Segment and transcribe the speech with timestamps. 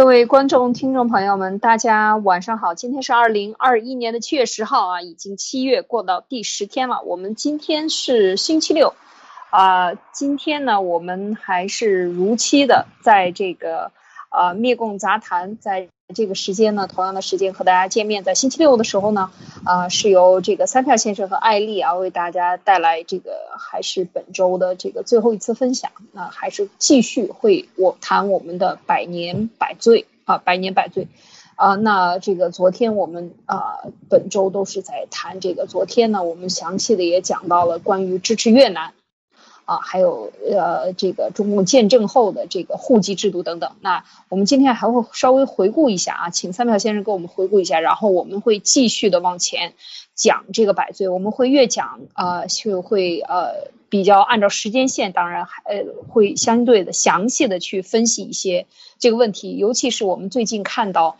[0.00, 2.72] 各位观众、听众朋友们，大家晚上好。
[2.74, 7.02] 今天是二零二一年的七月十号啊，已经七月过到第十天了。
[7.02, 8.94] 我们今天是星期六
[9.50, 13.92] 啊，今天呢，我们还是如期的在这个
[14.30, 15.88] 啊灭共杂谈在。
[16.12, 19.30] 这个时间呢，同样的时间和大家见面，在星期六的时候呢，
[19.62, 31.06] 啊，是由这个三票先生和艾丽啊为大家带来这个还是本周的这个最后一次分享，那还是继续会我谈我们的百年百岁啊，百年百岁
[31.54, 38.94] 啊，那这个昨天我们啊本周都是在谈这个，昨天呢我们详细的也讲到了关于支持越南。
[39.70, 43.70] 啊，还有呃，这个中共建政后的这个户籍制度等等。
[43.80, 49.74] 那我们今天还会稍微回顾一下啊，请三票先生给我们回顾一下，然后我们会继续的往前
[50.16, 51.08] 讲这个百岁。
[51.08, 58.66] 我们会越讲啊，就会呃比较按照时间线，当然还呃会相对的详细的去分析一些
[58.98, 61.16] 这个问题，尤其是我们最近看到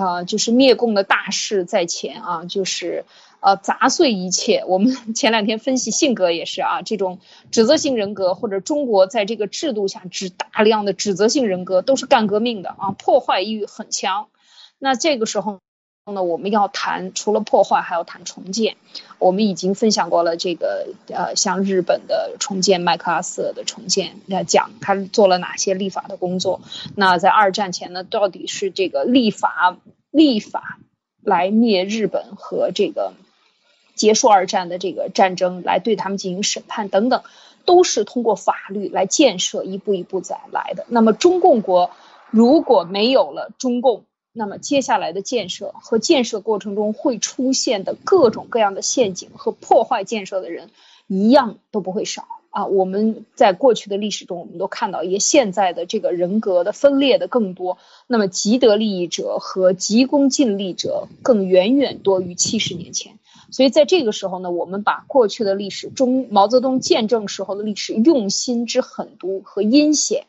[0.00, 3.04] 啊，就是灭共的大势在前啊，就是。
[3.38, 4.64] 呃，砸碎一切。
[4.66, 7.20] 我们 前两天分析性格也是啊，这种
[7.52, 14.28] 指责性人格或者中国在这个制度下指大量的指责性人格都是干革命的啊，破坏欲很强。
[14.78, 15.60] 那这个时候
[16.12, 18.76] 呢，我们要谈除了破坏，还要谈重建。
[19.18, 26.60] 我们已经分享过了这个呃，像日本的重建、麦克阿瑟的重建，来讲他做了哪些立法的工作。
[26.94, 29.78] 那在二战前呢，到底是这个立法
[30.12, 30.78] 立法
[31.22, 33.12] 来灭日本和这个。
[33.96, 37.22] 结束二战的这个战争，来对他们进行审判等等，
[37.64, 40.84] 都是通过法律来建设，一步一步再来的。
[40.90, 41.90] 那么中共国
[42.28, 44.04] 如果没有了中共，
[44.36, 50.68] 那么接下来的建设和建设过程中会出现的各种各样的陷阱和破坏建设的人，
[51.06, 52.26] 一样都不会少。
[52.50, 57.76] 啊，我们在过去的历史中，我们都看到，也现在的这个人格的分裂的更多。
[58.06, 63.18] 那么，极得利益者和急功近利者更远远多于七十年前。
[63.50, 70.24] 所以，在这个时候呢，我们把过去的历史中毛泽东见证时候的历史用心之狠毒和阴险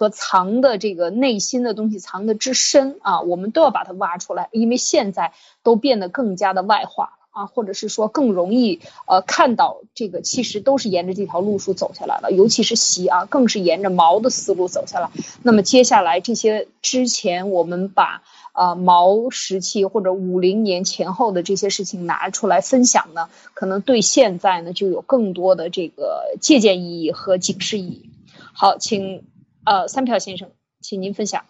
[0.00, 7.18] 和藏的这个内心的东西藏的之深啊，我们都要把它挖出来，因为现在都变得更加的外化。
[7.32, 15.10] 啊，或者是说更容易呃看到这个，其实都是沿着这条路数走下来了，尤其是习啊，更是沿着毛的思路走下来。
[15.44, 28.10] 那么接下来这些之前我们把啊毛时期或者五零年前后的这些事情拿出来分享呢，可能对现在呢就有更多的这个借鉴意义和警示意义。
[28.52, 29.22] 好，请
[29.64, 30.50] 呃三票先生，
[30.80, 31.44] 请您分享。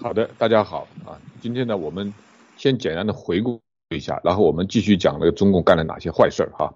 [0.00, 2.12] 好的，大家好啊，今天呢我们
[2.56, 3.60] 先简单的回顾。
[3.96, 6.70] 一下，然后我们继续讲那个中共干了哪些坏事儿哈。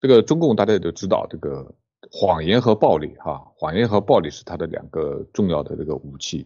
[0.00, 1.72] 这个中共大家也都知道，这个
[2.10, 6.44] 谎言和暴力哈，谎言和暴力是他的两个重要的这个武器。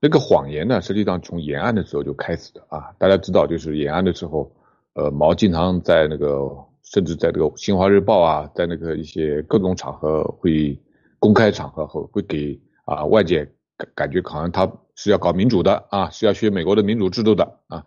[0.00, 2.90] 那个谎言呢，实际上从延安的时候就开始的啊。
[2.96, 4.50] 大家知道，就是延安的时候，
[4.94, 6.48] 呃，毛经常在那个，
[6.82, 10.80] 甚至在这个新华日报啊，在那个一些各种场合会
[11.18, 13.44] 公开场合后会给啊外界
[13.76, 17.84] 感感觉好像他是要搞民主的啊，是要学美国的民主制度的啊。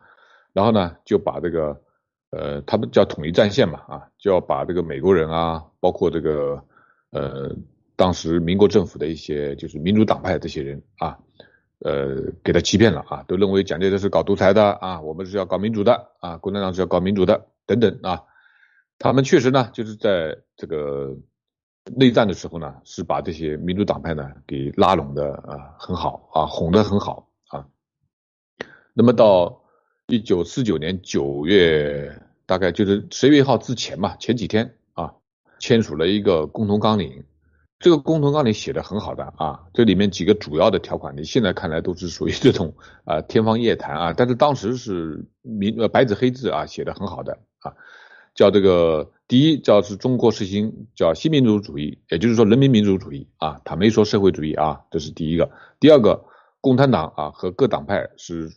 [0.53, 1.81] 然后呢，就把这个，
[2.31, 6.62] 呃，他们叫统一战线嘛，啊，就要把这个美国人啊，包括这个，
[7.12, 7.56] 呃，
[7.96, 11.18] 当时民国政府的一些就是民主党派这些人啊，
[11.80, 18.24] 呃，给他欺骗了啊，都认为蒋介石是搞独裁的啊，我们是要搞民主的啊，共产党是要搞民主的等等啊，
[19.00, 21.16] 他们确实呢，就是在这个
[21.96, 27.66] 内战的时候呢，是把这些民主党派呢给拉拢的啊很好啊，哄得很好啊，
[28.94, 29.59] 那么到。
[30.08, 35.14] 一九四九年九月，大概就是十月一号之前嘛，前几天啊，
[35.58, 37.24] 签署了一个共同纲领。
[37.80, 42.74] 这个共同纲领写的很好的啊，这里面几个主要的条款，你现在看来都是属于这种
[43.06, 47.73] 啊天方夜谭啊，但是当时是明呃白纸黑字啊写的很好的啊，
[48.34, 55.52] 叫这个第一叫是中国实行叫新民主主义，也就是说人民民主主义啊，他没说社会主义啊，这是第一个。
[55.80, 56.26] 第二个，
[56.60, 58.52] 共产党啊和各党派是。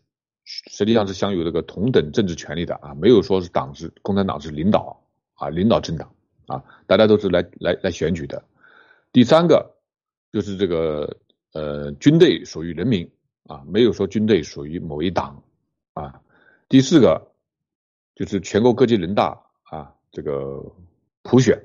[0.46, 5.02] 实际上是享有这个同等政治权利的啊，没有说是党是共产党是领导
[5.36, 8.44] 啊，领导政党啊，大家都是来来来选举的。
[9.10, 9.74] 第三个
[10.32, 11.16] 就是这个
[11.54, 13.10] 呃军队属于人民
[13.46, 15.42] 啊，没有说军队属于某一党
[15.94, 16.20] 啊。
[16.68, 17.32] 第四个
[18.14, 19.43] 就是全国各级人大
[20.14, 20.64] 这个
[21.22, 21.60] 普选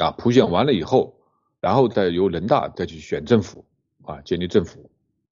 [0.00, 1.14] 啊，普选完了以后，
[1.60, 3.66] 然后再由人大再去选政府
[4.04, 4.88] 啊，建立政府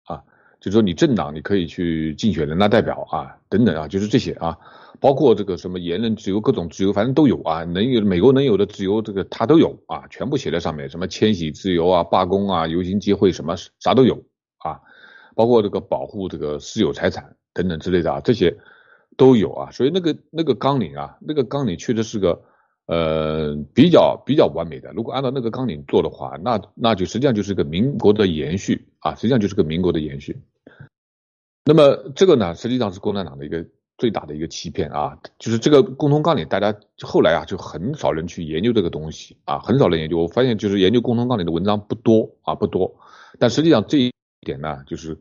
[0.05, 0.23] 啊。
[0.59, 4.57] 就是说你政党你可以去竞选人大代表啊，等等啊，就是这些啊，
[4.99, 14.23] 包括这个什么言论自由、各种自由，反正都有啊，能有美国能有的自由，这个它都有啊，全部写在上面，什么迁徙自由啊、罢工啊、游行集会什么啥都有
[14.57, 14.81] 啊，
[15.35, 18.57] 包括这个保护这个私有财产等等之类的啊，这些
[19.17, 22.41] 都有啊，所以那个那个纲领啊，那个纲领确实是个。
[22.89, 24.93] 呃，比较比较完美的。
[24.93, 30.37] 如果按照那个纲领做的话，那那就实际上就是个民国的延续啊，实际上就是个民国的延续。
[31.65, 33.65] 那么这个呢，实际上是共产党的一个
[33.97, 40.17] 最大的一个欺骗啊，就是这个共同纲领，大家后来啊就很少人去研究这个东西啊，很少人研究。
[40.19, 42.95] 我发现就是研究共同纲领的文章不多啊，不多。
[43.37, 44.13] 但实际上这一
[44.45, 45.17] 点呢，就是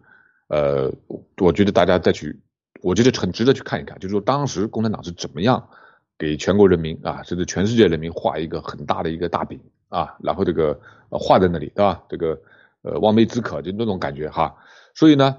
[0.47, 0.93] 呃，
[1.39, 2.39] 我觉得大家再去，
[2.87, 5.69] 我觉得很值得去看一看，就是说当时共产党是怎么样。
[6.19, 9.61] 给全国人民啊，甚至全世界人民画一个很大的一个大饼
[9.91, 10.81] 啊，然后这个
[11.11, 12.03] 画在那里，对吧？
[12.09, 12.41] 这个
[12.81, 14.57] 呃望梅止渴就那种感觉哈。
[14.95, 15.37] 所以呢，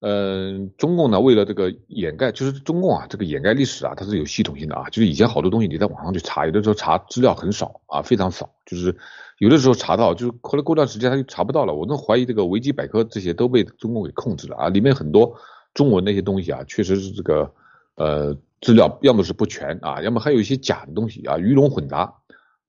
[0.00, 4.90] 嗯，中共呢为了这个掩盖，就是中共啊这个掩盖历史啊，它是有系统性的啊。
[4.90, 8.50] 就是以前好多东西你在网上去查，有的时候查资料很少啊，非常少。
[8.64, 8.96] 就是
[9.38, 11.72] 有的时候查到，就是后来过段时间他就查不到了。
[11.72, 15.36] 我都怀疑这个维基百科这些都被中共给控制了啊，里面很多
[15.76, 17.54] 中文那些东西啊，确实是这个
[17.94, 18.36] 呃。
[18.62, 22.14] 资料要么是不全啊，要么还有一些假的东西啊，鱼龙混杂。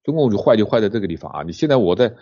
[0.04, 1.44] 中共就坏就坏在这个地方啊！
[1.44, 2.14] 你现在我在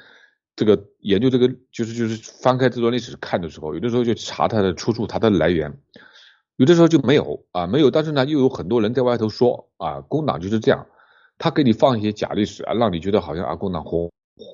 [0.55, 5.75] 这个研究这个，就是就是翻开这段历史看的时候，有的时候就查它的出处、它的来源，
[6.57, 7.89] 有的时候就没有啊，没有。
[7.89, 10.85] 但是呢，又有很多人在外头说啊，工党就是这样，
[11.39, 13.91] 他给你放一些假历史啊，让你觉得好像啊，工党好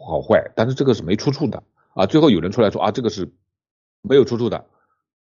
[0.07, 0.49] 好坏。
[0.55, 1.61] 但是这个是没出处的
[1.93, 3.29] 啊，最后有人出来说啊，这个是
[4.01, 4.65] 没有出处的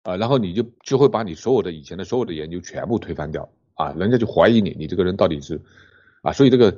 [0.02, 3.48] 啊，然后你就就会把你所有的以前的所有的研究全部推翻掉。
[3.74, 5.58] 啊，人家就怀疑你，你这个人到底是
[6.20, 6.70] 啊，所以这个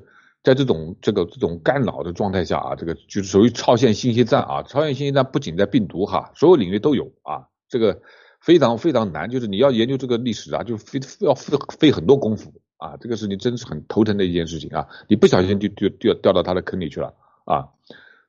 [0.44, 4.62] 在这种这个这种干扰的状态下啊，这个就是属于超限信息战啊。
[4.62, 8.02] 超限信息战不仅在病毒哈，所有领域都有啊，这个
[8.40, 17.12] 非常非常难，就是你要研究这个历史啊，就费要费费很多功夫啊，这个是你真是很头疼的一件事情啊，你不小心就就掉掉到他的坑里去了
[17.46, 17.66] 啊。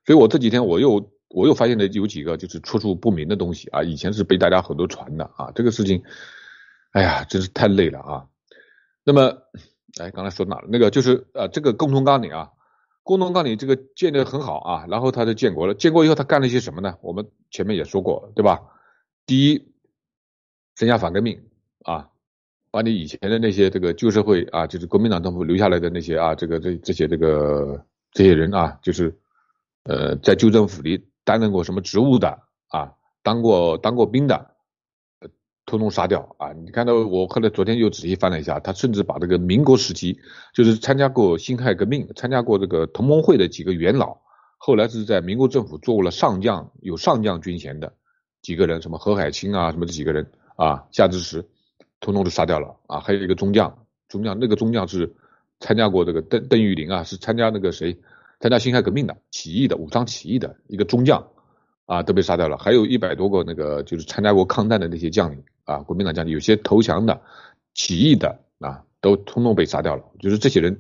[0.08, 6.04] 所以我这几天我又我又发现了有几个就是出处不明的东西啊，以前是被大家很多传的啊，这个事情，
[6.92, 8.28] 哎呀，真是太累了啊。
[9.04, 9.36] 那么，
[10.00, 10.68] 哎，刚才说哪了？
[10.70, 12.52] 那个就是呃，这个共同纲领啊，
[13.02, 15.74] 共同纲领这个建的很好啊，然后他就建国了。
[15.74, 16.98] 建国以后他干了一些什么呢？
[17.02, 18.62] 我们前面也说过，对吧？
[19.26, 19.74] 第一，
[20.76, 21.42] 增加反革命
[21.84, 22.10] 啊，
[22.70, 29.18] 把你以前的那些这个旧社会啊，就是国民党政府留下来的那些啊，这个这这些这个这些人啊，就是
[29.84, 34.52] 呃，在旧政府里担任过什么职务的啊，当过当过兵的。
[35.66, 36.52] 通通杀掉啊！
[36.52, 40.20] 你看到我后来昨天又仔细翻了一下，他甚至把这个民国时期，
[40.54, 44.18] 就是参加过辛亥革命、参加过这个同盟会的几个元老，
[44.58, 47.94] 后来是在民国政府做了上将，有上将军衔的
[48.42, 51.48] 几个人，什么何海清啊，什么这几个人啊，夏之时，
[52.02, 53.00] 通通都杀掉了啊！
[53.00, 55.16] 还有一个中将，中将那个中将是
[55.62, 57.98] 参加过这个邓邓玉玲啊，是参加那个谁，
[58.44, 61.26] 参加辛亥革命的起义的武昌起义的一个中将
[61.86, 65.42] 啊，都被杀掉了，还有一百多个那个就是参加过抗战的那些将领。
[65.64, 67.22] 啊，国民党将领有些投降的、
[67.74, 70.04] 起义的啊，都通通被杀掉了。
[70.20, 70.78] 就是这些人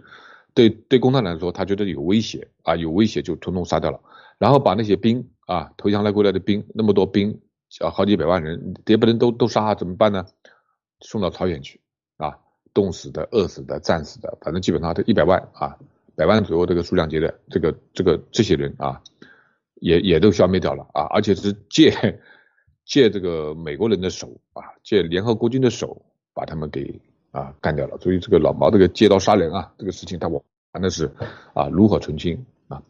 [0.53, 4.01] 对对共产党来说，他觉得有威胁啊，有威胁就通通杀掉了。
[4.39, 7.39] 然后把那些兵啊，投降来过来的兵，那么多兵
[7.79, 10.25] 啊，好几百万人，也不能都都杀，怎么办呢？
[10.99, 11.79] 送到朝鲜去
[12.17, 12.39] 啊，
[12.73, 15.77] 冻死的、饿死的、战死的，反正基本上都一百万啊，
[16.15, 19.01] 百万左右这个数量级的这个这个这些人啊，
[19.75, 22.19] 也也都消灭掉了啊，而且是借。
[22.85, 26.99] 借这个美国人的手啊，借联合国军的手把他们给
[27.31, 27.97] 啊干掉了。
[27.99, 30.43] 所以这个老毛这个借刀杀人啊，这个事情他玩
[30.81, 31.09] 的是
[31.53, 32.83] 啊炉火纯青啊，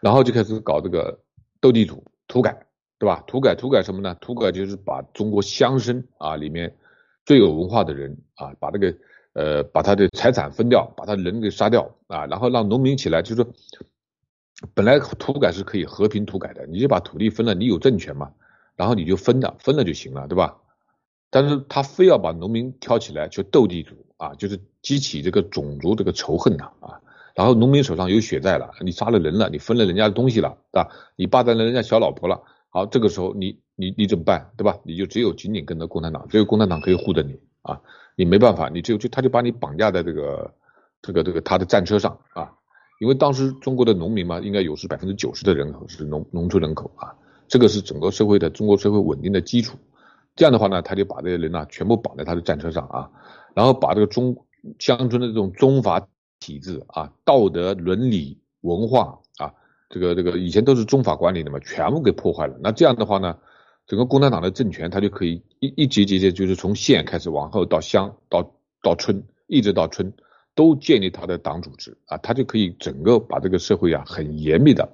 [0.00, 1.20] 然后就开始搞这个
[1.60, 2.66] 斗地主土改，
[2.98, 3.22] 对吧？
[3.28, 4.16] 土改土改什么呢？
[4.16, 6.76] 土改就是把中国乡绅啊里面
[7.24, 8.92] 最有文化的人啊，把这个
[9.38, 13.46] 呃把他的财产分掉，把他人给杀掉啊，然后让农民起来，就是
[14.74, 18.32] 本来土改是可以和平土改的，你就把土地分了，你有政权嘛。
[18.74, 20.56] 然后你就分了，分了就行了，对吧？
[21.30, 27.00] 但是他非要把农民挑起来去斗地主啊，就是激起这个种族这个仇恨呐啊。
[27.34, 30.88] 然后农民手上有血债了，你杀了人了，你分了人家的东西了，对吧？
[31.16, 32.40] 你霸占了人家小老婆了，
[32.70, 34.78] 好，这个时候你你你怎么办，对吧？
[34.84, 37.80] 你就只有紧紧跟着共产党，只有共产党可以护着你啊，
[38.18, 40.52] 你没办法，你只有就他就把你绑架在这个
[41.00, 42.52] 这个这个他的战车上啊，
[42.98, 47.14] 因为当时中国的农民嘛，应该有是百分之九十的人口是农农村人口啊。
[47.46, 49.78] 这个是整个社会的中国社会稳定的基础。
[50.34, 53.08] 这样的话呢，他就把这些人呢全部绑在他的战车上啊，
[53.54, 54.36] 然后把这个中
[54.80, 56.04] 乡村的这种宗法
[56.40, 59.54] 体制啊、道德伦理文化啊，
[59.90, 62.58] 这个这个以前都是宗法管理的嘛，全部给破坏了。
[62.60, 63.38] 那这样的话呢，
[63.88, 68.42] 整个共产党的政权，它就可以一一级级的，就是从县开始往后到乡到
[68.82, 70.12] 到村，一直到村，
[70.54, 74.86] 都建立他的党组织啊，他就可以整个把这个社会啊很严密的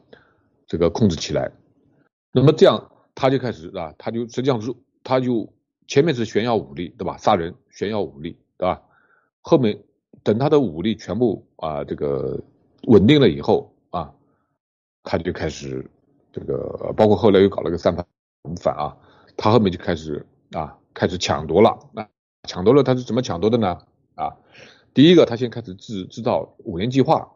[0.69, 1.51] 这个控制起来。
[2.31, 4.73] 那么这样他就开始啊，他就实际上是
[5.03, 5.53] 他就
[5.89, 7.17] 前面是炫耀武力，对吧？
[7.17, 8.81] 杀人炫耀武力，对吧？
[9.41, 9.83] 后面
[10.23, 12.41] 等他的武力全部啊这个
[12.85, 14.15] 稳定了以后啊，
[15.03, 15.85] 他就开始
[16.33, 18.07] 这个，包括后来又搞了个三反。
[18.61, 18.97] 反啊，
[19.37, 21.79] 他后面就开始啊，开始抢夺了。
[21.93, 22.07] 那
[22.49, 23.79] 抢夺了，他是怎么抢夺的呢？
[24.15, 24.37] 啊，
[24.93, 27.33] 第一个，他先开始制制造五年计划，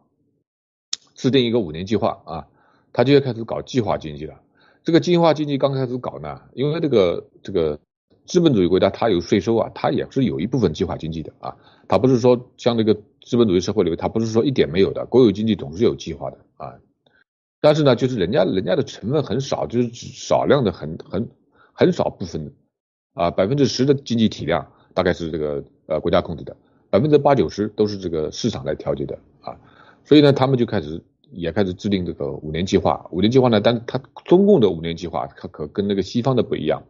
[1.15, 2.47] 制定一个五年计划啊，
[2.93, 4.39] 他就要开始搞计划经济了。
[4.83, 7.79] 这个计划经济刚开始搞呢，因为这个这个
[8.25, 11.55] 资本主义国家，它有税收啊，它也是有一部分计划经济的啊，
[11.87, 16.75] 它不是说像那个资本主义社会里面，它不是说一点没有的，国有经济总是有计划的啊。
[17.61, 21.29] 但是呢，就是人家人家的成分很少，就是少量的很很
[21.73, 22.51] 很少部分的
[23.13, 26.55] 啊，百分之十的经济体量大概是这个呃国家控制的，
[26.89, 29.59] 百分之八九十都是这个市场来调节的啊，
[30.05, 33.05] 所以呢，他们就开始也开始制定这个五年计划。
[33.11, 36.81] 五年计划呢，但是它中共的五年计划，它可跟那个西方的不一样，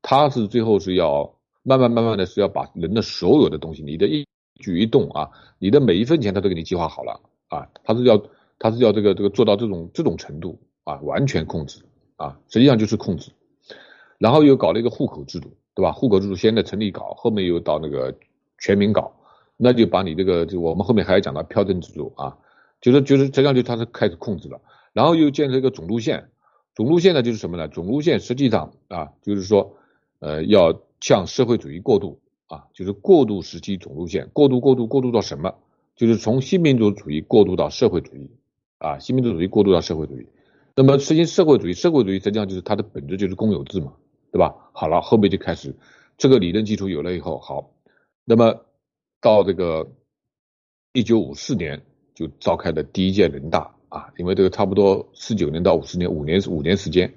[0.00, 4.26] 它是最后是要慢慢慢慢的是要把人的所有的东西，你的一
[4.58, 8.18] 举一动啊，你的每一分钱，他都给你计划好了啊，他是要。
[8.58, 11.80] 他是要这个这个做到这种这种程度啊，完全控制
[12.16, 13.30] 啊，实际上就是控制。
[14.18, 15.92] 然后又搞了一个户口制度，对吧？
[15.92, 18.12] 户口制度先在城里搞，后面又到那个
[18.58, 19.14] 全民搞，
[19.56, 22.36] 那就把你这个就我们后面还要讲到票证制度啊，
[22.80, 24.60] 就是就是实际上就他是开始控制了。
[24.92, 26.30] 然后又建设一个总路线，
[26.74, 27.68] 总路线呢就是什么呢？
[27.68, 29.76] 总路线实际上啊，就是说
[30.18, 35.54] 呃要向社会主义过渡啊，就是过渡时期总路线，过渡过渡过渡到什么？
[35.94, 38.30] 就是从新民主主义过渡到社会主义。
[38.78, 40.26] 啊，新民主主义过渡到社会主义，
[40.76, 43.92] 那么实行社会主义，社会主义实际上就是它的本质就是公有制嘛，
[44.30, 44.54] 对吧？
[44.72, 45.74] 好了，后面就开始
[46.16, 47.72] 这个理论基础有了以后，好，
[48.24, 48.64] 那么
[49.20, 49.90] 到这个
[50.92, 51.82] 一九五四年
[52.14, 57.12] 就召开的第一届人大啊，因为这个差不多四九年到五四年五年五年时间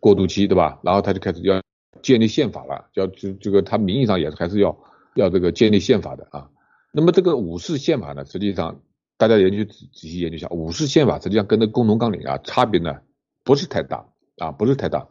[0.00, 0.80] 过渡期，对吧？
[0.82, 1.62] 然后他就开始要
[2.02, 4.76] 建立宪法了，要这这个他名义上也是还是要
[5.14, 6.50] 要这个建立宪法的啊。
[6.92, 8.80] 那么这个五四宪法呢，实际上。
[9.28, 12.98] 大家研究仔仔细研究一下，五四宪法实际上跟那共同纲领啊差别呢
[13.42, 14.06] 不是太大
[14.38, 15.06] 啊不是太大，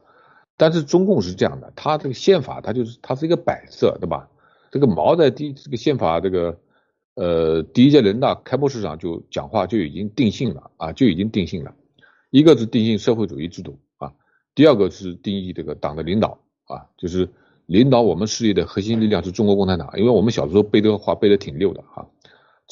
[0.57, 4.29] 但是中共是这样的，它这个宪法它就是它是一个摆设，对吧？
[4.71, 6.57] 这个毛在第这个宪法这个
[7.15, 11.73] 呃第一届人大开幕式上就讲话就已经定性了啊就已经定性了，
[12.31, 14.13] 一个是定性社会主义制度啊，
[14.55, 17.29] 第二个是定义这个党的领导啊，就是
[17.67, 22.07] 领导我们事业的核心力量是中国共产党，因为我们小时候背这个话背的挺溜的哈。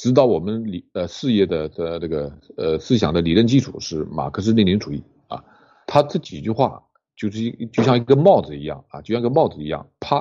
[0.02, 5.44] 指导我们理呃事业的的这个呃思想的理论基础是马克思列宁主义啊，
[5.86, 6.82] 他这几句话
[7.14, 10.20] 就是一就像一个帽子一样啊，就像个帽子一样，啪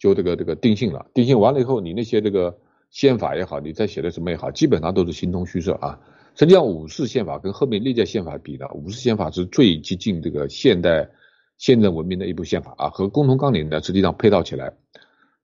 [0.00, 2.58] 就这个这个定性了，定性完了以后，你那些这个
[2.90, 6.00] 宪法也好，你再写的什么也好，基本上都是形同虚设啊。
[6.34, 11.08] 实际上五四宪法跟后面历届宪法比呢，五四宪法是最接近这个现代
[11.56, 14.72] 现代文明的一部宪法啊，和共同纲领呢实际上配套起来，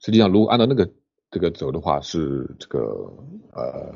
[0.01, 0.91] 实际上如果按照那个。
[1.35, 2.79] 这个走的话是这个
[3.53, 3.93] 呃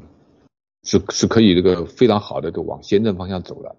[0.83, 3.77] 是是可以这个非常好的都往先政方向走的。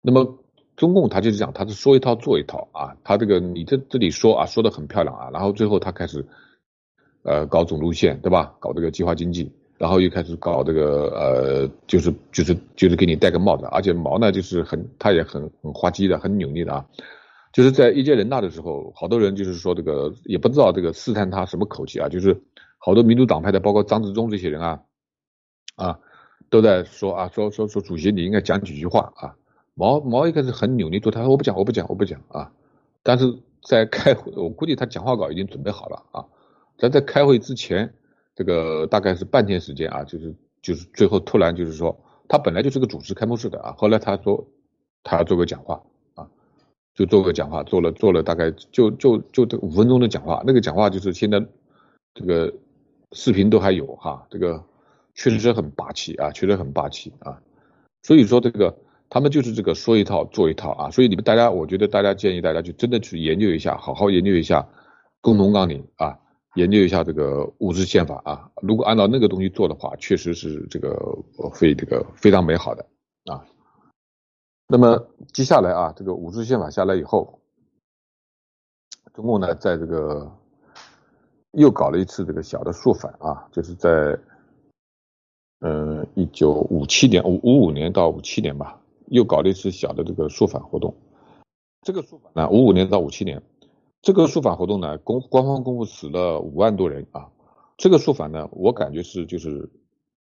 [0.00, 0.38] 那么
[0.76, 6.24] 中共他就是讲他是说一套做一套啊，他这个你这这里说啊说的很漂亮啊，然后最后他开始
[7.22, 8.56] 呃搞总路线对吧？
[8.58, 16.86] 搞这个计划经济，然后又开始搞这个呃就是就是就是给你戴个帽子，而且毛呢就是很他也很很滑稽的，很扭捏的啊。
[17.52, 22.42] 就是在一届人大的时候，好多人就是说这个也不知道这个试探他什么口气啊，就是
[22.84, 24.82] 好多民主党派的，包括张自忠这些人啊
[25.74, 25.98] 啊
[26.50, 29.34] 都在说啊说说说主席你应该讲几句话啊。
[29.72, 32.52] 毛毛一开始很扭捏，说他说我不讲我不讲我不讲啊。
[33.02, 36.26] 但是在开会，我估计他讲话稿已经准备好了啊。
[36.76, 37.94] 在在开会之前，
[38.36, 41.98] 这个大概是半天时间啊，就是就是最后突然就是说
[42.28, 44.46] 他本来就是个主持开幕式的啊，后来他说
[45.02, 45.82] 他做个讲话
[46.14, 46.28] 啊。
[46.94, 51.44] 就做个讲话，做了做了大概就就就这五分钟的讲话，那个讲话就是现在
[52.14, 52.54] 这个
[53.14, 54.62] 视频都还有哈，这个
[55.14, 57.40] 确实是很霸气啊，确实很霸气啊，
[58.02, 58.76] 所以说这个
[59.08, 64.68] 他们就是这个说一套做一套啊，所以你们大家，我觉得大家建议大家就真的去研究一下，好好研究一下
[65.20, 66.18] 共同纲领啊，
[66.56, 70.96] 研究一下这个物质宪法啊，如果按照那个东西做的话，确实是这个
[71.36, 72.84] 会这个非常美好的
[73.26, 73.46] 啊。
[74.66, 77.38] 那么接下来啊，这个五次宪法下来以后，
[79.12, 80.36] 中共呢在这个
[81.56, 84.18] 又搞了一次这个小的肃反啊，就是在
[85.60, 90.94] 嗯一九五七年五五五年到五七年吧，又搞了一次小的这个肃反活动。
[91.82, 93.42] 这个肃反呢，五五年到五七年，
[94.02, 97.28] 这个肃反活动呢，公官方公布死了五万多人啊。
[97.76, 99.70] 这个肃反呢，我感觉是就是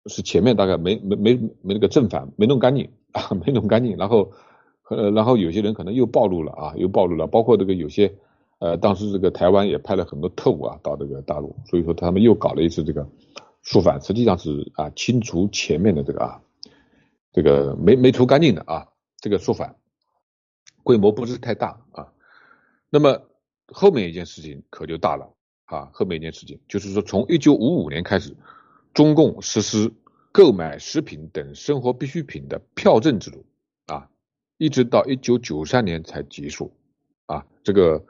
[0.06, 4.32] 是前面大概没没没没那个正反没弄干净 啊，没弄干净，然后
[4.90, 8.14] 呃然后有些人可能又暴露了啊，又暴露了，包括这个有些
[8.60, 13.08] 呃当时这个台湾也派了很多特务啊到这个大陆，所以说他们又搞了一次这个
[13.64, 16.42] 肃反，实际上是啊清除前面的这个啊
[17.34, 18.88] 这个没没除干净的啊
[19.18, 19.76] 这个肃反。
[20.84, 22.08] 规模不是太大啊，
[22.90, 23.22] 那么
[23.74, 25.34] 后面一件事情可就大了
[25.66, 28.38] 啊，后面一件事情就是说，从一九五五年开始，
[28.94, 29.94] 中共实施
[30.32, 33.46] 购买食品等生活必需品的票证制度
[33.88, 34.10] 啊，
[34.58, 36.72] 一直到一九九三年才结束
[37.26, 38.02] 啊，这个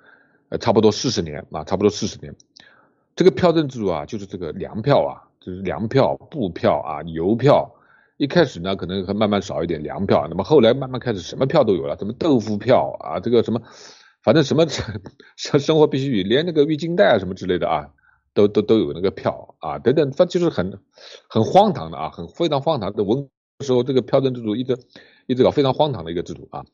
[0.49, 2.35] 呃差不多四十年啊，差不多四十年，
[3.15, 7.73] 这个票证制度啊，就是这个粮票啊，就是粮票、布票啊、邮票。
[8.17, 13.61] 一开始呢，可能会慢慢少一点粮票，那么后来慢慢开始什么票都有了，什么豆腐票啊，这个什么，
[14.23, 14.65] 反正什么
[15.37, 17.89] 生生活必须连那个浴巾袋啊什么之类的啊，
[18.33, 20.79] 都都都有那个票啊，等等，反就是很
[21.29, 23.29] 很荒唐的啊，很非常荒唐的文
[23.63, 24.79] 时候这个票证制度一直
[25.27, 26.65] 一直搞非常荒唐的一个制度啊，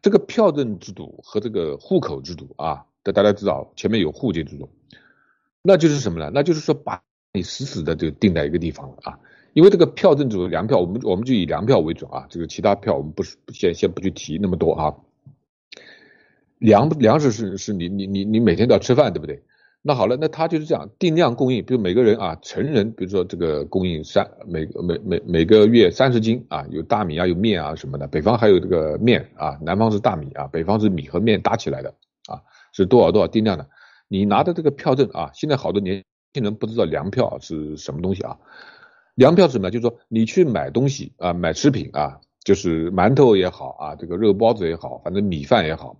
[0.00, 4.68] 这个票证制度和这个户口制度啊，这大家知道前面有户籍制度，
[5.62, 6.30] 那就是什么呢？
[6.34, 7.00] 那就是说把
[7.32, 9.18] 你死死的就定在一个地方了啊。
[9.52, 14.94] 因为这个票证制度，粮票，我们我们就以粮票为准啊，这个其他票我们不是先先不去提那么多啊。
[16.58, 19.42] 粮粮食是是你你你你每天都要吃饭，对不对？
[19.86, 28.06] 那好了，那他就是这样定量供应，比如每个人啊，成人，比如说这个供应三每每每每个月三十斤啊，有大米啊，有面啊什么的。
[28.06, 31.94] 北方还有这个面啊，南方是大米啊，北方是米和面搭起来的，
[32.74, 33.66] 是多少多少定量的。
[34.08, 36.04] 你拿的这个票证啊，现在好多年
[36.34, 38.38] 轻人不知道粮票是什么东西啊。
[39.14, 39.70] 粮票是什么？
[39.70, 45.96] 就是说你去买东西啊，买食品啊，就是馒头也好啊，这个肉包子也好，反正米饭也好，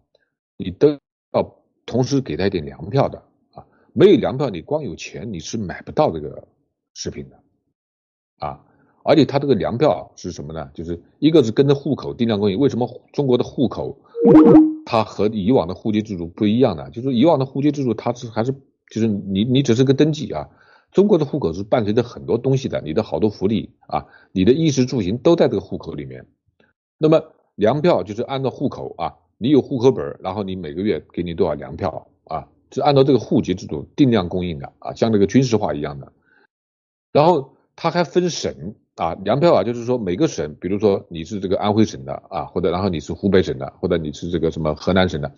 [0.57, 0.99] 你都
[1.33, 3.65] 要同时给他一点粮票的啊。
[3.93, 6.47] 没有粮票，你光有钱你是买不到这个
[6.95, 7.41] 食品的
[8.47, 8.61] 啊。
[9.05, 10.71] 而且他这个粮票是什么呢？
[10.75, 12.59] 就是一个是跟着户口定量供应。
[12.59, 13.97] 为什么中国的户口
[14.85, 16.91] 它和以往的户籍制度不一样的？
[16.91, 18.53] 就是以往的户籍制度它是还是
[18.91, 20.49] 就是你你只是个登记啊。
[20.93, 26.25] 中国的户口是伴随着很多东西的，你的好多福利啊，你的衣食住行都在这个户口里面。
[26.99, 27.21] 那么
[27.57, 36.13] 粮票就是按照户口啊，你有户口本，然后你每个月给你多少粮票啊，是按照这个户籍制度定量供应的啊，像那个军事化一样的。
[37.11, 45.33] 然后它还分省啊，粮票啊，就是说每个省，比如说你是这个安徽省的啊，或者然后你是湖北省的，或者你是这个什么河南省的，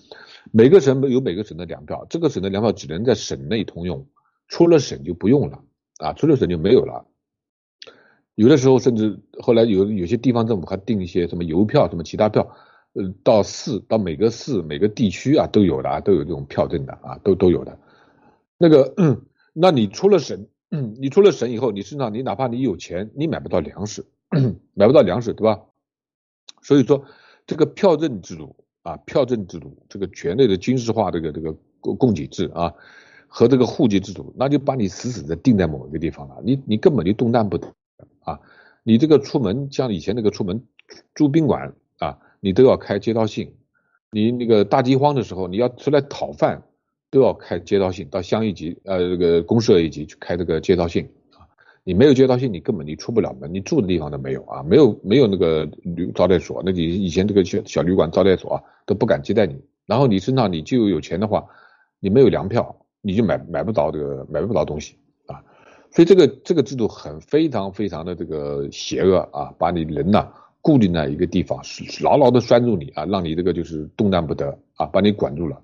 [0.52, 4.06] 每个省有每个省的粮票，这个省的粮票只能在省内通用。
[4.48, 5.58] 出了省就不用了
[5.98, 7.04] 啊，出了省就没有了。
[8.36, 12.48] 有的时候甚至后来有有些地方政府还定一些什么邮票、什么其他票，
[12.92, 17.76] 呃，到市到每个市每个地区啊都有的啊，都有这种票证的啊，都都有的。
[18.56, 18.94] 那个，
[19.52, 24.04] 那你出了省，你出了省以后，你身上你哪怕你有钱，你买不到粮食，
[24.74, 25.62] 买不到粮食，对吧？
[26.62, 27.04] 所以说
[27.46, 32.72] 这个票证制度啊，票证制度这个权力的军事化，这个这个供供给制啊。
[33.28, 37.66] 和这个户籍制度，那就把你死死的定在某一个地方了，你你根本就动弹不得
[38.20, 38.40] 啊！
[38.84, 40.64] 你这个出门像以前那个出门
[41.12, 43.52] 住宾馆啊，你都要开街道信，
[44.12, 46.62] 你那个大饥荒的时候，你要出来讨饭，
[47.16, 51.48] 都要开街道信，到乡一级呃这个公社一级去开这个街道信啊！
[51.82, 61.46] 你没有街道信，你根本你出不了门，你住的地方都没有啊，没有没有那个旅招待所，那你以前这个小小旅馆招待所啊都不敢接待你，然后你身上你就有钱的话，
[61.98, 62.76] 你没有粮票。
[63.02, 65.38] 你就买买不着这个买不着东西啊，
[65.92, 70.28] 所以这个这个制度很非常非常的这个邪恶啊，把你人呐
[70.60, 71.62] 固定在一个地方，
[72.02, 75.62] 牢牢的拴住你啊，让你这个就是动弹不得啊，把你管住了。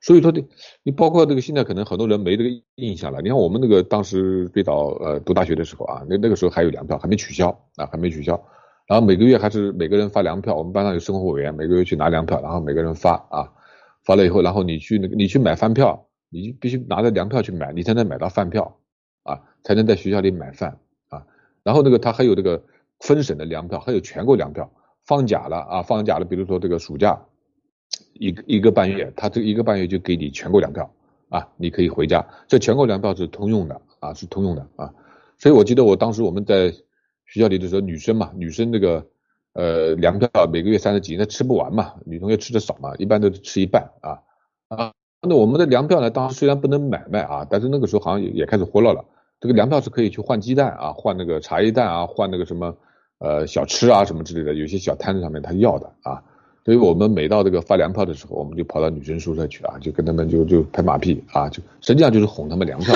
[0.00, 0.44] 所以说的，
[0.82, 3.20] 你包括这个现在可能很多人没这个印象了。
[3.20, 8.40] 你看我们那个当时最早呃读大学的时候啊，那那个时候还有粮票，还没取消啊，还没取消。
[8.86, 13.52] 然后每个月还是每个人发粮票，我们班上有生活委员，每个月去拿粮票，然后每个人发啊，
[14.04, 16.04] 发了以后，然后你去那个你去买饭票。
[16.30, 18.76] 你就必须拿着粮票去买，你才能买到饭票
[19.22, 21.24] 啊，才能在学校里买饭啊。
[21.62, 22.62] 然后那个他还有这个
[23.00, 24.70] 分省的粮票，还有全国粮票。
[25.06, 27.18] 放假了啊，放假了，比如说这个暑假
[28.14, 30.90] 一个一个半月，他这一个半月就给你全国粮票
[31.28, 32.26] 啊，你可以回家。
[32.46, 34.92] 这全国粮票是通用的啊，是通用的啊。
[35.38, 36.70] 所以我记得我当时我们在
[37.26, 39.06] 学校里的时候，女生嘛，女生这个
[39.52, 44.18] 呃粮票每个月三十几，那吃不完嘛，女同学吃的少嘛，一般都吃一半啊
[44.68, 44.92] 啊。
[45.20, 46.10] 那我们的粮票呢？
[46.10, 49.04] 当时虽然不能买卖啊，但是那个时候好像也也开始活络了。
[49.40, 52.76] 这个粮票是可以去换鸡蛋啊，换那个茶叶蛋啊，换那个什么
[53.18, 54.54] 呃小吃啊什么之类的。
[54.54, 56.22] 有些小摊子上面他要的啊，
[56.68, 62.94] 所以我们每到这个发粮票的时候，我们就跑到女生宿舍去啊，就跟他们就就拍马屁啊，就实际上就是哄他们粮票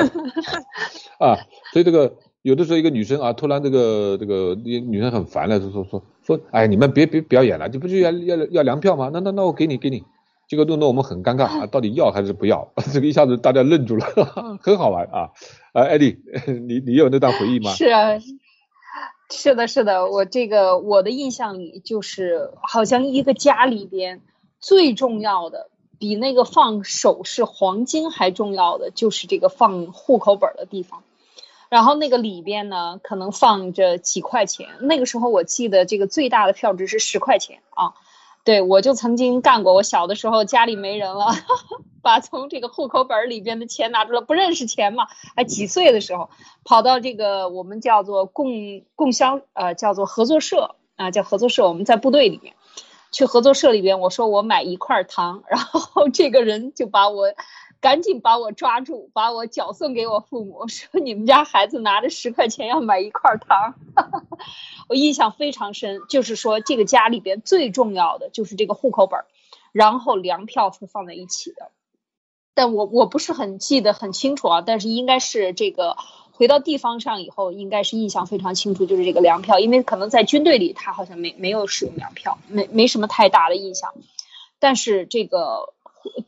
[1.18, 1.38] 啊。
[1.72, 9.08] 所以这个有的时候一个女生啊，突然这个这个女生很烦了，就说说说，哎，你们别别表演了，这不就要要要粮票吗？
[9.10, 10.04] 那那那我给你给你。
[10.48, 12.70] 这个弄得我们很尴尬啊，到底要还是不要？
[12.92, 14.04] 这个一下子大家愣住了，
[14.60, 15.30] 很好玩啊。
[15.72, 16.18] 啊，艾丽，
[16.68, 17.70] 你你有那段回忆吗？
[17.72, 18.18] 是啊。
[19.32, 24.20] 是的，是的，我这个我的印象里就是，好像一个家里边
[24.60, 31.02] 最重要的，比那个放首饰、黄金还重要的，就是这个放户口本的地方。
[31.68, 34.68] 然后那个里边呢，可能放着几块钱。
[34.80, 37.94] 那个时候我记得这个最大的票值是十块钱啊。
[38.44, 39.72] 对，我就曾经干过。
[39.72, 41.26] 我小的时候家里没人了，
[42.02, 46.28] 把从这个户口本里边的钱拿出来，不认识钱嘛，还几岁的时候，
[46.64, 51.68] 跑到这个我们叫做供供销呃叫做合作社啊，叫合作社。
[51.68, 52.54] 我们在部队里面，
[53.12, 57.26] 去合作社里边，我说我买一块糖，然后这个人就把我。
[57.82, 63.74] 赶紧把我抓住，把我缴送给我父母， 说你们家孩子拿着十块钱要买一块糖，
[64.88, 66.00] 我印象非常深。
[66.08, 69.24] 就是说这个家里边最重要的就是这个户口本，
[69.72, 71.72] 然后粮票是放在一起的，
[72.54, 75.96] 但我我不是很记得很清楚啊，但是应该是这个
[76.30, 83.92] 回到地方上以后，应该是印象非常清楚，就是这个粮票，因为可能在军队里他好像没没有使用粮票，没没什么太大的印象，
[84.60, 85.74] 但是这个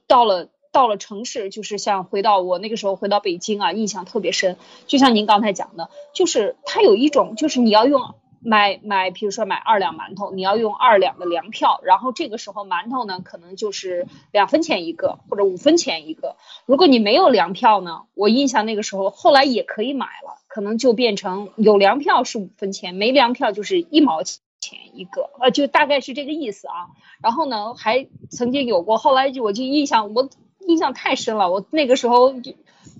[0.08, 0.48] 到了。
[0.74, 4.56] 到了城市，就是像回到我那个时候回到北京啊，印象特别深。
[4.88, 16.34] 就像您刚才讲的，就是它有一种，就是你要用买买，比如说买二两馒头，你要用二两的粮票，然后这个时候馒头呢，可能就是两分钱一个或者五分钱一个。
[16.66, 24.42] 如果你没有粮票呢，我印象那个时候后来也可以买了，可能就变成有粮票是五分钱，没粮票就是一毛钱
[24.92, 26.74] 一个，呃，就大概是这个意思啊。
[27.22, 30.28] 然后呢，还曾经有过，后来就我就印象我。
[30.66, 32.34] 印象太深了，我那个时候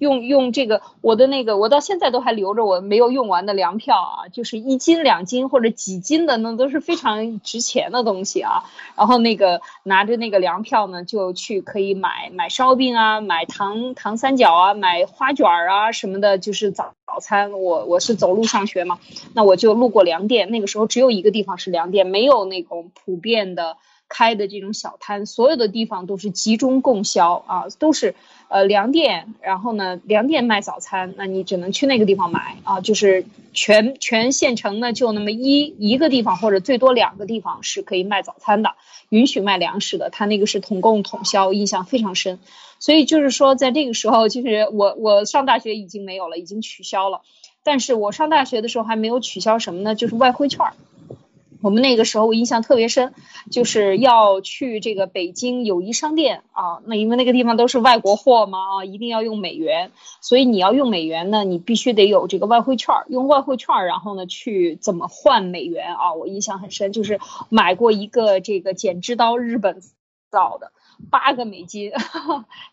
[0.01, 8.65] 用用这个我的那个，我到现在都还留着我没有用完的粮票啊，就是一斤两斤或者几斤的，那都是非常值钱的东西啊。
[8.97, 17.53] 然后那个拿着那个粮票呢，就去可以买买烧饼啊，买糖糖三角啊，买花卷啊什么的，就是早早餐。
[17.53, 18.99] 我我是走路上学嘛，
[19.33, 23.77] 那我就路过粮店，那个时候只有一个地方是粮店，没有那种普遍的。
[24.17, 28.15] 开的这种小摊，所有的地方都是集中供销啊，都是
[28.47, 38.75] 呃粮店，然后呢粮店卖早餐，那你只能去那个地方买啊，就是全全县城呢就那么一一个地方或者最多两个地方是可以卖早餐的，
[39.09, 42.39] 允许卖粮食的，他那个是统供统销，印象非常深。
[42.79, 47.23] 所以就是说在这个时候，其实我我上大学已经没有了，已经取消了，
[47.65, 49.97] 但是我上大学的时候还没有取消什么呢？
[49.97, 50.61] 就是外汇券。
[51.65, 53.15] 我们那个时候印象特别深，
[53.51, 66.13] 就是要去这个北京友谊商店啊，那因为那个地方都是外国货嘛啊，一定要用美元，所以你要用美元呢，你必须得有这个外汇券，用外汇券，然后呢去怎么换美元啊？
[66.13, 69.81] 我印象很深，就是买过一个这个剪纸刀，日本
[70.31, 70.71] 造的。
[71.11, 71.93] 八个美金，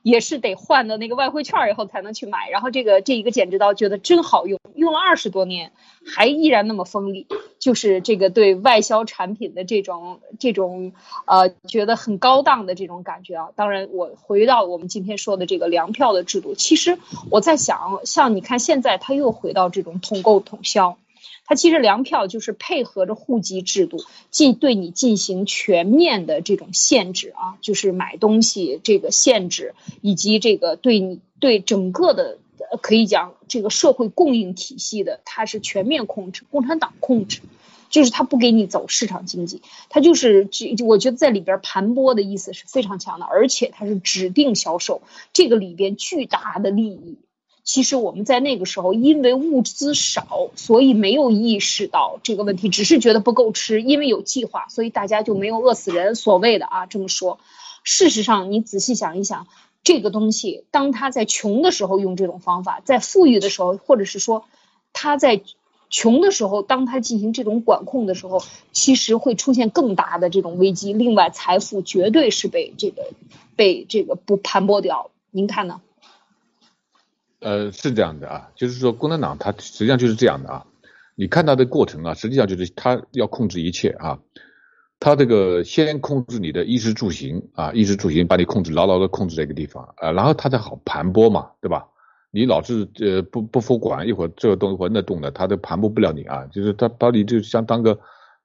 [0.02, 2.50] 也是得换的那个外汇券以后才能去买。
[2.50, 5.72] 然后这个这一个剪纸刀觉得真好用，用了二十多年
[6.06, 7.28] 还依然那么锋利，
[7.60, 10.94] 就是这个对外销产品的这种这种
[11.26, 13.50] 呃觉得很高档的这种感觉啊。
[13.56, 16.98] 当然，我回到我们今天说的这个粮票的制度，其实
[17.30, 20.98] 我在想，像你看现在他又回到这种统购统销。
[21.52, 23.98] 它其实粮票就是配合着户籍制度
[24.30, 32.38] 进对你进行全面的这种限制啊，就是买东西这个限制，以及这个对你对整个的
[32.82, 37.42] 可以讲这个社会供应体系的，它是全面控制，共产党控制，
[37.90, 45.02] 就是他不给你走市场经济，他就是这我觉得在里边盘剥的意思是非常强的，而且它是指定销售，
[45.34, 47.18] 这个里边巨大的利益。
[47.64, 53.82] 其实我们在那个时候，因为物资少，所以没有意识到这个问题，只是觉得不够吃。
[53.82, 56.16] 因为有计划，所以大家就没有饿死人。
[56.16, 57.40] 所谓的啊，这么说，
[57.84, 59.48] 事实上你仔细想一想，
[59.84, 64.46] 这个东西，当他在穷的时候用这种方法，在富裕的时候，或者是说
[64.92, 65.42] 他在
[65.90, 70.94] 穷的时候，当他进行这种管控的时候，其实会出现更大的这种危机。
[70.94, 73.12] 另外，财富绝对是被这个
[73.56, 75.12] 被这个不盘剥掉。
[75.30, 75.82] 您看呢？
[77.42, 80.66] 呃，是这样的啊，就是说共产党它实际上就是这样的啊，
[81.16, 84.20] 你看它的过程啊，实际上就是它要控制一切啊，
[85.00, 91.88] 它这个先控制你的衣食住行啊，衣食住行把你控制牢牢的控制在一个地方啊，然后它才好盘剥嘛，对吧？
[92.34, 98.00] 你老是呃不不服管，一会儿这动一会儿那动的，它都盘剥不了你啊，就是它把你就相当个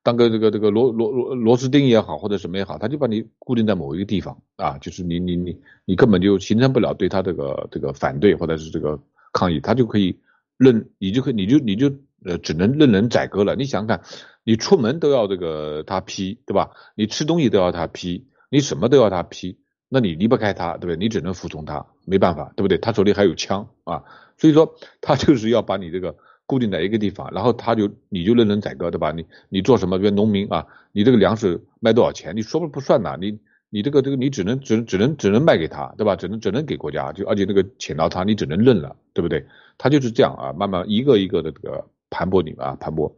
[0.06, 9.00] 当个这个这个螺螺螺螺丝钉也好，或者什么也好，他就把你固定在某一个地方啊，就是你你你你根本就形成不了对他这个这个反对或者是这个
[9.32, 10.20] 抗议，他就可以
[10.56, 11.92] 任你就可以你就你就
[12.24, 13.56] 呃只能任人宰割了。
[13.56, 14.02] 你想想看，
[14.44, 16.70] 你出门都要这个他批，对吧？
[16.94, 20.96] 你吃东西都要他批，你什么都要他批，那你离不开他，对不对？
[20.96, 22.78] 你只能服从他，没办法，对不对？
[22.78, 24.04] 他手里还有枪啊，
[24.38, 26.14] 所以说他就是要把你这个。
[26.46, 29.11] 固定在一个地方，然后他就你就任人宰割，对吧？
[29.12, 29.98] 你你做什么？
[29.98, 32.37] 比如农民啊，你这个粮食卖多少钱？
[32.37, 36.14] 你说不不算呐，你你这个这个你只能只只能只能卖给他，对吧？
[36.14, 39.44] 只能只能给国家，就而且那个钱到他，你只能认了，对不对？
[39.76, 43.12] 他就是这样啊，慢慢一个一个的这个盘剥你啊，盘剥。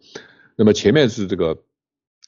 [0.56, 1.58] 那么前面是这个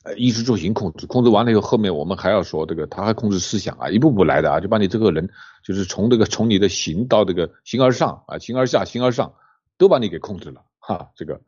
[0.05, 5.31] 呃衣食住行控制，控制完了以后，后面我们还要说这个他还控制思想啊，一步步来的啊，就把你这个人
[5.65, 9.33] 就是从这个从你的形到这个形而上啊，形而下，形而上，
[9.79, 10.63] 都把你给控制了。
[10.81, 11.41] 哈，这个，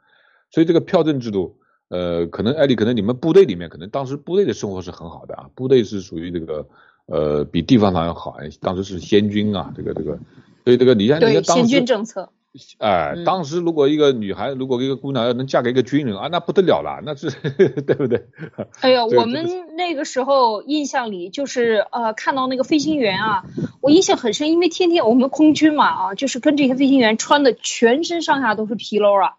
[0.51, 6.67] 所以这个票证制度，呃，可能艾丽，可能你们部队里面，可能当时部队的生活是很好的啊，部队是属于这个，
[7.07, 10.19] 呃，比地方上要好，当时是先军啊，这个这个，
[10.65, 12.31] 所以这个你像你看当时先军政策，
[12.79, 17.31] 哎，当时如果一个女孩，如果一个姑娘要能嫁给一个军人啊，那不得了了，那是
[17.87, 18.27] 对不对？
[18.81, 23.45] 哎呀，我们那个时候印象里就是呃，看到那个飞行员啊，
[23.81, 29.35] 我印象很深，因为天天我们空军嘛啊，就是跟这些飞行员穿的全身上下都是皮褛啊。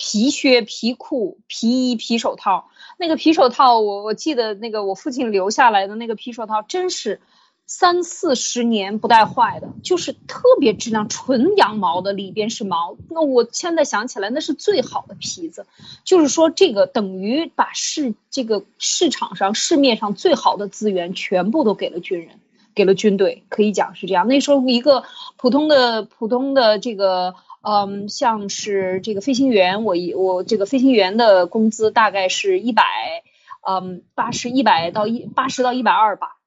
[0.00, 7.20] 皮靴、皮裤、皮衣、皮手套，那个皮手套，我我记得那个我父亲留下来的那个皮手套，真是
[7.68, 12.96] 三四十年不带坏的，就是特别质量，纯羊毛的，里边是毛。
[13.08, 15.66] 那我现在想起来，那是最好的皮子，
[16.02, 22.40] 就是说这个等于把市这个市场上市面上最好的资源全部都给了军人，
[22.74, 24.26] 给了军队，可以讲是这样。
[24.26, 25.04] 那时候一个
[25.36, 27.36] 普通的普通的这个。
[27.60, 32.84] 嗯，像是这个飞行员，我一我这个飞行员的工资大概是一百，
[33.68, 36.37] 嗯，八十一百到一八十到一百二吧。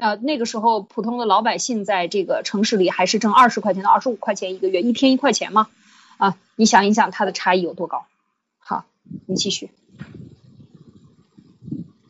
[0.00, 5.68] 呃，那个时候普通的老百姓在这个城市里还是挣二十块钱到二十五块钱一个月，一天一块钱嘛。
[6.18, 8.04] 啊，你想一想它的差异有多高？
[8.58, 8.84] 好，
[9.26, 9.70] 你继续。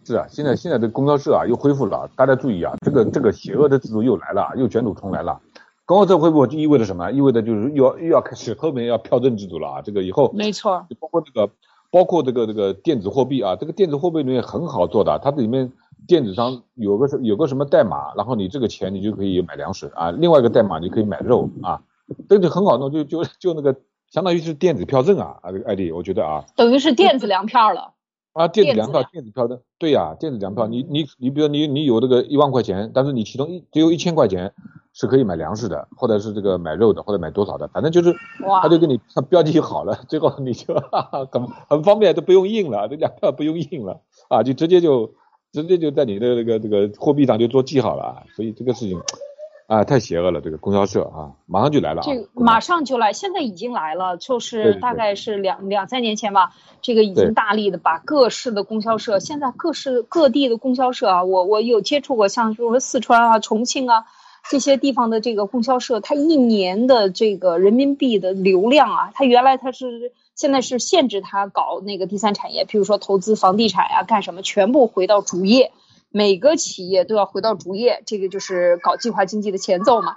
[0.05, 5.40] 是啊，现在现在的公交社啊又恢复了，大家注意啊，这个这个邪恶的制度又来了，又卷土重来了。
[5.87, 7.11] 公交车恢复就意味着什么？
[7.12, 9.83] 意味着就是又要又要开始后面要票证制度了啊！
[9.83, 11.53] 这个以后没错，包括这个，
[11.90, 15.72] 包括这个这个电子货币啊，这个电子货币里面很好做的，它这里面
[16.11, 21.81] 电子商有个有个什么代码，然后你这个钱你就可以买粮食啊，另外一个代码你可以买肉啊，
[22.29, 23.77] 这就很好弄，就就就那个
[24.11, 27.94] 相当于是电子票证啊啊这个 ID，我觉得啊，等于是电子粮票了。
[28.33, 34.53] 啊，电子粮票，电子票证，对呀，电子粮票，你你你比如你你有这个一万块钱，但是你其中一只有一千块钱。
[34.92, 38.12] 是可以买粮食的，或者是这个买肉的，或者买多少的，反正就是
[38.61, 40.75] 他就给你标记好了， 最后你就
[41.31, 45.14] 很很方便，都不用印了，这粮票不用印了啊，就直接就
[45.52, 49.00] 直接就在你的这个这个货币上就做记号了啊，所以这个事情
[49.66, 64.04] 啊太邪恶了，这个供销社啊马上就来了，这马上就来，现在已经来了，就是大概是两两三年前吧，这个已经大力的把各市的供销社，现在各市各地的供销社啊，我我有接触过，像比如说四川啊、重庆啊。
[64.50, 75.70] 这些地方的这个供销社，它一年的这个人民币的流量啊，它原来它是现在是限制它搞那个第三产业，比如说投资房地产啊，干什么全部回到主业，
[76.10, 80.16] 每个企业都要回到主业，这个就是搞计划经济的前奏嘛。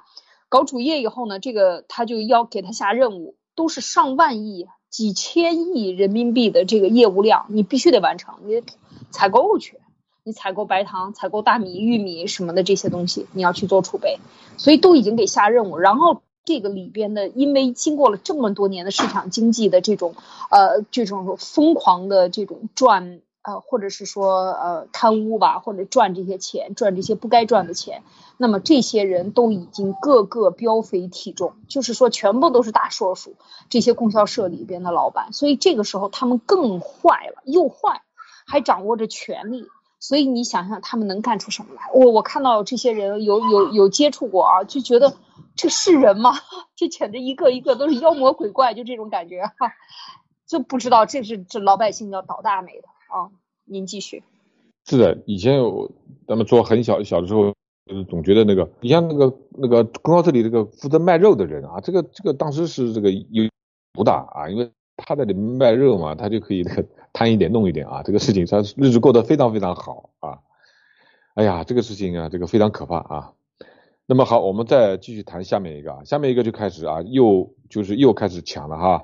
[0.49, 8.63] 搞主业以后呢，这个他就要给他下任务，都是上万亿、几千亿人民币的这个业务量，你必须得完成，你
[9.11, 9.77] 采购去。
[10.25, 14.19] 你采购白糖、采购大米、玉米什么的这些东西，你要去做储备，
[14.57, 15.77] 所以都已经给下任务。
[15.77, 20.15] 然后这个里边的，因为经过了这么多年的市场经济的这种
[20.49, 28.01] 呃这种疯狂的这种赚呃或者是说呃贪污吧，或者赚这些钱，赚这些不该赚的钱，
[28.37, 33.35] 那么这些人都已经个个膘肥体重，就是说全部都是大硕鼠，
[33.67, 35.33] 这些供销社里边的老板。
[35.33, 38.03] 所以这个时候他们更坏了，又坏，
[38.47, 39.67] 还掌握着权力。
[40.03, 41.89] 所以你想想，他们能干出什么来？
[41.93, 45.15] 我我看到这些人有有有接触过啊，就觉得
[45.55, 46.31] 这是人吗？
[46.75, 49.71] 这简直一个一个都是妖魔鬼怪，就这种感觉哈，
[50.45, 53.31] 就不知道这是这老百姓要倒大霉的啊！
[53.63, 54.23] 您继续。
[54.85, 55.89] 是的，以前有
[56.27, 57.53] 咱们做很小小的时候，
[57.85, 63.49] 就是总觉得那个，你像那个那个公交车里这个负责卖肉的人啊，这个这个当时是这个有
[63.93, 66.85] 不大啊，因为他在里面卖肉嘛，他就可以那个。
[67.15, 70.39] 贪一点弄一点啊，这个事情他日子过得非常非常好啊。
[71.35, 73.33] 哎呀，这个事情啊，这个非常可怕啊。
[74.07, 79.03] 那么好，我们再继续谈下面一个啊，下面一个就开始啊，又就是又开始抢了哈。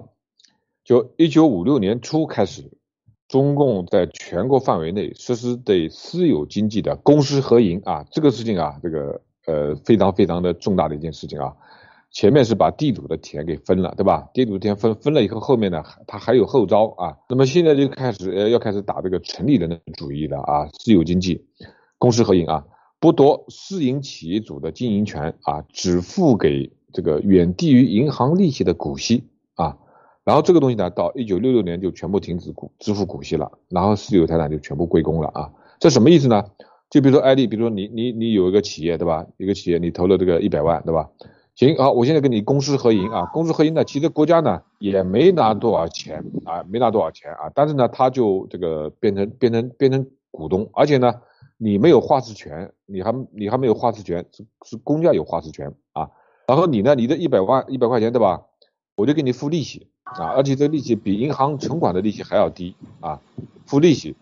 [0.84, 2.72] 就一九五六年初开始，
[3.28, 11.56] 中共在全国范围内实施对私有经济的公私合营啊，这个事情啊，这个呃非常非常的重大的一件事情啊。
[12.12, 14.30] 前面是把地主的田给分了，对吧？
[14.34, 17.18] 地主田分分了以后，后面呢，他还有后招啊。
[17.30, 21.46] 那么现在就开始呃要开始打这个城里人的主意了啊，私有经济，
[21.98, 22.66] 公私合营啊，
[23.00, 29.78] 剥夺私营企业主的经营权啊，只付给这个远低于银行利息的股息啊。
[30.24, 35.52] 然后这个东西呢，到一九六六年就全部停止股支付股息了，然后私有财产就全部归公了啊。
[35.80, 36.44] 这什么意思呢？
[36.90, 39.28] 就比如说艾丽，比如说你你你有一个企业对吧？
[39.38, 41.08] 一个企业你投了这个一百万对吧？
[41.60, 51.14] 行好，我现在跟你公私合营啊，公私合营呢，其实国家呢也没拿多少钱啊，没拿多少钱啊，但是呢，他就这个变成变成变成股东，而且呢，
[51.58, 56.10] 你没有话事权，你还你还没有话事权，是是公家有话事权啊，
[56.48, 58.44] 然后你呢，你的一百万一百块钱对吧，
[58.96, 63.20] 我就给你付利息啊，而且这利息比银行存款的利息还要低啊，
[63.66, 64.16] 付利息，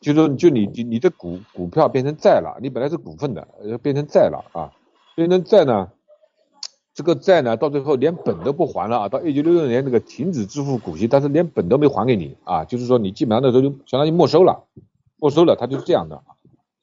[0.00, 3.48] 就说就你你你的股股票变成债了，你本来是股份的，
[3.82, 4.70] 变成债了啊，
[5.16, 5.90] 变成债呢。
[6.94, 9.08] 这个债呢，到最后连本都不还了啊！
[9.08, 12.64] 到一九六六年那个停止支付股息，但是连本都没还给你啊！
[12.64, 14.62] 就是说你基本上那时候就相当于没收了，
[15.18, 16.22] 没收了，他就是这样的。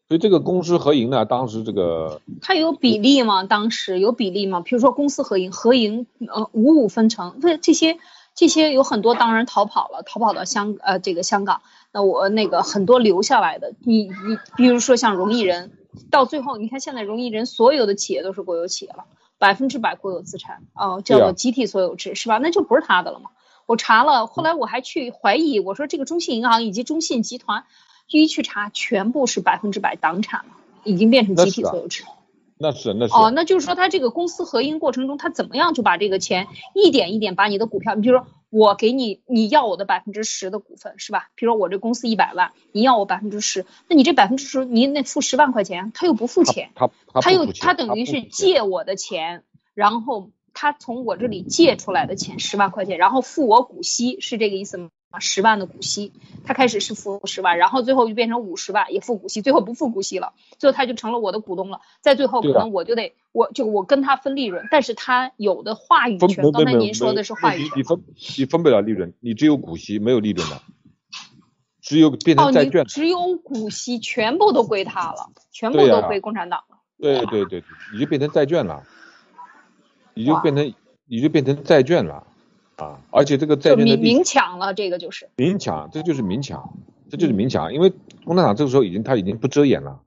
[0.10, 3.45] 所以这个公私合营呢，当时这个它有比例吗？
[3.45, 4.60] 当时有比例吗？
[4.60, 7.97] 比如说公私合营，合营呃五五分成，这这些
[8.36, 11.62] 这些有很多当然逃跑了，逃跑到香呃这个香港。
[11.93, 14.12] 那我那个很多留下来的，你你
[14.58, 15.71] 比如说像荣毅仁，
[16.10, 19.06] 到最后你看现在荣毅仁所有的企业都是国有企业了。
[19.42, 22.38] 百分之百国有资产，哦，叫做集体所有制，是吧？
[22.38, 23.32] 那就不是他的了嘛。
[23.66, 27.64] 我查了，后来我还去怀疑，我说这个中信银行以及中信集团，
[28.08, 30.52] 一去查，全部是百分之百党产了，
[30.84, 32.04] 已经变成集体所有制。
[32.62, 33.13] 那是那是。
[33.13, 38.28] 哦，那就是说他这个公司合营过程中，他怎么样就把这个钱一点一点把你的股票，你比如说。
[38.54, 41.30] 我给你，你要我的百分之十的股份是吧？
[41.36, 46.89] 比如说我这公司一百万，你要我百分之十，那你这百分之十，你那付十万块钱，他又不付钱，他
[47.21, 54.89] 他又他等于是借我的钱，然后他从我这里借出来的钱十万块钱，然后付我股息，是这个意思吗？
[55.19, 56.13] 十万的股息，
[56.45, 61.82] 他开始是付十万，然后最后就变成五十万，也付股息，最后不付股息了，最后他就成了我的股东了。
[62.02, 66.52] 在最后可能我就得，我就我跟他分利润，但是他有的话语权。
[66.52, 67.78] 刚才您说的是话语权。
[67.78, 68.04] 你分
[68.38, 70.62] 你分不了利润，你只有股息，没有利润的，
[71.82, 72.86] 只有变成债券。
[72.86, 76.78] 只有股息，全部都归他了，全部都归共产党了。
[76.97, 78.84] 对对对，你就变成债券了，
[80.13, 80.74] 你就变成
[81.06, 82.28] 你就变成债券了。
[82.82, 86.74] 啊，而且这个债券的明抢了，这个就是明抢，这就是明抢，
[87.12, 87.72] 这就是明抢。
[87.74, 87.94] 因为
[88.26, 90.00] 共产党这个时候已经他已经不遮掩了，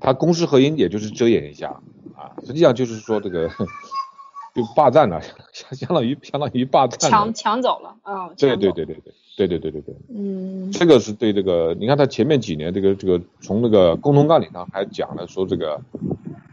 [0.00, 1.80] 他公私合营也就是遮掩一下
[2.14, 3.48] 啊，实际上就是说这个
[4.54, 8.96] 就霸占了，相 相当于相当于霸占抢抢走了啊，对对对对
[9.36, 15.80] 对对对对对对，嗯，这个是对这个，你看他前面几年这个这个从那个共同纲领上还讲了说这个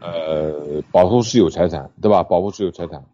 [0.00, 2.22] 呃保护私有财产，对吧？
[2.22, 3.04] 保护私有财产。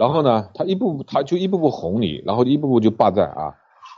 [0.00, 3.54] 然后呢，他一步步，他就一步步哄你，然后一步步就霸占啊，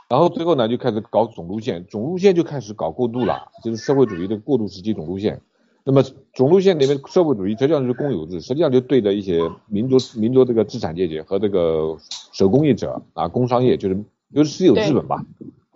[0.09, 5.39] 然后最后呢就开始搞总路线，总路线就开始搞过渡了，就是社会主义的过渡时期总路线。
[5.85, 11.97] 那么总路线里面，社会主义实际上是公有制，实际上就对着一些民族民族这个资产阶级和这个
[12.33, 14.03] 手工业者啊，工商业就是
[14.35, 15.23] 就是私有资本吧。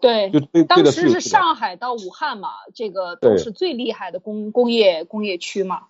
[0.02, 5.84] 对，就对当时是上海到武汉嘛，这个都是最厉害的工工业工业区嘛。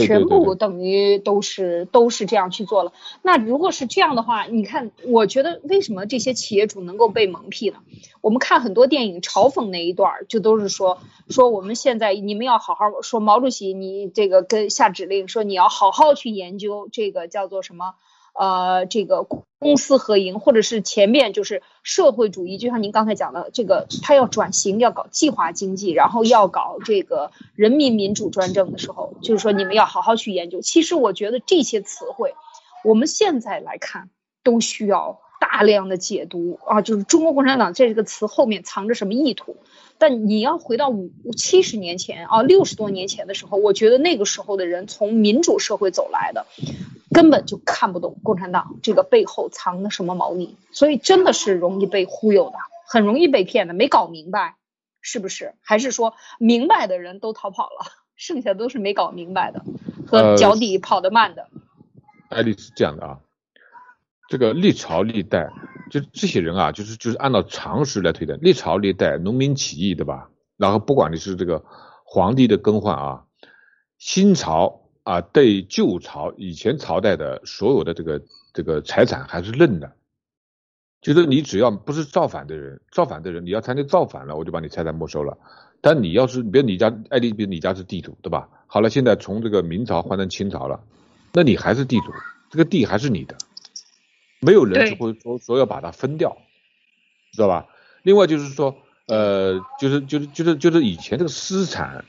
[0.00, 2.92] 全部等于都是都是这样去做了。
[3.22, 7.78] 那如果是这样的话，你看，我觉得为什么这些企业主能够被蒙蔽呢？
[8.20, 17.94] 我们看很多电影嘲讽那一段，就都是说说我们现在你们要好好说毛主席，你这个跟下指令说你要好好去研究这个叫做什么。
[18.34, 30.60] 呃，这个公私合营，或者是前面就是社会主义，就像您刚才讲的，这个他要转型，要搞计划经济，然后要搞这个人民民主专政的时候，就是说你们要好好去研究。
[30.62, 32.34] 其实我觉得这些词汇，
[32.84, 34.08] 我们现在来看
[34.42, 39.56] 都需要大量的解读啊，就是中国共产党这个词后面藏着什么意图。
[39.98, 46.46] 但你要回到五七十年前啊，六十多年前的时候，我觉得那个时候的人从民主社会走来的。
[47.12, 52.56] 根本就看不懂共产党这个背后藏的什么猫腻，所以真的是容易被忽悠的，
[52.86, 54.56] 很容易被骗的，没搞明白，
[55.00, 55.54] 是不是？
[55.60, 57.86] 还是说明白的人都逃跑了，
[58.16, 59.64] 剩下都是没搞明白的
[60.06, 61.48] 和脚底跑得慢的？
[62.28, 63.20] 艾丽是这样的啊，
[64.28, 65.50] 这个历朝历代
[65.90, 70.30] 就这些人啊，就是就是按照常识来推断，历朝历代农民起义对吧？
[70.56, 71.64] 然后不管你是这个
[72.04, 73.24] 皇帝的更换啊，
[73.98, 74.81] 新朝。
[75.04, 78.22] 啊，对旧朝以前朝代的所有的这个
[78.52, 79.92] 这个财产还是认的，
[81.00, 85.36] 就是你只要不是造反的人，造反的人你要参加造反了，我就把你财产没收了。
[85.80, 88.48] 但你要是，比如你家艾丽，比如你家是地主，对吧？
[88.68, 90.84] 好了，现在从这个明朝换成清朝了，
[91.32, 92.12] 那你还是地主，
[92.50, 93.36] 这个地还是你的，
[94.40, 96.38] 没有人就会说说要把它分掉，
[97.32, 97.66] 知道吧？
[98.04, 98.76] 另外就是说，
[99.08, 102.04] 呃，就是就是就是就是以前这个私产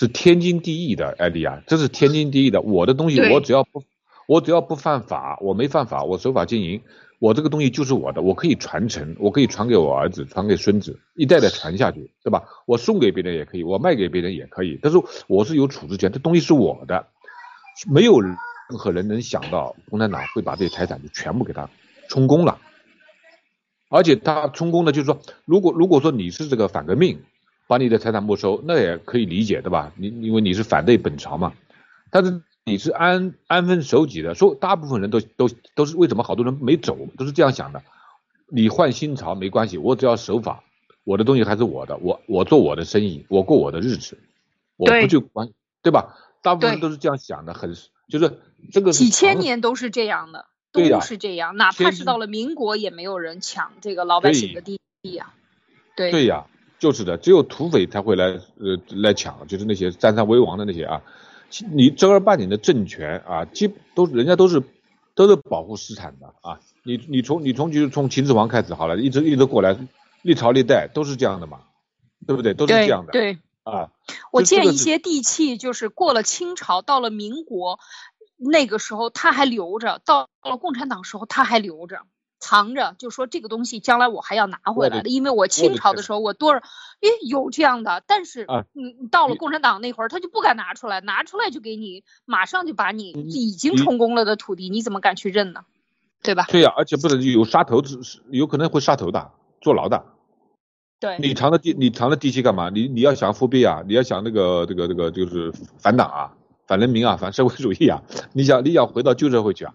[0.00, 2.62] 是天经地义的，艾丽亚，这是天经地义的。
[2.62, 3.84] 我的东西，我只要不，
[4.26, 6.80] 我只要不犯法，我没犯法，我守法经营。
[7.18, 12.44] 我这个东西就是我的，我可以传承，我可以传给我儿子，传给孙子，一代代传下去，对吧？
[12.64, 17.08] 我送给别人也可以，我卖给别人也可以，但是我是有处置权，这东西是我的，
[17.92, 18.34] 没有任
[18.68, 21.68] 何人能想到共产党会把这些财产就全部给他
[22.08, 22.56] 充公了，
[23.90, 27.20] 而且他充公呢，就是说，如果如果说你是这个反革命，
[27.70, 29.92] 把你的财产没收，那也可以理解，对吧？
[29.96, 31.54] 你因为你是反对本朝嘛，
[32.10, 32.42] 但是。
[32.62, 37.82] 你是安安分守己的，说大部分人都都都是为什么好多人没走，都是这样想的。
[38.46, 40.62] 你换新朝没关系，我只要守法，
[41.02, 44.18] 我的东西还是我的，我我做我的生意，我过我的日子，
[44.76, 45.48] 我不去管
[45.82, 46.16] 对吧？
[46.42, 47.74] 大部分人都是这样想的，很
[48.08, 48.38] 就是
[48.70, 55.32] 这个几千年都是这样的，都是这样，哪怕是到了民国也没有人抢这个老百姓的地呀。
[55.96, 56.46] 对对呀，
[56.80, 61.02] 就是的，只有土匪才会来呃来抢，就是那些占山为王的那些啊。
[61.72, 64.62] 你正儿八经的政权啊，基都人家都是
[65.14, 66.58] 都是保护私产的啊。
[66.82, 69.76] 你你从你从就是从秦始皇开始好了，一直一直过来，
[70.22, 71.60] 历朝历代都是这样的嘛，
[72.26, 72.54] 对不对？
[72.54, 73.12] 都是这样的。
[73.12, 73.90] 对啊，
[74.32, 77.78] 我见一些地契，就是过了清朝，到了民国，
[78.38, 81.98] 那个时候他还留着，到了共产党时候他还留着。
[82.40, 95.60] 藏着，就说这个东西将来我还要拿回来的，因为我清朝的时候我多少，诶有这样的，但是你到了共产党那会儿，他就不敢拿出来，拿出来就给你马上就把你已经充公了的土地，你怎么敢去认呢？
[96.22, 96.46] 对吧？
[96.48, 99.30] 对呀，而且不能有杀头，是有可能会杀头的，
[99.60, 100.04] 坐牢的。
[100.98, 101.16] 对。
[101.18, 102.68] 你藏的地，你藏的地契干嘛？
[102.68, 106.34] 你你要想复辟啊，你要想那个这个这个就是反党啊，
[106.66, 109.72] 反人民啊，反社会主义啊，你想你想回到旧社会去啊？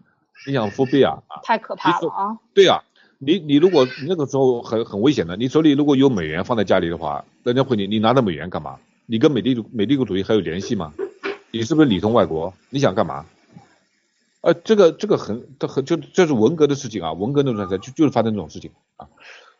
[0.47, 1.23] 你想复辟啊？
[1.43, 2.37] 太可怕了啊！
[2.53, 2.83] 对呀，
[3.19, 8.77] 你你如果那个时候很很危险的，你手里如果有美元放在家里的话，人家会你你拿着美元干嘛？
[9.05, 10.93] 你跟美帝美帝国主义还有联系吗？
[11.51, 12.53] 你是不是里通外国？
[12.69, 13.25] 你想干嘛？
[14.41, 19.07] 呃，这个这个很这很就这是文革的事情啊，文革那段时间就就是发生这种事情啊。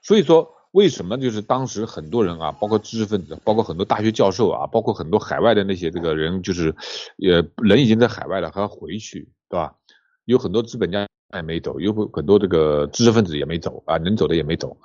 [0.01, 6.75] 所以说为什么就是当时很多人啊，包括知识分子，包括很多大学教授啊，包括很多海外的那些这个人，就是
[7.17, 9.73] 也人已经在海外了还要回去，对吧？
[10.25, 14.75] 有很多资本家也没走，有很多这个知识分子也没走啊，能走的也没走，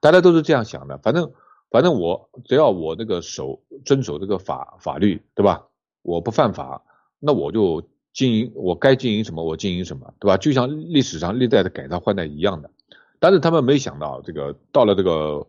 [0.00, 0.96] 大家都是这样想的。
[0.98, 1.32] 反正
[1.70, 5.66] 反正我只要我这个守遵守这个法法律，对吧？
[6.02, 6.82] 我不犯法，
[7.18, 7.82] 那我就
[8.12, 10.36] 经营我该经营什么我经营什么，对吧？
[10.36, 12.70] 就像历史上历代的改朝换代一样的。
[13.18, 15.46] 但是他们没想到，这个到了这个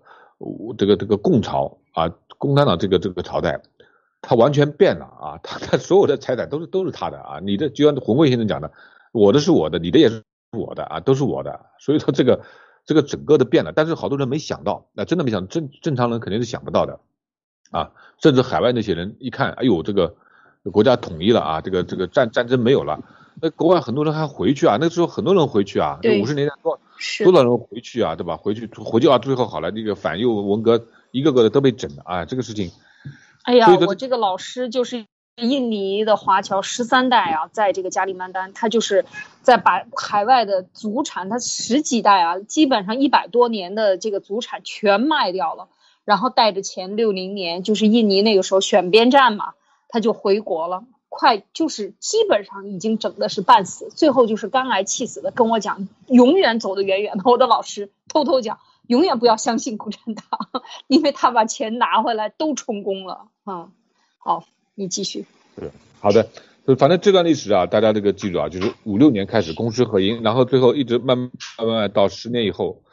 [0.77, 3.61] 这个这个共朝啊，共产党这个这个朝代，
[4.21, 5.39] 他完全变了啊！
[5.43, 7.39] 他他所有的财产都是都是他的啊！
[7.39, 8.71] 你的就像洪贵先生讲的。
[9.15, 12.43] 我的是我的，你的也是我的啊，都是我的，所以说这个
[12.85, 16.99] 这个整个的变了，但是好多人没想到，那真的没想，正正常人肯定是想不到的
[17.71, 17.91] 啊，
[18.21, 20.13] 甚至海外那些人一看，哎呦，这个
[20.73, 22.99] 国家统一了啊，这个这个战战争没有了，
[23.41, 26.77] 那国外很多人还回去啊，那时候很多人回去啊，五十年代多
[27.23, 28.35] 多少人回去啊，对吧？
[28.35, 32.69] 回去回去啊，最后好了，那个反右文革一个个的都被整了啊，这个事情，
[33.43, 35.05] 哎呀，我这个老师就是。
[35.35, 39.05] 印尼的华侨十三代啊，在这个加里曼丹，他就是
[39.41, 45.67] 在把海外的祖产，他十几代啊，基本上一百多年的这个祖产全卖掉了，
[46.05, 49.55] 然后带着钱，六零年就是印尼那个时候选边站嘛，
[49.89, 57.29] 他就回国了，快就是基本上已经整的是半死，最后就是肝癌气死的，跟我讲永远走得远远的。
[57.29, 60.23] 我的老师偷偷讲，永远不要相信共产党，
[60.87, 63.67] 因为他把钱拿回来都充公了啊，
[64.17, 64.45] 好。
[64.75, 65.25] 你继续。
[65.55, 65.71] 对，
[66.01, 66.27] 好的，
[66.67, 72.83] 就反正这段历史啊，大家这个记住啊，就是五六年开始公私合营，然后最后一直慢慢慢慢到十年以后，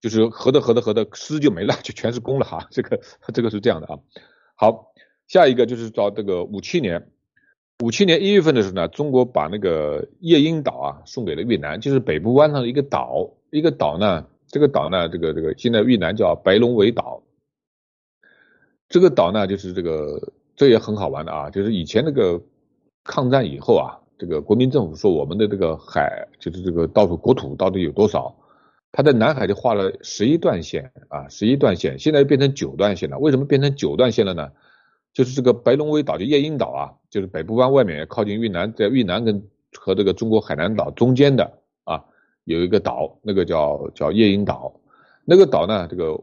[0.00, 2.68] 就是合的合的合的私就没了，就全是公了哈。
[2.70, 3.00] 这个
[3.34, 3.98] 这个是这样的啊。
[4.54, 4.92] 好，
[5.26, 7.10] 下一个就是到这个五七年，
[7.82, 17.20] 五七年一月份的时候呢，中国把那个夜莺岛啊送给了越南，就是北部湾上的一个岛，一个岛呢，这个岛呢，这个这个现在越南叫白龙尾岛，
[18.88, 20.32] 这个岛呢就是这个。
[20.56, 22.40] 这也很好玩的啊，就是以前那个
[23.04, 28.34] 抗战以后啊，这个国民政府说我们的这个海就是这个到处国土到底有多少，
[28.92, 33.18] 他在南海就画了十一段线啊，十一段线，现在又变成九段线了。
[33.18, 34.50] 为什么变成九段线了呢？
[35.12, 39.42] 就是这个白龙尾岛就夜莺岛啊，就是北部湾外面靠近越南，在越南跟
[39.78, 42.04] 和这个中国海南岛中间的啊，
[42.44, 44.72] 有一个岛，那个叫叫夜莺岛。
[45.24, 46.18] 那个岛呢，这个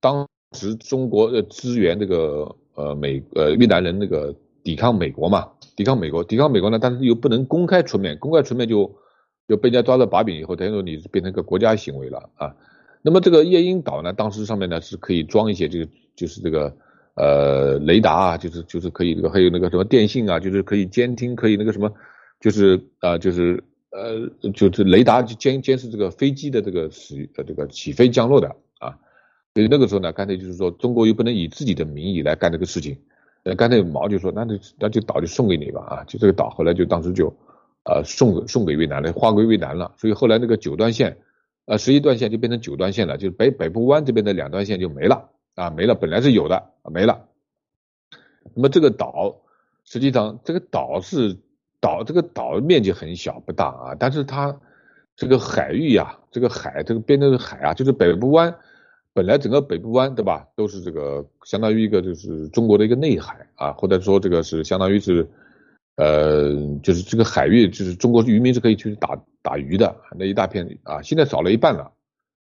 [0.00, 8.94] 当时中国的支援这个呃美呃越南人那个抵抗美国嘛，抵抗美国，抵抗美国呢，但是又不能公开出面，公开出面就
[9.48, 12.54] 就被人家抓到把柄以后，等于说你变成个国家行为了啊。
[13.02, 16.76] 那么这个夜鹰岛呢，当时上面呢是可以装一些这个就是这个
[17.14, 21.92] 呃雷达啊，就是就是可以这个还有那个什么电信啊，就是可以监听，可以那个什么，
[22.40, 23.62] 就是啊就是。
[23.96, 28.56] 呃，就是雷达监监视这个飞机的这个使呃这个起飞降落的，
[29.54, 32.98] 所以那个时候呢，干脆就是说中国又不能以自己的名义来干这个事情，
[33.44, 37.32] 呃，干脆毛就说那就那就岛就送给你吧啊，就这个岛后来就当时就
[37.84, 41.16] 呃送送给越南了，划归越南了，所以后来那个九段线
[41.66, 47.26] 呃十一段线就变成九段线了，就是北北部湾这边的两段线就没了啊没了，本来是有的没了，
[48.54, 49.36] 那么这个岛
[49.84, 51.38] 实际上这个岛是。
[51.80, 54.58] 岛这个岛面积很小不大啊，但是它
[55.16, 58.56] 这个海域呀，这个海这个边的海啊，就是北部湾，
[59.14, 65.26] 本来整个北部湾对吧，都是这个相当于一个就是中国的一个内海啊，或者说这个是相当于是
[65.96, 66.52] 呃
[66.82, 71.92] 就是这个海域就是中国渔民是可以去打打鱼的那一大片啊，现在少了一半了，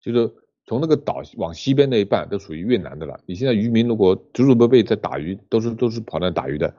[0.01, 0.33] 就是
[0.66, 3.18] 从那个岛往西边那一半都属于越南的了。
[3.27, 6.73] 你现在渔民如果祖祖辈辈在打鱼，都是都是跑那打鱼的。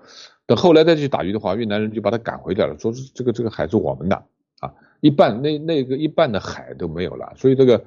[0.48, 4.16] 等后来再去打鱼的话，越南人就把他赶回来了，说是这个这个海是我们的
[4.62, 7.84] 啊，一半那那个一半的海都没有了，所以这个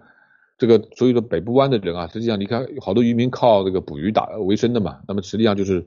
[0.57, 5.87] 这个所以说北部湾的人啊，实际上你看好多渔民靠这个捕鱼打为生的嘛，那么实际上就是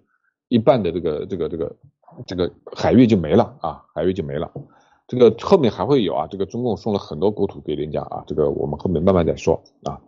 [0.49, 1.75] 一半的这个这个这个
[2.25, 4.51] 这个海域就没了啊，海域就没了，
[5.07, 10.01] 这个后面还会有啊，这个中共送了很多国土给人家啊，这个我们后面慢慢再说啊。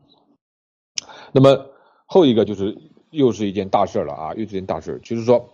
[1.32, 1.66] 那么
[2.06, 2.78] 后一个就是
[3.12, 5.50] 又是一件大事了啊，又是一件大事，就是说。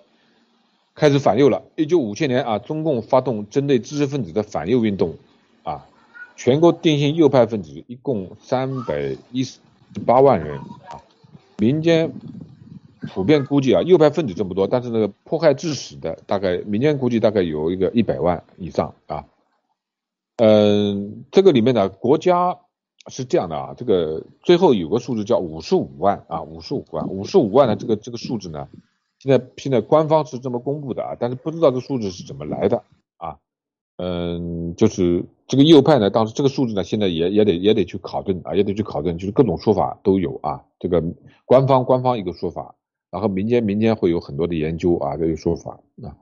[0.97, 1.61] 开始反右了。
[1.75, 5.15] 一九五七年啊，中共发动针对知识分子的反右运动，
[6.35, 9.59] 全国定性右派分子一共三百一十
[10.05, 11.01] 八万人啊，
[11.57, 12.11] 民间
[13.13, 19.25] 普遍估计啊，右派分子这么多，但是那个迫害致死的大概民间估计大概有一个一百万以上啊。
[20.37, 22.57] 嗯，这个里面呢，国家
[23.07, 28.67] 是这样的啊，这个最后有个数字叫五十五万啊，五十五万，五十五万的这个这个数字呢。
[29.19, 32.83] 现在现在官方是这么公布的啊，但是不知道这数字是怎么来的，
[33.97, 41.03] 嗯，就是这个右派呢，当时这个数字呢，现在也也得也得去考证啊，也得去考证，就是各种说法都有啊，这个
[41.45, 42.75] 官方官方一个说法，
[43.09, 46.15] 然后民间民间会有很多的研究啊，这个说法啊，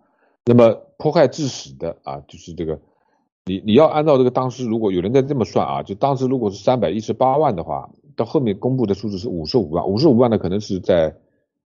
[0.45, 2.79] 那么迫害致死的啊，就是这个
[3.45, 11.15] 你你要按照这个当时如果有人在这么算啊，就当时如果是三百一十八万的话，到后面公布的数字是五十五万，五十五万呢可能是在。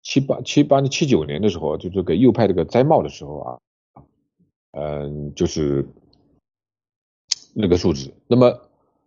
[0.09, 3.59] 七八七八七九年的时候，就是给右派这个摘帽的时候啊，
[4.78, 5.86] 嗯，就是
[7.54, 8.12] 那个数字。
[8.28, 8.52] 那么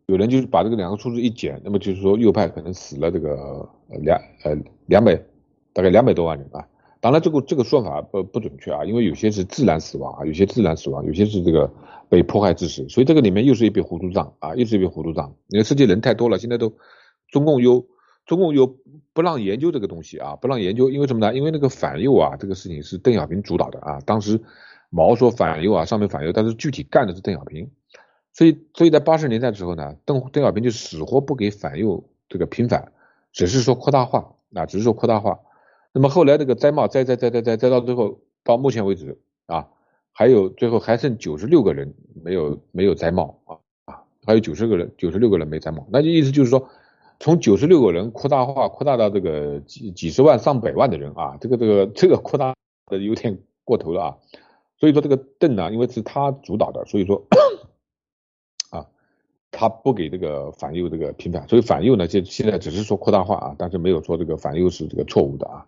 [0.08, 3.70] 有人就是把这个两个数字一减，那么就是说右派可能死了这个
[4.02, 4.58] 两呃
[4.88, 5.16] 两百
[5.72, 6.68] 大概两百多万人啊。
[7.00, 11.72] 当然这个这个说法不不准确啊，因为有些是自然死亡啊，有些自然死亡，有些是这个
[12.10, 15.36] 被迫害致死，所以这个里面又是一笔糊涂账啊，又是一笔糊涂账。
[15.50, 16.74] 因为世界人太多了，现在都
[17.30, 17.86] 中共有。
[18.26, 18.78] 中共又
[19.12, 21.36] 不让研究这个东西啊，不让研究，因为什么呢？
[21.36, 24.00] 因为那个反右啊，这个事情是邓小平主导的啊。
[24.02, 24.40] 当时
[24.90, 27.70] 毛说反右啊，上面反右，但是具体干的是邓小平。
[28.34, 32.92] 所以，所以在八十年代的时候呢，邓邓小平就死活不给反右这个平反，
[33.32, 35.40] 只是说扩大化啊，只是说扩大化。
[35.94, 39.18] 那么后来这个摘帽摘摘摘摘摘摘到最后，到目前为止
[39.48, 39.68] 啊，
[40.12, 46.70] 还有最后还剩九十六个人没有没有摘帽啊啊，还有九十个人九十六个人没摘帽，那就意思就是说。
[47.22, 54.16] 从九十六个人扩大化，扩大到这个几几十万、上百万的人啊，这个这个这个扩大的有点过头了啊。
[54.80, 57.26] 所以说这个邓呢，因为是他主导的，所以说
[58.72, 58.88] 啊，
[59.52, 65.66] 他不给这个反右这个平反，所以反右呢，就现在只是说扩大化啊，但是没有说这个反右是这个错误的啊。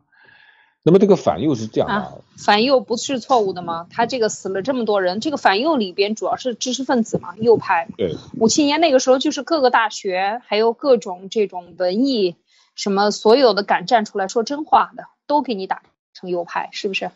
[0.84, 3.86] 那么这个反右是这样的，反右不是错误的吗？
[3.92, 7.88] 他这个死了这么多人，这个反右里边主要是知识分子嘛，右派。
[7.98, 8.16] 对。
[8.40, 12.36] 五七年那个时候，就是各个大学还有各种这种文艺
[12.74, 15.84] 什么所有的敢站出来说真话的，都给你打
[16.14, 17.12] 成右派，是不是？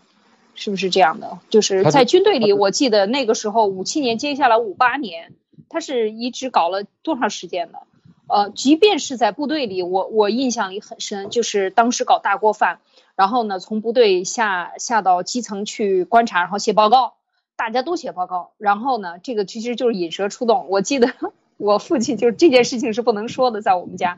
[0.56, 1.38] 是不是这样的？
[1.50, 5.34] 就是在军队里，我记得那个时候五七年接下来五八年，
[5.70, 7.80] 他是一直搞了多长时间的？
[8.28, 12.80] 呃，即便是在部队里，我我印象里很深，就是当时搞大锅饭。
[13.16, 17.14] 然后呢，从部队下下到基层去观察，然后写报告，
[17.56, 18.52] 大家都写报告。
[18.58, 20.66] 然后呢，这个其实就是引蛇出洞。
[20.70, 21.14] 我记得
[21.58, 24.18] 我父亲就是这件事情是不能说的，在我们家，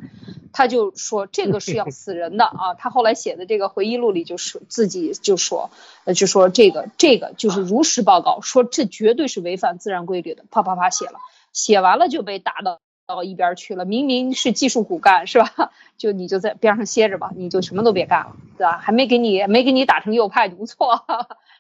[0.58, 2.74] 他就说这个是要 死人的啊。
[2.80, 5.70] 他后来写的这个回忆录里就是自己就说，
[6.06, 11.20] 呃，就说这个这个就是如实报告，说这绝对是违反自然规律的，啪啪啪写了，
[11.54, 13.86] 写完了就被打到到一边去了。
[13.86, 15.72] 明明是技术骨干，是吧？
[15.96, 18.80] 就你就在边上歇着吧，你就什么都别干了，对吧？
[18.80, 21.06] 还没给你没给你打成右派就不错。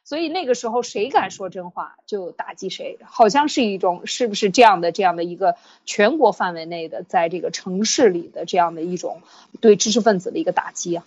[0.07, 9.21] 所以那个时候谁敢说真话就打击谁，好像是一种是不是这样的这样的一个全国范围内的在这个城市里的这样的一种
[9.59, 11.03] 对知识分子的一个打击啊？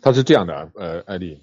[0.00, 1.40] 他是这样的，呃，艾丽，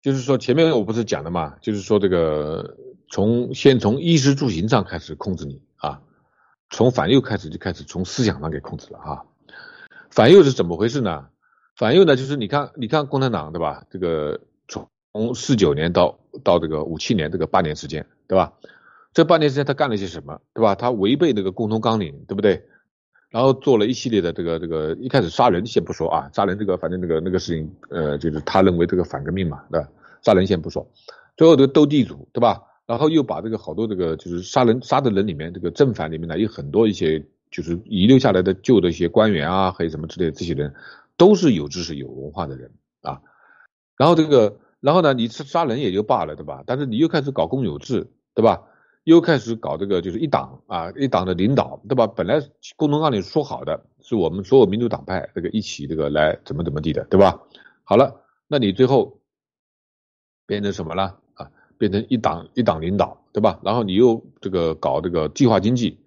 [0.00, 2.78] 就是说前面我不是讲的嘛，就是说这个
[3.10, 6.00] 从先从衣食住行上开始控制你啊。
[6.70, 9.24] 从反右开始就开始从思想上给控制了啊！
[10.10, 11.26] 反右是怎么回事呢？
[11.76, 13.84] 反右呢，就是你看，你看共产党对吧？
[13.90, 14.40] 这个
[15.12, 18.52] 从四九年到到这个五七年这个八年时间对吧？
[19.12, 20.74] 这八年时间他干了些什么对吧？
[20.74, 22.64] 他违背那个共同纲领对不对？
[23.30, 29.88] 然后做了一系列的这个这个，一开始杀人先不说啊，杀人这个反正那个那个事情呃，就是他认为这个反革命嘛对吧？
[30.22, 30.86] 杀人先不说，
[31.36, 32.62] 最后这个斗地主对吧？
[32.86, 40.74] 然后又把这个好多这个就是杀人杀的人里面，这个正反里面呢有很多一些就是遗留下来的旧的一些官员啊，还有什么之类这些人，
[41.16, 42.70] 都是有知识有文化的人
[43.02, 43.20] 啊。
[43.96, 46.62] 然后这个，然后呢，你杀人也就罢了，对吧？
[46.66, 48.64] 但是你又开始搞公有制，对吧？
[49.04, 52.06] 又开始搞这个就是一党啊一党的领导，对吧？
[52.06, 52.42] 本来
[52.76, 57.40] 共同纲领说好的是我们所有民主党派这个一起这个来怎么怎么地的，对吧？
[57.84, 59.20] 好了，那你最后
[60.46, 61.16] 变成什么了？
[61.34, 63.60] 啊变成一党一党领导，对吧？
[63.64, 65.98] 然后你又这个搞这个计划经济，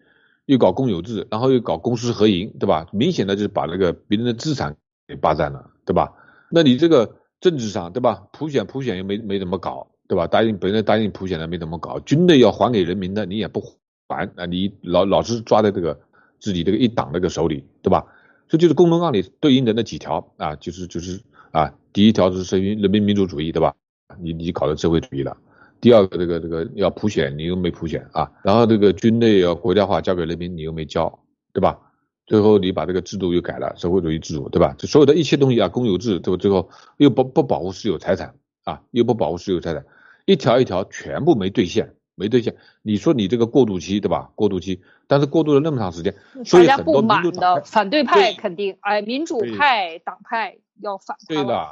[0.46, 2.88] 又搞公有制，然后又搞公私合营，对吧？
[2.92, 6.14] 明显的就是把那个别人的资产给霸占了，对吧？
[6.50, 8.28] 那你这个政治上，对吧？
[8.32, 10.26] 普选普选又没没怎么搞，对吧？
[10.26, 13.62] 答应本来答应普选的没怎么搞，军队要还给人民的你也不
[14.10, 16.00] 还，啊，你老老是抓在这个
[16.40, 18.04] 自己这个一党那个手里，对吧？
[18.48, 21.22] 这就是共同纲领对应的那几条啊，就是就是
[21.52, 23.76] 啊，第一条是实行人民民主主义，对吧？
[24.20, 25.38] 你你搞的社会主义了。
[25.82, 31.20] 第二个，这个这个要普选，你又没普选啊，然后这个军队要国家化交给人民，你又没交，
[31.54, 31.78] 对吧？
[32.26, 34.76] 最后你把这个制度又改了，社会主义制度，对吧？
[34.78, 36.38] 这所有的一切东西啊，公有制，对吧？
[36.38, 39.86] 最后又不不保护私有财产啊，又不保护私有财产，
[40.26, 42.56] 一条一条全部没兑现，没兑现。
[42.82, 44.32] 你说你这个过渡期，对吧？
[44.36, 51.18] 过渡期，但是过渡了那么长时间，所以很多民主的反对派肯定，哎，民主派党派要反。
[51.28, 51.68] 对的。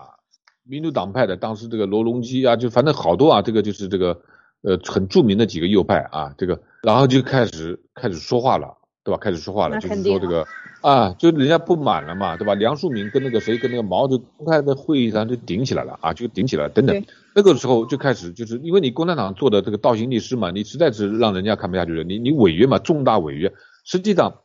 [0.66, 4.22] 民主党派的当时这个罗隆基啊，就反正好多啊，这个就是这个
[4.62, 9.18] 呃很著名的几个右派啊，这个然后就开始开始说话了，对吧？
[9.18, 10.45] 开始说话了，就是说这个
[10.82, 12.54] 啊，就人家不满了嘛，对吧？
[12.56, 17.04] 梁漱溟跟那个谁跟那个毛就公开的会议上就顶起来了啊，就顶起来等等，
[17.36, 23.51] 那个时候就开始就是因为你共产党做的这个倒行逆施嘛，你实在是让人家看不下去了，你你违约嘛，重大违约，
[23.84, 24.39] 实际上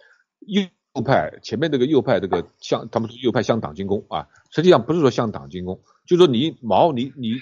[0.46, 0.62] 右
[1.04, 5.78] 派前面这个右派这个向他们说右派向党进攻啊，实际上不是说向党进攻。
[6.06, 7.34] 就说你毛你你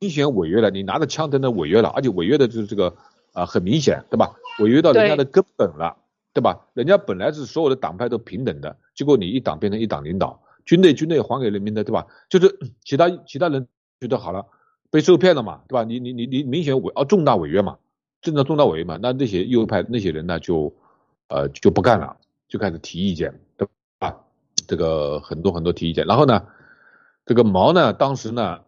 [0.00, 2.96] 明显违约了，你拿着枪在那违约了，而且违约的就是这个
[3.32, 4.32] 啊很明显，对吧？
[4.58, 5.96] 违约到人家的根本了，
[6.36, 6.66] 对吧？
[6.74, 12.06] 人家本来是所有的党派都平等的，结果你一党变成一党领导，军队军队还给人民的，对吧？
[12.28, 13.66] 就是其他其他人
[14.00, 14.44] 觉得好了，
[14.90, 15.82] 被受骗了嘛，对吧？
[15.84, 17.78] 你你你你明显违啊重大违约嘛，
[18.20, 20.74] 正常重大违约嘛，那那些右派那些人呢就
[21.28, 22.14] 呃就不干了，
[22.48, 23.66] 就开始提意见，对
[23.98, 24.14] 吧？
[24.68, 26.42] 这个很多很多提意见，然后呢？
[27.28, 28.60] 这个毛呢，当时呢，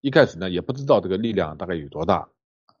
[0.00, 2.26] 一开始呢也不知道这个力量大概有多大。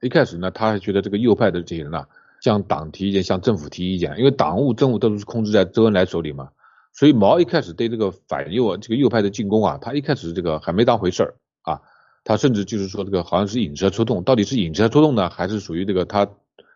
[0.00, 2.06] 一开始呢，他还觉得这个右派的这些人呢，
[2.42, 6.50] 向党提意见，向政府提意见，因为党务政务都是控制在周恩来手里嘛。
[6.92, 11.80] 所以毛一开始对这个反右啊这个右派的进攻啊，他一开始这个还没当回事儿啊。
[12.24, 16.28] 他甚至就是说这个好像是引蛇出洞，到底是引蛇出洞呢，还是属于这个他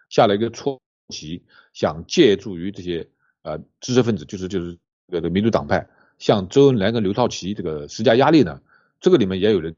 [0.08, 1.42] 下了一个错棋，
[1.72, 3.08] 想借助于这些
[3.42, 4.78] 呃知识分子，就是就是
[5.10, 5.88] 这个民主党派。
[6.18, 8.60] 向周恩来跟刘少奇这个施加压力呢？
[9.00, 9.76] 这个里面也有人，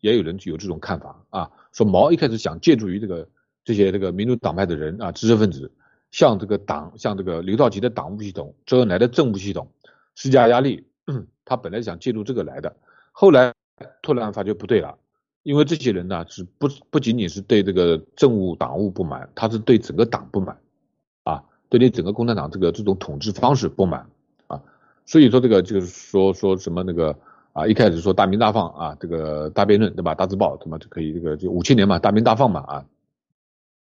[0.00, 3.26] 也有人有这种看法啊，说毛一开始想借助于这个
[3.68, 5.70] 这些这个民主党派的人啊，知识分子，
[6.10, 9.70] 向这个党，向这个刘少奇的党务系统，周恩来的政务系统
[10.14, 10.86] 施加压力。
[11.44, 12.74] 他本来想借助这个来的，
[13.12, 13.52] 后来
[14.00, 14.96] 突然发觉不对了，
[15.42, 20.56] 因为这些人呢是不不仅仅是对这个政务党务不满，他是对整个党不满
[21.24, 24.06] 啊，对你整个共产党这个这种统治方式不满
[24.46, 24.62] 啊。
[25.04, 27.14] 所以说这个就是说说什么那个
[27.52, 30.14] 啊，一开始说大鸣大放啊，这个大辩论对吧？
[30.14, 32.86] 大字报什么就可以这个就五千年嘛，大鸣大放嘛啊，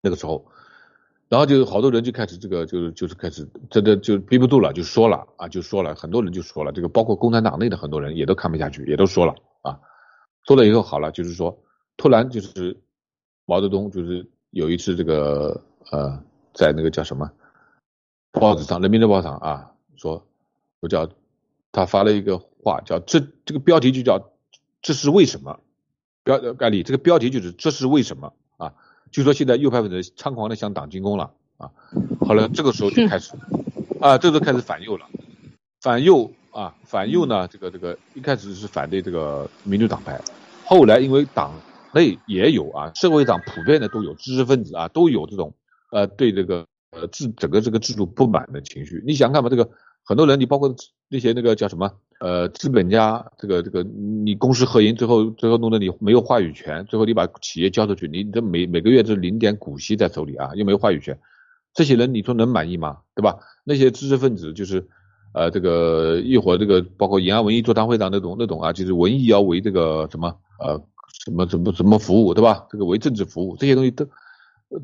[0.02, 0.46] 那个时候，
[1.28, 9.80] 然后就好多人就开始这个就是就是开始真的就憋不住了，就说了啊，就说了很多人就说了，这个包括共产党内的很多人也都看不下去，也都说了啊，
[10.46, 11.58] 说了以后好了，就是说
[11.96, 12.76] 突然就是
[13.44, 16.22] 毛泽东就是有一次这个呃
[16.54, 17.30] 在那个叫什么
[18.32, 20.24] 报纸上，人民日报上啊说。
[20.80, 21.10] 我叫
[21.72, 24.30] 他发了一个话，叫这这个标题就叫
[24.80, 25.58] 这是为什么？
[26.22, 28.74] 标概例这个标题就是这是为什么啊？
[29.10, 31.70] 就说现在右派分子猖狂的向党进攻了啊！
[32.20, 33.32] 好了，这个时候就开始
[34.00, 35.06] 啊，这就开始反右了，
[35.80, 40.20] 反右啊，反右呢，这个这个一开始是反对这个民主党派，
[40.64, 41.52] 后来因为党
[41.92, 45.52] 内也有啊，社会党普遍的都有知识分子啊，都有这种
[45.90, 49.02] 呃对这个呃制整个这个制度不满的情绪。
[49.06, 49.68] 你想看吧，这个
[50.04, 50.74] 很多人，你包括
[51.08, 51.90] 那些那个叫什么
[52.20, 61.18] 呃资本家，这个这个你公私合营，最后最后弄得你没有话语权，最后你把企业交出去，你这每每个月这零点股息在手里啊，又没有话语权。
[61.74, 62.98] 这些人你说能满意吗？
[63.14, 63.38] 对吧？
[63.62, 64.88] 那些知识分子就是，
[65.32, 70.82] 呃，这个一会儿这个包括延安文艺座谈会上那种那种啊，就是文艺要为这个什么呃
[71.24, 72.66] 什么什么什么服务，对吧？
[72.70, 74.08] 这个为政治服务，这些东西都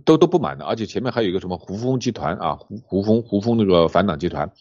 [0.05, 0.65] 都都不满的。
[0.65, 4.53] 而且前面还有一个什么胡风集团啊，胡胡风胡风那个反党集团，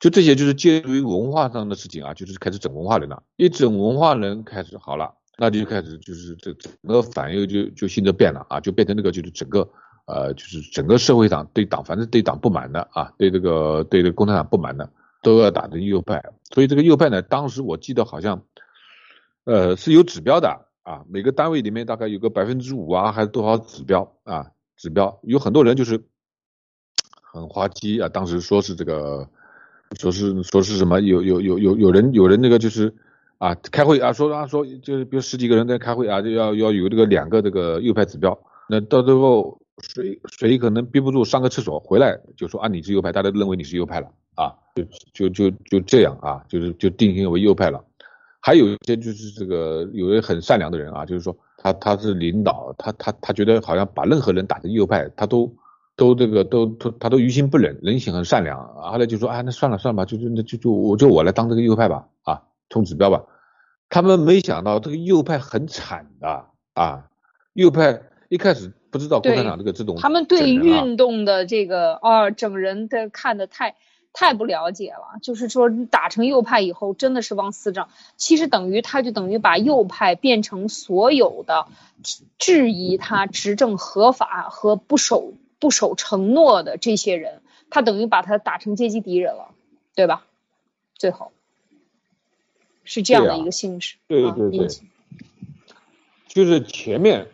[0.00, 3.22] 就这些就是介入于文化上的事情啊，就是开始整文化人了。
[3.36, 9.68] 一整文化人开始好了，那就开始就是这整个反右就就性质变了啊，就变成那个就是整个。
[10.08, 14.88] 呃，就是整个社会上对党，反正对党不满的啊，对这个对这个共产党不满的，
[15.20, 16.22] 都要打这右派。
[16.52, 18.44] 所以这个右派呢，当时我记得好像，
[19.42, 24.52] 呃，是有指标的啊，每个单位里面大概有个百分之五啊，还是多少指标啊？
[24.76, 26.04] 指标有很多人就是
[27.20, 29.28] 很滑稽啊，当时说是这个，
[29.98, 31.00] 说是说是什么？
[31.00, 32.94] 有有有有有人有人那个就是
[33.38, 39.60] 啊，开会啊，说啊说就是比如十几个人在开会啊，就要要有这个两个这个右派指标，那到最后。
[39.92, 44.82] 谁谁可能憋不住上个厕所回来就说啊你是右派，大家认为你是右派了啊，就
[45.12, 47.84] 就就就这样啊，就是就定性为右派了。
[48.40, 55.54] 还有一些就是这个有的很善良的人啊，就是说他他是领导，他他他觉得好像把任何人打成右派，他都
[55.96, 58.74] 都这个都都他都于心不忍，人性很善良。
[58.74, 63.24] 后来就说啊那算了算了吧，就就那就就我就我来当这个右派吧啊，冲指标吧。
[63.88, 67.06] 他们没想到这个右派很惨的啊，
[67.54, 68.72] 右派一开始。
[68.88, 73.74] 不知道共产党这个这种，他们对运动的这个啊整人的看的太
[74.14, 75.18] 太不了解了。
[75.20, 77.88] 就是说打成右派以后，真的是往死整。
[78.16, 81.66] 其实等于他就等于把右派变成所有的
[82.38, 89.54] 质疑他执政合法和不守不守承诺的这些人，他等于把他打成阶级敌人了，
[89.94, 90.26] 对吧？
[90.94, 91.32] 最后
[92.84, 93.96] 是这样的一个性质。
[94.08, 94.68] 对对对，
[96.28, 97.28] 就是前面。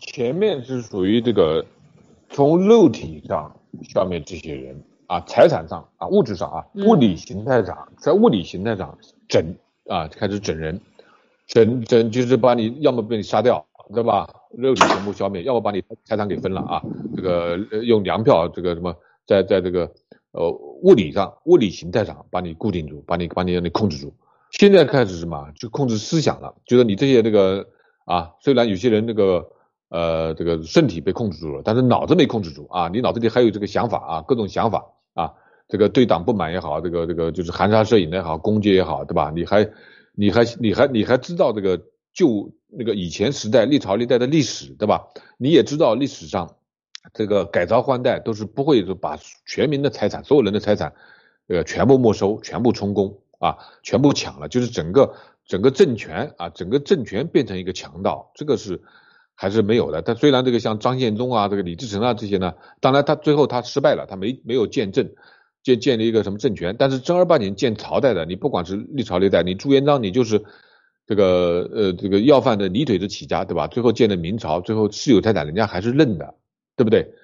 [0.00, 1.66] 前面是属于这个
[2.28, 8.96] 从肉体上消灭这些人啊，财产上啊，物质上啊，物理形态上，在物理形态上
[9.28, 9.56] 整
[9.88, 10.80] 啊，开始整人，
[11.48, 14.32] 整整就是把你要么被你杀掉，对吧？
[14.56, 16.82] 肉体全部消灭，要么把你财产给分了啊，
[17.16, 18.94] 这个用粮票，这个什么，
[19.26, 19.90] 在在这个
[20.32, 20.50] 呃
[20.82, 24.14] 物理上、物理形态上把你固定住，把你把你让你控制住。
[24.50, 25.52] 现在开始什么？
[25.56, 27.66] 就控制思想了，就是你这些这个
[28.04, 29.50] 啊，虽然有些人那个。
[29.92, 32.86] 呃，这个身体被控制住了，但是脑子没控制住啊！
[32.86, 35.32] 你脑子里还有这个想法啊，各种想法啊，
[35.66, 39.32] 这个对党不满也好，这个这个就是含沙射影的也好，攻击也好，对吧？
[39.34, 39.68] 你还
[40.14, 41.82] 你还你还你还知道这个
[42.14, 45.08] 旧那个以前时代历朝历代的历史，对吧？
[45.38, 46.56] 你也知道历史上
[47.14, 50.92] 这个改朝换代都是不会把全民的财产、所有人的财产，
[51.48, 55.14] 呃，全部没收、全部充公啊，全部抢了，就是整个
[55.46, 58.80] 整个政权啊，整个政权变成一个强盗，这个是。
[59.42, 60.02] 还是没有的。
[60.02, 65.08] 但虽然这个像张献忠啊，这个李自成啊这些呢，当然他最后他失败了，他没没有建政，
[65.62, 66.76] 建建立一个什么政权。
[66.78, 70.44] 但是正儿八经建朝代的，你不管是历朝历代，你朱元璋你就是
[71.10, 73.66] 这个呃这个要饭的泥腿子起家，对吧？
[73.66, 76.36] 最后建的明朝，最后私有财产人家还是认的，
[76.76, 77.14] 对不对？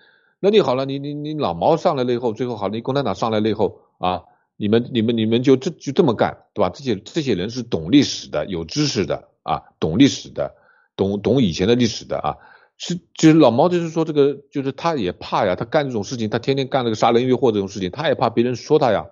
[0.40, 4.24] 那你好了，你你你老毛上来了以后，最后好了，你共产党上来了以后啊，
[4.56, 6.70] 你们你们你们就这就这么干，对吧？
[6.70, 10.56] 这些这些人是懂历史的，有知识的啊，懂历史的。
[10.96, 12.36] 懂懂以前的历史的啊，
[12.76, 19.06] 是就是老毛就是说这个就是他也怕呀，他干这种事情，他天天干那个杀人越货这种事情，他也怕别人说他呀，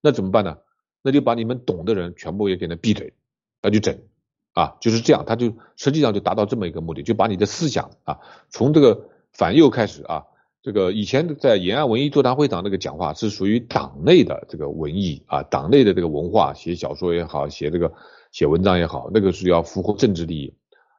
[0.00, 0.56] 那怎么办呢？
[1.02, 3.12] 那就把你们懂的人全部也给他闭嘴，
[3.62, 3.96] 那就整
[4.56, 10.24] 啊，就是这样，他就实际上就达到这么一个目的，就把你的思想啊，从这个反右开始啊，
[10.62, 17.92] 这个以前在延安文艺座谈会上那个讲话是属于党内的这个文艺啊，党内的这个文化，写小说也好，写这个
[18.32, 20.54] 写文章也好，那个是要符合政治利益。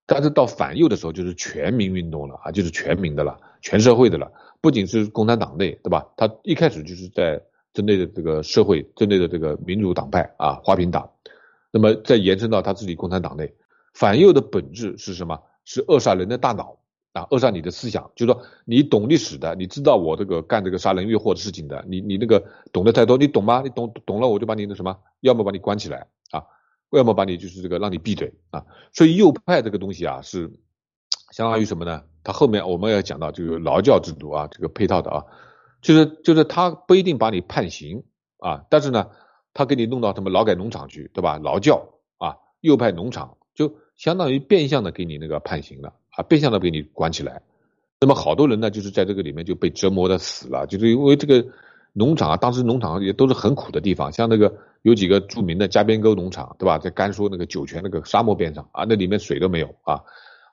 [0.05, 4.31] 但是到反右的时候，就是全民运动了啊，就是全民的了，全社会的了。
[4.61, 6.05] 不仅是共产党内，对吧？
[6.15, 7.41] 他一开始就是在
[7.73, 11.09] 针对的这个社会，针对的这个民主党派啊，花瓶党。
[11.77, 13.53] 那么再延伸到他自己共产党内，
[13.93, 15.39] 反右的本质是什么？
[15.63, 16.79] 是扼杀人的大脑
[17.13, 18.09] 啊，扼杀你的思想。
[18.15, 23.61] 就是说，你懂历史的，你知道我这个干这个杀人越货的事情的，你你那个懂得太多，你懂吗？
[23.63, 26.43] 你懂懂了，我就把你那什么，要么把你关起来啊。
[26.91, 30.49] 要么把你就是这个让你闭嘴啊，所以右派这个东西啊是
[31.31, 32.03] 相当于什么呢？
[32.23, 35.25] 它后面我们要讲到这个劳教制度啊，这个配套的啊，
[35.81, 38.05] 就是就是他不一定把你判刑
[38.39, 39.09] 啊，但是呢，
[39.57, 41.39] 他给你弄到什么劳改农场去，对吧？
[41.39, 41.89] 劳教
[42.19, 47.41] 啊，右派农场就相当于变相的给你那个判刑了啊，变相的给你关起来。
[47.99, 51.43] 那么好多人呢，就是在这个里面就被折磨的死了，就是因为这个
[51.91, 56.77] 农场啊，当时农场也都是很苦的地方，像那个有几个著名的加边沟农场，对吧？
[56.77, 60.03] 在甘肃那个酒泉那个沙漠边上啊，那里面水都没有啊。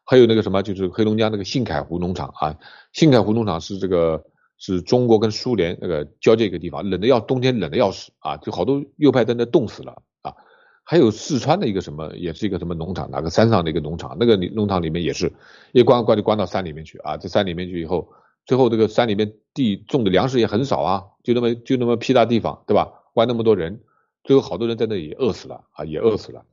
[0.07, 2.57] 还有那个什么，就是黑龙江那个兴凯湖农场啊，
[2.95, 4.25] 兴凯湖农场是这个
[4.59, 10.35] 是中国跟苏联那个交界一个地方，冷的要冬天冷的要死啊，就好多右派在那冻死了啊。
[10.83, 15.33] 还有四川的一个什么，也是一个什么农场，哪个山上的一个农场，那个农场里面也是
[15.73, 18.09] 一关关就关到山里面去啊，在山里面去以后，
[18.45, 22.93] 最后这个山里面地种的粮食也很少啊，就那么就那么屁大地方，对吧？
[23.15, 23.81] 关那么多人，
[24.25, 26.45] 最后好多人在那里饿死了啊，也饿死了。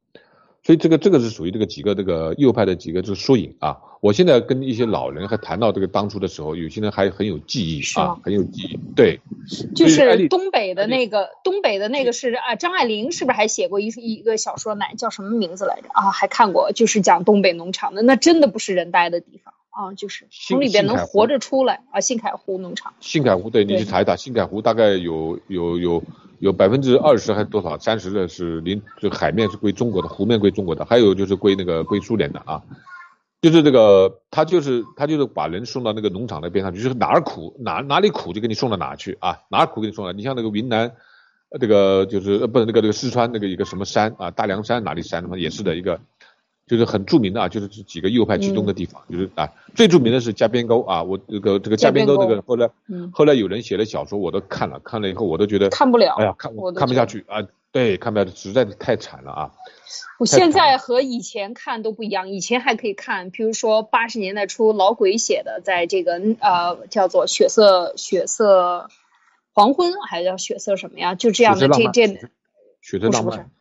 [0.63, 3.77] 所以这个这个是属于这个几个这个右派的几个这个缩影啊。
[3.99, 8.79] 我现在跟一些老人还谈到这个当初的时候，有些人还很有记忆啊，很有记忆。
[8.95, 9.19] 对，
[9.75, 14.73] 就是东北的那个东北的那个是啊，张爱玲是不是还写过一一个小说？
[14.73, 16.09] 哪叫什么名字来着啊？
[16.09, 21.99] 还看过，就是讲东北农场的，那真的不是人待的地方啊，就是从里边能活着出来啊。
[21.99, 26.03] 信凯湖农场，信凯湖对，你去查一查，信凯湖大概有有有。
[26.41, 27.77] 有百分之二十还是多少？
[27.77, 32.63] 三十的是临，就海面是归中国的，湖面归中国的，还有就是归那个归苏联的啊。
[33.43, 40.11] 就是这个，他就是他就是把人送到那个农场的边上去，就是哪儿苦哪哪里苦就给你送到哪去啊，哪儿苦给你送到。
[40.13, 40.91] 你像那个云南，
[41.59, 46.01] 这个就是呃不是那个那个四川那个一个什么山啊，大凉山哪里山什么也是的一个。
[46.71, 52.69] 就是很著名的啊，就是这几个右派集中的地方，就是啊，最著名的是加边沟啊，我这个这个加边沟这个后来，
[53.11, 59.51] 后来有人写的小说我都看了，看了以后我都觉得看不了，哎呀，看我看不下去啊，对，看不下去，实在是太惨了啊。
[60.17, 68.87] 我现在和以前看都不一样，以前还可以看，比如说八十年代初老鬼写的，在这个呃叫做血色血色
[69.51, 71.15] 黄昏，还叫血色什么呀？
[71.15, 72.07] 就这样的这这
[72.79, 73.51] 血色浪漫，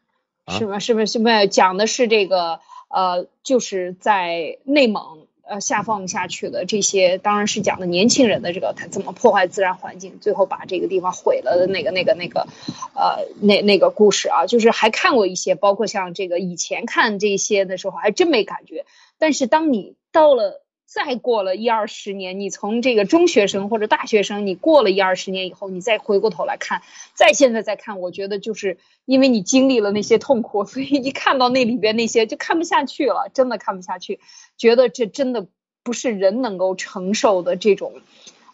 [0.47, 0.79] 是吗？
[0.79, 1.07] 是不是？
[1.07, 2.61] 是不是讲的是这个？
[2.91, 12.47] 呃，就是在内蒙呃下放下去的这些，当然是讲的年轻人的这个他怎么破坏自然环境，最后把这个地方毁了的那个那个那个，
[12.95, 18.85] 呃，那那个故事啊，就是还看过一些，包括像这个以前看这些的时候还真没感觉，
[19.19, 20.63] 但是当你到了。
[20.93, 26.83] 再过了一二十年，你从这个中学生或者大学生，你过了一二十年以后，你再回过头来看，
[27.15, 34.19] 再现在再看，我觉得就是因为你经历了那些痛苦，所以一看到那里边那些就看不下去了，真的看不下去，
[34.57, 35.47] 觉得这真的
[35.85, 37.93] 不是人能够承受的这种，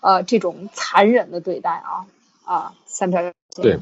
[0.02, 2.06] 呃，这种残忍的对待啊
[2.44, 3.32] 啊，三条
[3.62, 3.78] 对，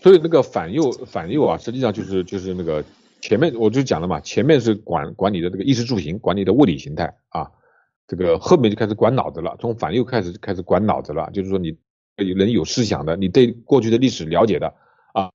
[0.00, 2.84] 所以那个反右反右啊，实际上就是就是那个
[3.20, 7.50] 前面我就讲了嘛，前面是管管你的这个衣食住行，管你的物理形态啊。
[8.12, 11.74] 这个后面就开始管脑子了，从反右开始开始管脑子了，就是说你
[12.16, 14.74] 人有思想的，你对过去的历史了解的
[15.14, 15.30] 啊，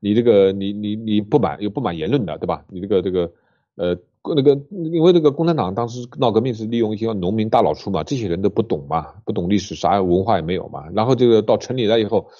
[0.00, 2.64] 你这个你你你不满有不满言论的，对吧？
[2.70, 3.30] 你这个这个
[3.76, 3.94] 呃
[4.34, 12.30] 那个因为这个共产党当时闹革命是利用一些农民大老粗嘛，这些人都不懂嘛，不懂历史，啥文化也没有嘛，然后这个到城里来以后，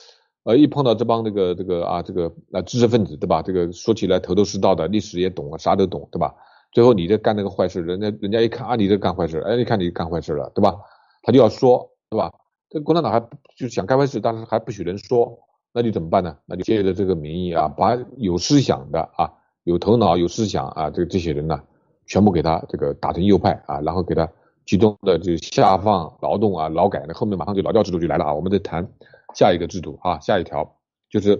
[0.44, 3.42] 呃一碰到这帮这个这个啊这个啊知识分子，对吧？
[3.42, 6.34] 这个说起来头头是道的，历史也懂啊，啥都懂，对吧？
[6.72, 10.74] 最后你在干那个坏事，人家人家一看啊，你在干坏事，哎，你看你干坏事了，对吧？
[11.22, 12.32] 他就要说，对吧？
[12.70, 13.20] 这共产党还
[13.54, 15.38] 就想干坏事，但是还不许人说，
[15.74, 16.34] 那你怎么办呢？
[16.46, 19.30] 那就借着这个名义啊，把有思想的啊、
[19.64, 21.62] 有头脑、有思想啊，这这些人呢，
[22.06, 24.26] 全部给他这个打成右派啊，然后给他
[24.64, 28.32] 集中的就下放劳动啊、劳改，那后面马上就劳教制度就来了啊。
[28.32, 28.88] 我们再谈
[29.34, 30.76] 下一个制度啊，下一条
[31.10, 31.38] 就是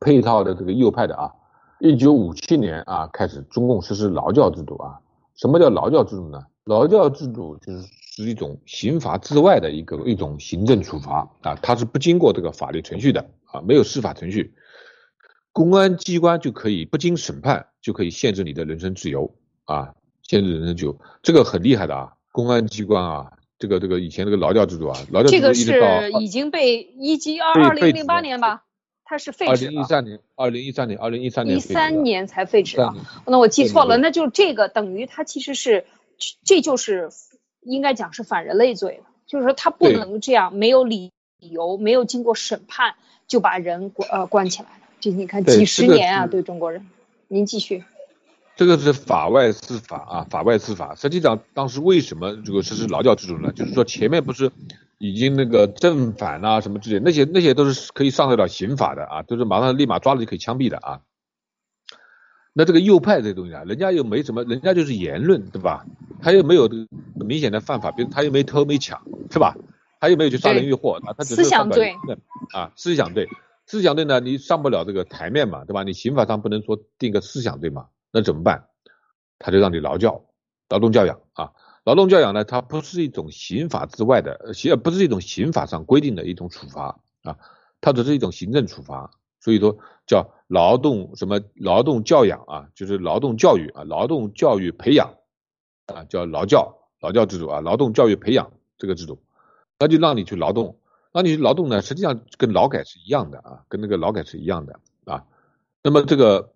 [0.00, 1.34] 配套的这个右派的啊。
[1.84, 5.00] 一九五七年啊，开始中共实施劳教制度啊。
[5.34, 6.40] 什么叫劳教制度呢？
[6.62, 14.54] 劳教制度就是是一种刑罚之外的一个一种行政处罚啊，它是不经过这个法律程序的啊，没有司法程序，
[15.52, 28.62] 公安机关就可以不经审判就可以限制你的人身自由啊，限制人身自由，这个很厉害的啊，公安机关啊，这个这个以前这个劳教制度啊，劳教制度一直到已经被一级二二零零八年吧。
[29.12, 32.94] 它是废止二零一三年，二零一三年，二零一三年，一三年才废止啊。
[33.26, 35.84] 那我记错了，那就这个等于它其实是，
[36.46, 37.10] 这就是
[37.60, 39.10] 应该讲是反人类罪了。
[39.26, 42.94] 就是说他不能这样，没有理由，没有经过审判
[43.26, 44.86] 就把人关呃关起来了。
[44.98, 46.88] 这你看几十年啊，对中国人。
[47.28, 47.84] 您继续。
[48.56, 50.94] 这个是法外司法啊，法外司法。
[50.94, 53.52] 实际上当时为什么这个实施劳教制度呢？
[53.52, 54.50] 就是说前面不是。
[55.02, 61.00] 已经那个正反啊什么之类，那些那些都是可以上得了刑法的啊，都是马上立马抓了就可以枪毙的啊。
[62.52, 65.84] 那这个右派这东西啊，人家又没什么，人家就是言论对吧？
[66.20, 66.70] 他又没有
[67.16, 69.56] 明显的犯法，比如他又没偷没抢是吧？
[69.98, 71.96] 他又没有去杀人越货啊，他只是思想罪
[72.54, 73.28] 啊，思想罪，
[73.66, 75.82] 思想罪呢，你上不了这个台面嘛，对吧？
[75.82, 78.68] 你刑法上不能说定个思想罪嘛，那怎么办？
[79.40, 80.26] 他就让你劳教，
[80.68, 81.50] 劳动教养啊，
[81.84, 87.38] 劳动教养呢，它不是一种刑法之外的，刑不是一种刑法上规定的一种处罚啊，
[87.80, 89.10] 它只是一种行政处罚，
[89.40, 89.76] 所以说
[90.06, 95.14] 叫劳动什么劳动教养啊，就是劳动教育啊，劳动教育培养
[95.86, 96.78] 啊，叫劳教。
[97.02, 99.20] 劳教制度啊，劳动教育培养这个制度，
[99.76, 100.78] 那就让你去劳动，
[101.10, 105.26] 让你去劳动呢，实际上跟劳改是一样的啊，跟那个劳改是一样的啊。
[105.82, 106.52] 那么这个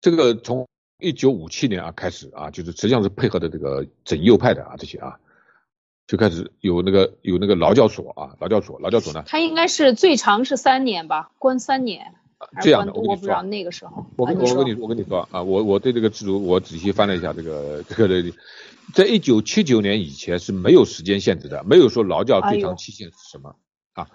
[0.00, 0.66] 这个从
[1.04, 5.18] 一九五七年啊开始啊，就是实际上是配合的这个整右派的啊这些啊，
[6.06, 12.14] 就开始有那个有那个劳教所啊，劳教所，劳教所呢，它应该是最长是三年吧，关三年。
[12.60, 14.04] 这样的，我不知道那个时候。
[14.16, 18.32] 我我跟你我跟你说啊，我我对这个制度我仔细翻了一下，这个这个的，
[18.92, 23.56] 在一九七九年以前是没有时间限制的，没有说劳教最长期限是什么
[23.94, 24.08] 啊？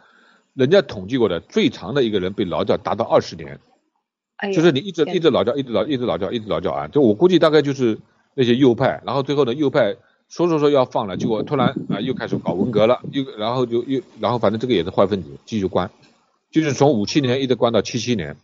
[0.54, 3.60] 人家统计过的最长的一个人被劳教达到二十年，
[4.54, 6.88] 就是你一直一直劳教，一直劳一直劳教，一直劳教啊！
[6.88, 8.00] 就我估计大概就是
[8.36, 9.98] 那些右派，然后最后呢右派
[10.30, 15.92] 说说说要放了，结果突然啊又开始搞文革了，又然后就又然后反正这个也是坏分子，继续关。
[16.52, 18.38] 就是从五七年一直关到七七年，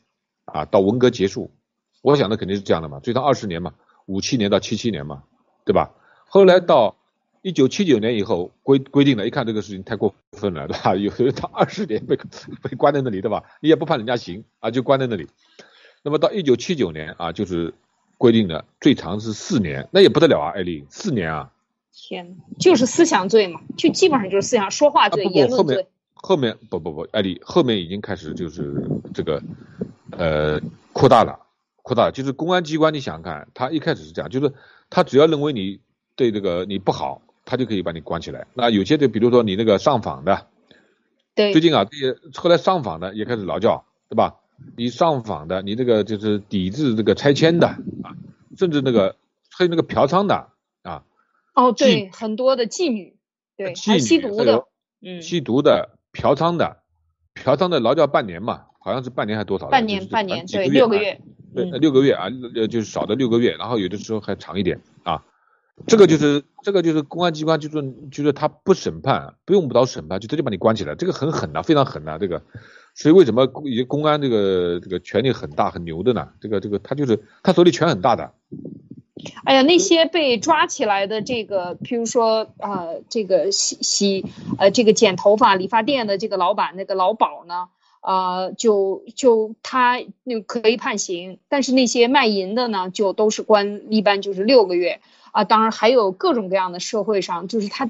[0.45, 1.49] 啊，到文革结束，
[2.01, 3.73] 我想的肯定是这样的嘛，最长二十年嘛，
[4.05, 5.23] 五七年到七七年嘛，
[5.63, 5.91] 对吧？
[6.27, 6.97] 后来到
[7.41, 10.95] 一九七九年以后规规定了，一看这个事情太过分了，对吧？
[10.95, 12.17] 有人他二十年被
[12.61, 13.43] 被关在那里，对吧？
[13.61, 15.27] 你也不判人家刑啊，就关在那里。
[16.05, 17.73] 那么到一九七九年啊，就是
[18.19, 21.51] 规定的最长是四年，那也不得了啊，艾丽，四年啊！
[21.91, 25.87] 天，就是思想罪嘛，就基本上就是思想说话罪、言论罪。
[26.13, 29.41] 后面不不不，艾丽后面已经开始就是这个
[30.11, 30.61] 呃
[30.93, 31.39] 扩大了，
[31.81, 34.53] 扩大了就是公安机关，你想想看，他一开始是这样，就是
[34.91, 35.79] 他只要认为你
[36.15, 38.45] 对这个你不好，他就可以把你关起来。
[38.53, 40.45] 那有些的，比如说你那个上访的，
[41.33, 44.35] 对，最近啊这些后来上访的也开始劳教，对吧？
[44.77, 48.15] 你上访的，你这个就是抵制这个拆迁的啊，
[48.57, 49.15] 甚至那个
[49.49, 50.49] 还有那个嫖娼的
[50.83, 51.03] 啊。
[51.53, 53.17] 哦，对，很多的妓女，
[53.57, 54.65] 对，还吸毒的，
[55.01, 55.91] 嗯，吸毒的。
[56.17, 56.77] 嫖娼的，
[57.33, 59.67] 嫖娼的劳教半年嘛，好像是半年还多少？
[59.67, 61.19] 半年，半年，对，六个月，
[61.53, 65.25] 对，六个月啊，呃，就是少的六个月，然后有的时候还长一点啊。
[65.87, 72.41] 这个就是这个就是公安机关就是就是他不审判，不用不到审判就直接把你关起来，这个很狠的，非常狠的这个。
[72.95, 76.29] 所以为什么公公安这个这个权力很大很牛的呢？
[76.39, 78.31] 这个这个他就是他手里权很大的。
[79.43, 84.25] 哎呀，那些被抓起来的这个，譬如说啊，这个洗洗
[84.57, 87.67] 呃，这个剪头发理发店的这个老板，那个老鸨呢，
[88.01, 95.43] 啊，就就他那可以判刑，但是那些卖淫的呢，就都是关，一般就是六个月啊。
[95.43, 97.89] 当然还有各种各样的社会上，就是他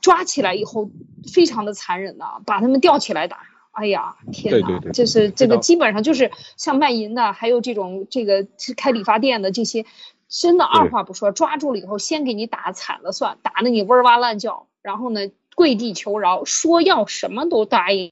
[0.00, 0.90] 抓起来以后
[1.32, 3.38] 非常的残忍的，把他们吊起来打。
[3.74, 8.46] 哎呀，天哪，就是这个基本上就是像卖淫的，还有这种这个
[8.76, 9.84] 开理发店的这些。
[10.26, 18.10] 真的二话不说，抓住了以后，先给你打惨了算，打的你哇哇乱叫，然后呢跪地求饶，说要什么都答应，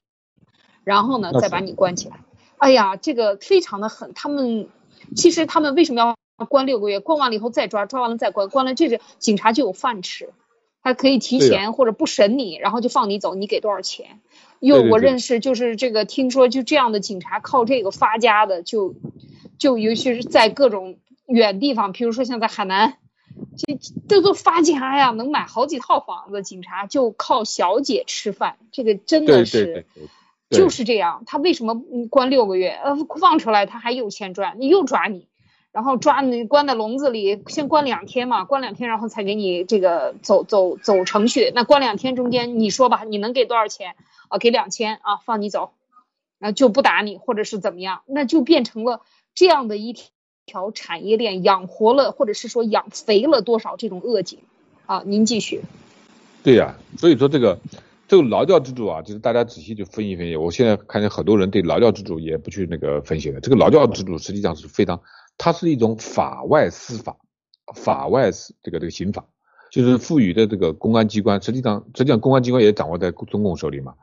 [0.85, 2.21] 然后呢再把你关起来。
[2.57, 4.13] 哎呀，这个非常的狠。
[4.13, 4.69] 他们
[5.17, 7.01] 其实他们为什么要关六个月？
[7.01, 10.29] 关完了以后再抓，抓完了再关，关了这个警察就有饭吃，
[10.83, 14.19] 还可以提前或者不审你，然后就放你走，你给多少钱？
[14.59, 18.93] 又我认识就是这个，听说就这样的警察靠这个发家的，就
[19.57, 20.97] 就尤其是在各种。
[21.25, 22.97] 远地方，比如说像在海南，
[23.57, 23.79] 这
[24.09, 26.43] 这都发家呀，能买好几套房子。
[26.43, 29.85] 警察就靠小姐吃饭，这个真的是
[30.49, 31.23] 就是这样。
[31.25, 32.71] 他为什么关六个月？
[32.71, 35.29] 呃，放出来他还有钱赚，你又抓你，
[35.73, 41.51] 然后抓你关在笼子里，先关两天嘛，关两天然后才给你这个走走走程序。
[41.53, 43.95] 那关两天中间，你说吧，你能给多少钱？
[44.29, 45.71] 啊，给两千啊，放你走，
[46.39, 48.03] 啊就不打你，或者是怎么样？
[48.05, 49.01] 那就变成了
[49.35, 49.93] 这样的一。
[50.45, 54.39] 条产业链养活了，或者是说养肥了多少这种恶警？
[54.85, 55.61] 啊，您继续。
[56.43, 57.57] 对呀，所以说这个
[58.09, 60.35] 这个劳教制度啊，就是大家仔细去分析分析。
[60.35, 63.39] 我现在看见很多人对劳教制度也不去那个分析了。
[63.39, 64.99] 这个劳教制度实际上是非常，
[65.37, 67.17] 它是一种法外司法，
[67.75, 68.31] 法外
[68.61, 69.25] 这个这个刑法，
[69.71, 73.93] 就是赋予的这个公安机关，实际上实际上公安机关也掌握在中共手里嘛。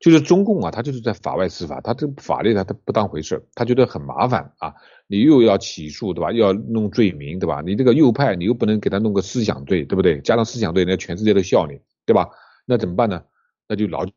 [0.00, 4.72] 就是中共啊，他就是在法外司法，他这个法律他他不当回事，他觉得很麻烦啊。
[5.06, 6.32] 你又要起诉对吧？
[6.32, 7.60] 又要弄罪名对吧？
[7.60, 10.18] 你这个右派你又不能给他弄个思想罪对不对？
[10.22, 12.30] 加上思想罪，那全世界都笑你对吧？
[12.64, 13.22] 那怎么办呢？
[13.68, 14.12] 那就劳教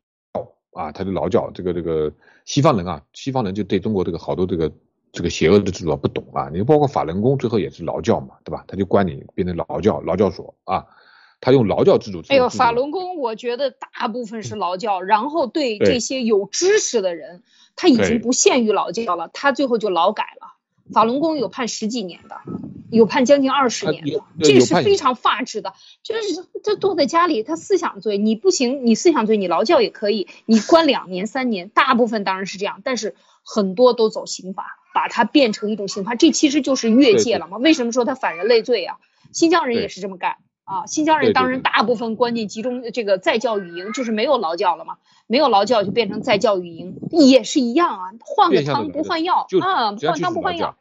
[0.72, 1.52] 啊，他就劳教。
[1.54, 2.14] 这个这个
[2.46, 4.72] 西方人啊，西方人就对中国这个好多这个
[5.14, 6.50] 这个邪恶的制度啊不懂啊。
[6.52, 8.66] 你包括法轮功最后也是劳教嘛对吧？
[8.68, 10.86] 他就关你变成劳教劳教所啊。
[11.40, 12.22] 他用劳教制度。
[12.30, 17.44] 哎呦，法轮功，我觉得大部分是劳教，然后对这些有知识的人，
[17.76, 20.54] 他已经不限于劳教了，他最后就劳改了。
[20.94, 22.38] 法轮功有判十几年的，
[22.90, 25.74] 有判将近二十年的，这个是非常法治的。
[26.02, 37.58] 就是这坐在家里，他思想罪你不行，你思想罪你劳教也可以，你关两年三年，大部分当然是这样，但是很多都走刑法，把它变成一种刑罚，这其实就是越界了嘛？
[37.58, 38.98] 为什么说他反人类罪啊？
[39.32, 50.78] 新疆人也是这么干啊，新疆人当然大部分关进集中这个再教育营，就是没有劳教了嘛，没有劳教就变成再教育营，也是一样啊，换个汤不换药啊，换汤不换药。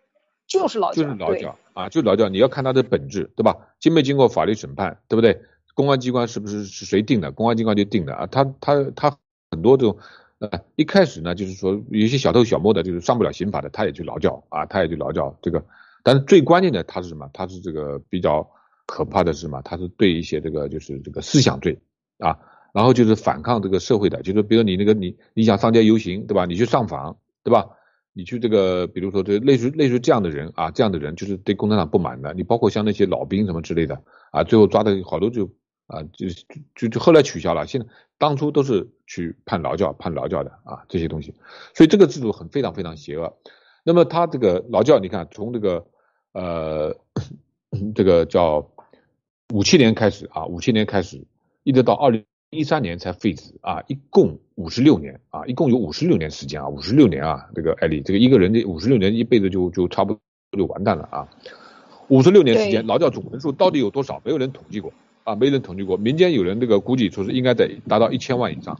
[0.48, 2.28] 就是劳教，就是劳教啊，就是劳教。
[2.28, 3.56] 你要看它的本质，对吧？
[3.80, 5.40] 经没经过法律审判，对不对？
[5.72, 7.32] 公安机关是不是是谁定的？
[7.32, 8.26] 公安机关就定的啊。
[8.26, 9.16] 他他他
[9.50, 9.96] 很多这种，
[10.42, 15.38] 呃，一开始呢，就是说有些小偷小摸的，就是上不了刑法的，他也去劳教啊，他也去劳教。
[15.40, 15.64] 这个，
[16.02, 17.30] 但是最关键的他是什么？
[17.32, 18.44] 他是这个比较
[18.84, 19.62] 可怕的是什么？
[19.62, 21.78] 他是对一些这个就是这个思想罪
[22.18, 22.36] 啊，
[22.74, 26.44] 然后就是反抗这个社会的，就是比如你那个你你想上街游行，对吧？
[26.44, 27.68] 你去上访，对吧？
[28.12, 32.34] 你去这个，比如说这类似类似这样的人啊，这样的人就是对共产党不满的。
[32.34, 35.48] 你包括像那些老兵什么之类的啊，最后抓的好多就
[35.92, 36.26] 啊，就
[36.74, 37.66] 就就后来取消了。
[37.66, 37.86] 现在
[38.18, 41.34] 当初都是去判劳教，判劳教的啊，这些东西。
[41.74, 43.36] 所以这个制度很非常非常邪恶。
[43.84, 45.86] 那么他这个劳教，你看从这个
[46.32, 46.96] 呃
[47.94, 48.70] 这个叫
[49.52, 51.22] 五七年开始啊，五七年开始
[51.62, 52.24] 一直到二零。
[52.54, 60.20] 一三年才废止啊，一共五十六年啊，一共有五十六年时间啊，五十六年啊，这个艾丽，这个一个人的五十六年一辈子就就差不多
[60.58, 61.26] 就完蛋了啊，
[62.08, 64.20] 五十六年时间劳教总人数到底有多少？
[64.22, 64.92] 没有人统计过
[65.24, 68.78] 啊，没人统计过，民间有人这个估计说是应该得达到一千万以上，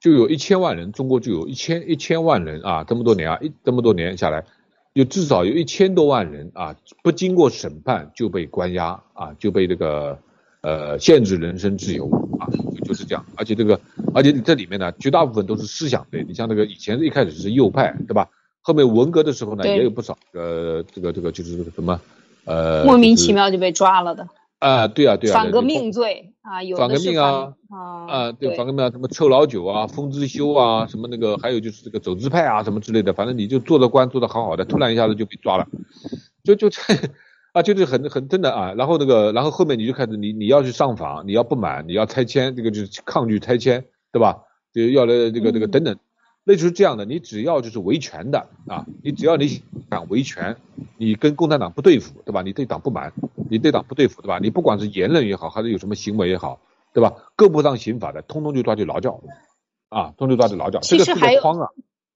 [0.00, 4.44] 就有一千万人，中国就有一千一千万人啊，这么多年啊，一这么多年下来，
[4.92, 10.18] 有至少有一千多万人啊，不经过审判就被关押啊，就被这个
[10.62, 12.08] 呃限制人身自由。
[12.40, 12.48] 啊，
[12.86, 13.78] 就是这样，而且这个，
[14.14, 18.26] 而且这里面呢，绝大部分都是思想类，你像那个以前一开始是右派，对吧？
[18.62, 22.00] 后面文革的时候呢，也有不少呃，这个这个就是什么
[22.46, 24.26] 呃，莫名其妙就被抓了的
[24.60, 27.52] 啊，对啊对啊，反革命罪啊，有反革命啊
[28.08, 35.66] 啊，对反革命啊，什么臭老九啊，封之修啊，什么那个还有就是这个走资派啊，什么之类的，反正你就做的官做的好好的，突然一下子就被抓了，
[36.44, 36.80] 就就这。
[37.52, 44.44] 啊，就是很很真的啊，然后那个，然后后面你就开始你你要去上访，你要不满，你要拆迁，这个就是抗拒拆迁，对吧？
[44.72, 45.96] 就要来这个这个等等，
[46.50, 50.56] 类似这样的，你只要就是维权的啊，你只要你想维权，
[50.96, 52.42] 你跟共产党不对付，对吧？
[52.42, 53.12] 你对党不满，
[53.48, 54.40] 你对党不对付，对吧？
[54.42, 56.58] 你不管是言论也好，还是有什么行为也好，
[56.92, 57.14] 对吧？
[57.36, 59.20] 够不上刑法的，通通就抓去劳教，
[59.90, 61.68] 啊，通通抓去劳教，这个是个框啊。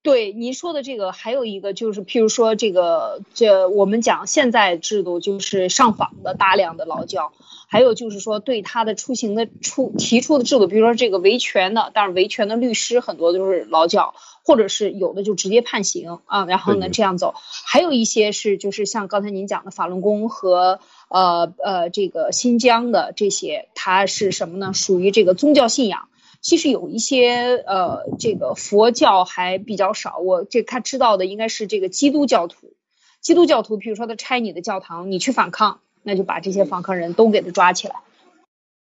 [0.05, 7.33] 对您说的这个，还有一个就是，譬如说这个，这我们讲现在制度就是上访的大量的劳教，
[7.69, 17.33] 还有就是说对他的出行的出提出的制度，比如说这个维权的，但是维权的律师很多都是劳教，或者是有的就直接判刑啊，然后呢这样走，
[17.65, 24.75] 还有一些是就是像刚才您讲的法轮功和呃呃这个新疆的这些，它是什么呢？
[24.75, 26.09] 属于这个宗教信仰。
[26.45, 30.19] 其实有一些呃，这个佛教还比较少。
[30.19, 32.75] 我这他知道的应该是这个基督教徒。
[33.23, 37.95] 基督教徒，比如说他拆你的教堂，你去反抗，那就把这些反抗人都给他抓起来，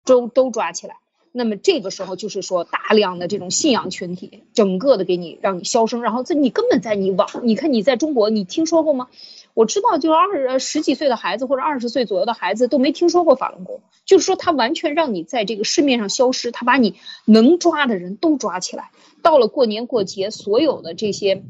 [0.06, 0.96] 都都抓起来。
[1.32, 9.08] 那么这个时候就是说，大量的这种信仰群体，整个的给你让你消声，然后这你根本在你网，你看你在中国，你听说过吗？
[9.54, 16.96] 我知道，就是二十几岁的孩子或者二十岁左右的孩子都没听说过法轮功，就是说他完全让你在这个市面上消失，他把你
[17.26, 18.92] 能抓的人都抓起来。
[19.22, 21.44] 到了过年过节，所有的这些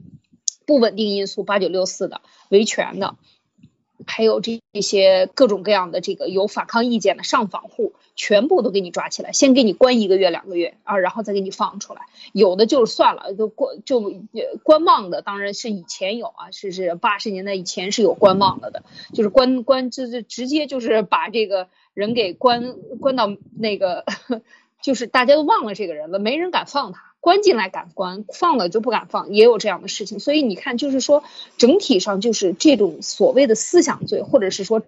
[0.66, 3.16] 不稳定因素，八九六四的维权的。
[4.08, 12.02] 还有这些各种各样的这个有反抗意见的上访户，全部都给你抓起来，先给你关一个月两个月啊，然后再给你放出来。
[12.34, 14.14] 有的就算了，都关就
[14.64, 24.06] 观望的，当然是以前有啊，是是八十年代以前是有观望了的，就是关关这这直接就是把这个人给关关到那个，
[24.82, 27.09] 就是大家都忘了这个人了，没人敢放他。
[27.22, 30.20] 关进来敢关，放了就不敢放，也有这样的事情。
[30.20, 31.24] 所以你看，就是说
[31.58, 34.82] 整体上就是这种所谓的思想罪，或者是说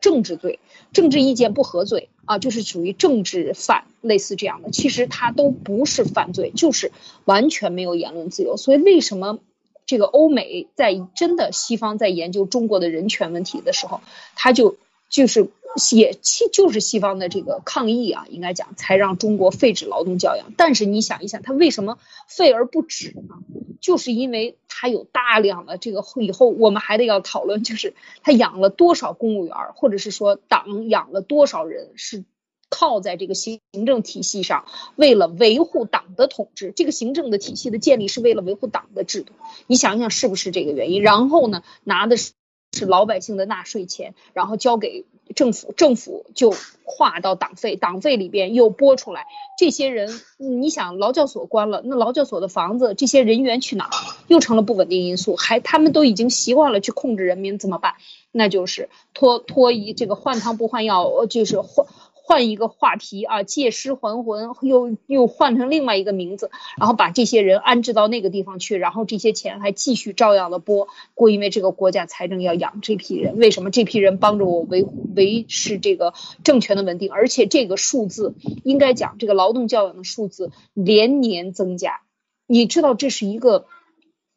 [0.00, 0.58] 政治罪、
[0.92, 4.70] 政治意见不合罪啊，就是属于政治犯，类似这样的。
[4.70, 6.92] 其实它都不是犯罪，就是
[7.24, 8.56] 完全没有言论自由。
[8.56, 9.38] 所以为什么
[9.86, 14.00] 这个欧美在真的西方在研究中国的人权问题的时候，
[14.34, 14.76] 他就
[15.08, 15.48] 就是。
[15.96, 20.52] 也其就是西方的这个抗议啊，应该讲才让中国废止劳动教养。
[20.56, 21.98] 但是你想一想，他为什么
[22.28, 23.36] 废而不止呢？
[23.80, 32.24] 就是因为他有大量的这个以后我们还得要讨论，就是他养了多少公务员，或者是说党养了多少人是
[32.68, 34.64] 靠在这个行政体系上，
[34.96, 39.34] 为了维护党的统治，这个行政的体系的建立是为了维护党的制度。
[39.66, 41.02] 你想想是不是这个原因？
[41.02, 42.32] 然后呢，拿的是
[42.72, 45.04] 是老百姓的纳税钱，然后交给
[45.34, 46.54] 政府，政府就
[46.84, 49.26] 划到党费，党费里边又拨出来。
[49.58, 53.90] 这些人，你想劳教所关了，那劳教所的房子，这些人员去哪？
[54.28, 55.36] 又成了不稳定因素。
[55.36, 57.94] 还他们都已经习惯了去控制人民，怎么办？
[58.30, 61.86] 那就是拖拖移这个换汤不换药，就是换。
[62.28, 73.38] 换一个话题啊，借尸还魂，又又换成另外一个名字，然后把这些人安置到那个地方去，然后这些钱还继续照样的拨过，因为这个国家财政要养这批人。
[73.38, 74.84] 为什么这批人帮着我维
[75.14, 77.12] 维持这个政权的稳定？
[77.12, 78.34] 而且这个数字
[78.64, 82.00] 应该讲，这个劳动教养的数字连年增加，
[82.48, 83.66] 你知道这是一个。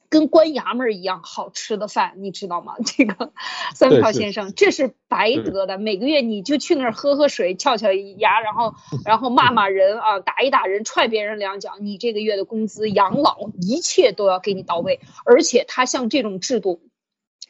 [0.09, 2.73] 跟官衙门一样好吃的饭，你知道吗？
[2.83, 3.31] 这个
[3.75, 5.77] 三票先生，这是白得的。
[5.77, 8.73] 每个月你就去那儿喝喝水、翘翘牙，然后
[9.05, 14.99] 然后骂骂人啊，打一打人、踹别人两脚，你这个月的工资、养老一切都要给你到位。
[15.25, 16.81] 而且他像这种制度，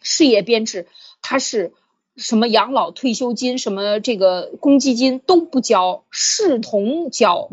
[0.01, 0.87] 事业编制，
[1.21, 1.73] 他是
[2.17, 7.49] 什么养老退休金、什么这个公积金都不交，视同交，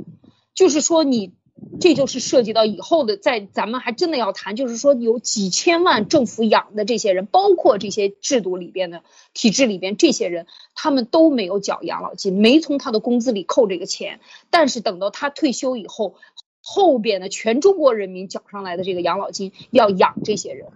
[0.53, 1.33] 就是说你。
[1.81, 9.03] 这就是涉及到以后的，在咱们还真的要谈，就是说有几千万政府养的这些人，包括这些制度里边的
[9.33, 14.21] 体制里边这些人，他们都没有缴养老金，没从他的工资里扣这个钱，
[14.51, 16.17] 但是等到他退休以后，
[16.63, 20.69] 后边的全中国人民缴上来的这个养老金要养这些人，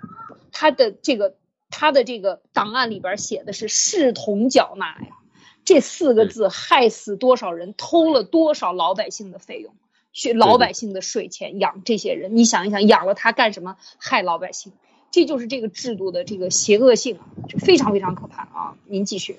[0.50, 1.34] 他的这个
[1.68, 5.18] 他的这个档案里边写的是视同缴纳呀，
[5.64, 9.74] 这四个字害死多少人，偷了多少老百姓的费用。
[10.12, 13.76] 去老百姓的税钱养这些人，你想一想，养了他干什么？
[13.98, 14.72] 害老百姓，
[15.10, 17.18] 这就是这个制度的这个邪恶性，
[17.58, 18.76] 非常非常可怕啊！
[18.86, 19.36] 您继续。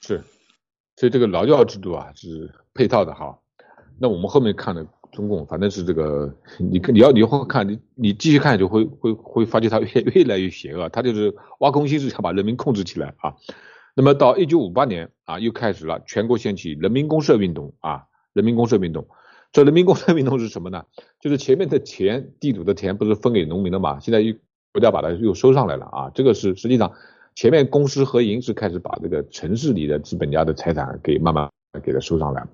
[0.00, 0.22] 是，
[0.96, 3.38] 所以这个劳教制度啊是配套的哈。
[3.98, 13.34] 那我们后面看的中共，反正是这个，你你要你会看，你你继续看就会会会发觉它越越来越邪恶，它就是挖空心思想把人民控制起来啊。
[13.94, 19.06] 那么到一九五八年啊，又开始了全国掀起人民公社运动啊，人民公社运动。
[19.54, 20.82] 这人民公社运动是什么呢？
[21.22, 24.00] 就是前面的田地主的田不是分给农民了嘛？
[24.00, 24.34] 现在又
[24.72, 26.10] 国家把它又收上来了啊！
[26.12, 26.90] 这个是实际上
[27.36, 31.48] 前面公私合营是开始把这个城市里的资本家的财产给慢慢
[31.84, 32.44] 给它收上来，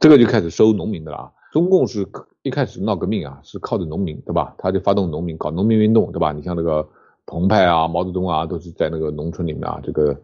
[0.00, 1.30] 这个就开始收农民的了啊！
[1.52, 2.04] 中共是
[2.42, 4.52] 一开始闹革命啊，是靠着农民对吧？
[4.58, 6.32] 他就发动农民搞农民运动对吧？
[6.32, 6.88] 你像那个
[7.24, 10.20] 澎湃啊、毛泽东啊，都是在那个农村里面啊，这个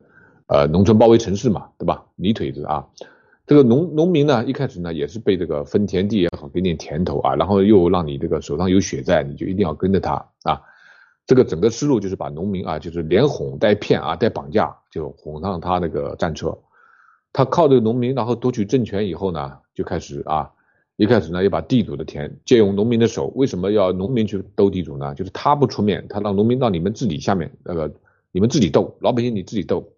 [0.48, 2.04] 呃农村包围城市嘛对吧？
[2.16, 2.84] 泥腿子啊！
[3.46, 10.14] 这个农农民呢，一开始呢也是被这个分田地也好，给点甜头啊，然后又让你这个手上有血债，你就一定要跟着他
[10.44, 10.62] 啊。
[11.26, 16.56] 这个整个思路就是把农民啊，就是连哄带骗啊，带绑架，就哄上他那个战车。
[17.32, 20.50] 他靠这个农民，然后夺取政权以后呢，就开始啊，
[20.96, 23.26] 一开始呢要把地主的田借用农民的手。
[23.34, 25.14] 为什么要农民去斗地主呢？
[25.14, 27.92] 就是他不出面，他让农民到你们自己下面那个
[28.32, 29.93] 你们自己斗，老百姓你自己斗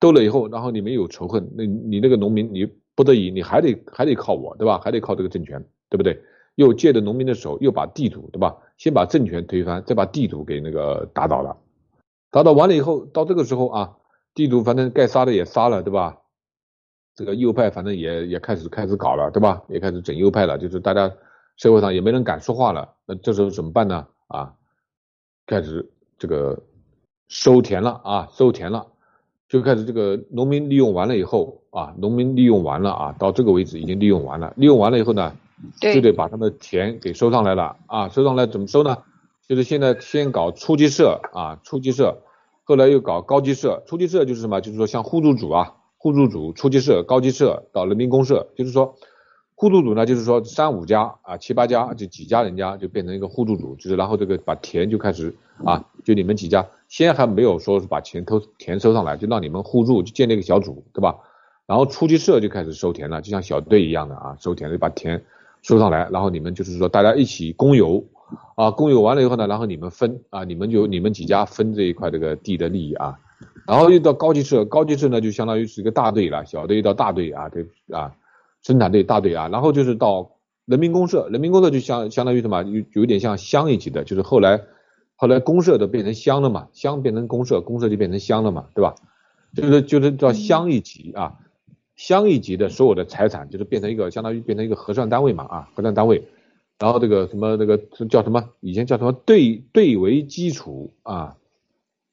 [0.00, 2.66] 斗了以后，然后你们有仇恨，那你那个农民，你
[2.96, 4.80] 不得已，你还得还得靠我，对吧？
[4.82, 6.20] 还得靠这个政权，对不对？
[6.56, 8.56] 又借着农民的手，又把地主，对吧？
[8.78, 11.56] 先把政权推翻，再把地主给那个打倒了。
[12.30, 13.96] 打倒完了以后，到这个时候啊，
[14.34, 16.18] 地主反正该杀的也杀了，对吧？
[17.14, 19.62] 这个右派反正也也开始开始搞了，对吧？
[19.68, 21.12] 也开始整右派了，就是大家
[21.56, 22.94] 社会上也没人敢说话了。
[23.04, 24.06] 那这时候怎么办呢？
[24.28, 24.54] 啊，
[25.46, 26.58] 开始这个
[27.28, 28.86] 收田了啊，收田了。
[29.50, 34.54] 就开始这个农民利用完了以后啊，农民利用完了啊，到这个为止已经利用完了。
[34.56, 35.34] 利用完了以后呢，
[35.80, 38.98] 就得把他们的田给收上来了啊，收上来怎么收呢？
[39.48, 42.18] 就是现在先搞初级社啊，初级社，
[42.62, 43.82] 后来又搞高级社。
[43.86, 44.60] 初级社就是什么？
[44.60, 48.94] 就是说像互助组啊，互助组、初级社、高级社到人民公社，就是说
[49.56, 56.68] 互助组呢，就是说三五家啊、七八家就几家人家就变成一个互助组，就是然后这个把田就开始啊，就你们几家。
[56.90, 61.16] 先还没有说是把钱偷田收上来，就让你们互助，就建立一个小组，对吧？
[61.64, 65.22] 然后初级社就开始收田了，就像小队一样的啊，收田就把田
[65.62, 68.04] 收上来，然后你们就是说大家一起公有
[68.56, 73.16] 啊，公有完了以后呢，然后你们分啊，你们就你们几家分这一块这个地的利益啊，
[73.68, 77.64] 然后又到高级社，高级社呢就相当于是一个大队了，小队到大队啊，这
[77.96, 78.12] 啊
[78.62, 80.32] 生产队大队啊，然后就是到
[80.64, 84.60] 人民公社，人民公社就相相当于什么，有有点像乡一级的，就是后来。
[85.20, 88.94] 后来公社都变成乡了嘛，乡变成公社，公社就变成乡了嘛，对吧？
[89.54, 91.36] 就是就是叫乡一级啊，
[91.94, 96.26] 乡一级的所有的财产就是变成一个相当于变成一个核算单位嘛啊，核算单位。
[96.78, 97.76] 然后这个什么那个
[98.08, 98.48] 叫什么？
[98.60, 101.36] 以前叫什么队队为基础啊？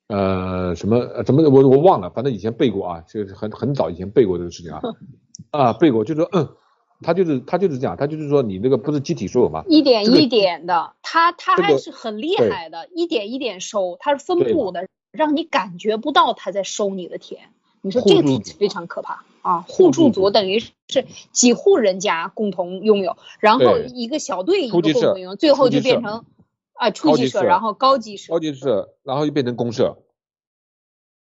[0.10, 4.82] 呃什么怎么我我忘了，反正以前背过啊，就是很很早以前背过这个事情啊。
[5.52, 6.50] 啊，背过，就是说，嗯，
[7.02, 9.64] 他就是他就是这样，他就是说你那个不是集体所有吗？
[9.68, 17.42] 一点一点的，他他还是很厉害的，一点一点收，他是分布的，让你感觉不到他在收你的田。
[17.82, 19.64] 你说这个非常可怕啊！
[19.68, 26.26] 互助组等于是几户人家共同拥有，然后一个小队一个共同拥有，最后就变成
[26.74, 30.00] 啊初级社，然后高级社，高级社，然后就变成公社。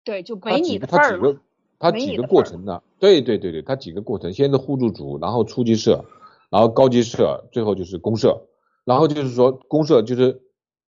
[0.03, 1.37] 对，就没你的份儿了。
[1.79, 2.81] 它几个过程呢？
[2.99, 6.03] 对对对对，它几个过程，先是互助组，然后初级社，
[6.49, 8.47] 然后高级社，最后就是公社。
[8.85, 10.41] 然后就是说公社就是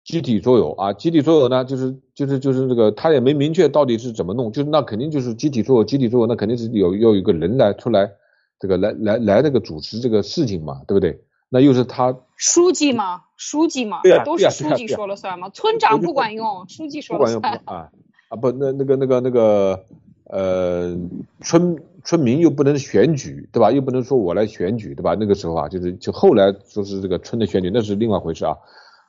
[0.04, 8.10] 集体所有啊，集体所有呢就是就是就是这个他也没明确到底是怎么弄，就是那肯定就是集体所有，集体所有那肯定是有要有一个人来出来
[8.58, 11.22] 这个来来来那个主持这个事情嘛，对不对？
[11.48, 17.90] 那又是他书记嘛，书记嘛对，都是书记说了算嘛，村长不管用，书记说了算啊。
[18.30, 19.84] 啊不，那那个那个那个，
[20.32, 20.96] 呃，
[21.42, 23.70] 村村民又不能选举，对吧？
[23.70, 25.14] 又不能说我来选举，对吧？
[25.20, 28.56] 那个时候啊，就是就后来说是这个村的选举，那是另外回事啊。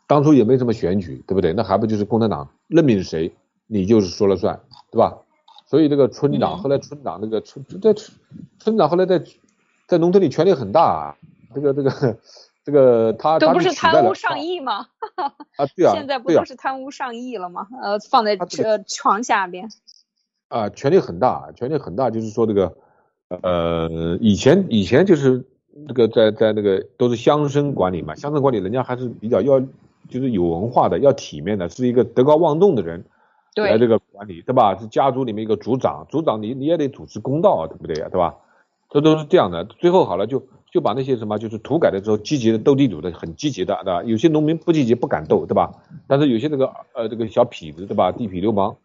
[0.06, 1.54] 当初也没什么选举，对不对？
[1.54, 3.34] 那还不就是共产党任命谁，
[3.68, 4.60] 你就是说了算，
[4.92, 5.18] 对吧？
[5.66, 7.96] 所以这个村长后来村长那个村在
[8.60, 9.24] 村长后来在
[9.88, 11.16] 在农村里权力很大，啊
[11.56, 12.20] 这个这个。
[12.66, 14.88] 这个他都不是贪污上亿吗？
[15.58, 17.68] 啊，对啊， 现在不都是贪污上亿了吗？
[17.82, 19.68] 呃，放在这床下边。
[20.54, 22.72] 啊，权力很大，权力很大，就是说这个，
[23.42, 25.44] 呃，以前以前就是
[25.88, 29.60] 这个在在那个都是乡绅管理嘛，乡绅管理人家还是比较要
[30.10, 33.04] 就是有文化的，要体面的，是一个德高望重的人
[33.56, 34.78] 来这个管理，对吧？
[34.78, 38.08] 是家族里面一个族长，族长你你也得主持公道啊，对不对呀？
[38.12, 38.36] 对吧？
[38.92, 40.44] 这都是这样的，最后好了就。
[40.74, 44.02] 就把那些什么，就是土改的时候积极的斗地主的，很积极的，对吧？
[44.06, 45.72] 有些农民不积极，不敢斗，对吧？
[46.08, 46.66] 但是有些这个
[46.96, 48.12] 呃这个小痞子，对吧？
[48.12, 48.76] 地痞流氓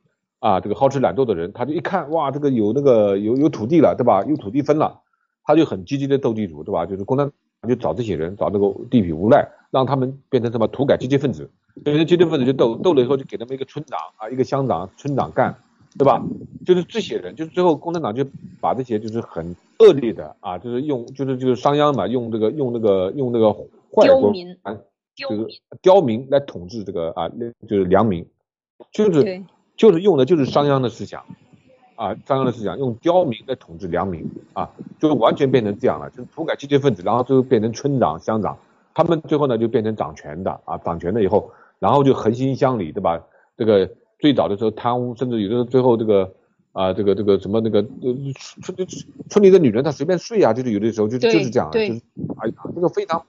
[0.40, 4.24] 啊，这个好吃懒做的人，他就一看哇，这个有那个有有土地了，对吧？
[4.24, 5.00] 有土地分了，
[5.44, 6.86] 他就很积极的斗地主，对吧？
[6.86, 11.50] 就是共产党就找这些人，找那个地痞无赖，让他们变成什么土改积极分子，
[11.84, 15.54] 变成积极分子就斗斗了以后，就给他们一个村长啊，一个乡长、村长干。
[15.98, 16.22] 对吧？
[16.66, 18.24] 就是这些人，就是最后共产党就
[18.60, 24.30] 把这些就是很恶劣的啊，就是用就是就是商鞅嘛，用这个用那个用那个坏国
[24.62, 24.76] 啊，
[25.16, 27.28] 就是刁民来统治这个啊，
[27.66, 28.24] 就是良民，
[28.92, 29.42] 就是
[29.78, 31.24] 就是用的就是商鞅的思想
[31.96, 38.58] 啊，商鞅的思想用刁民来统治良民啊，就完全变成这样了，就是土改积极分子，然后最后变成村长乡长，
[38.92, 43.22] 他们最后呢就变成掌权的啊，掌权了以后，然后就横行乡里，对吧？
[43.56, 43.88] 这个。
[44.20, 46.34] 最早的时候贪污，甚至有的时候最后这个
[46.72, 48.88] 啊，这个这个什么那个村村
[49.30, 51.92] 村里的女人她随便睡啊，就是有的时候就就是这样，就是
[52.40, 53.24] 哎呀，这个非常，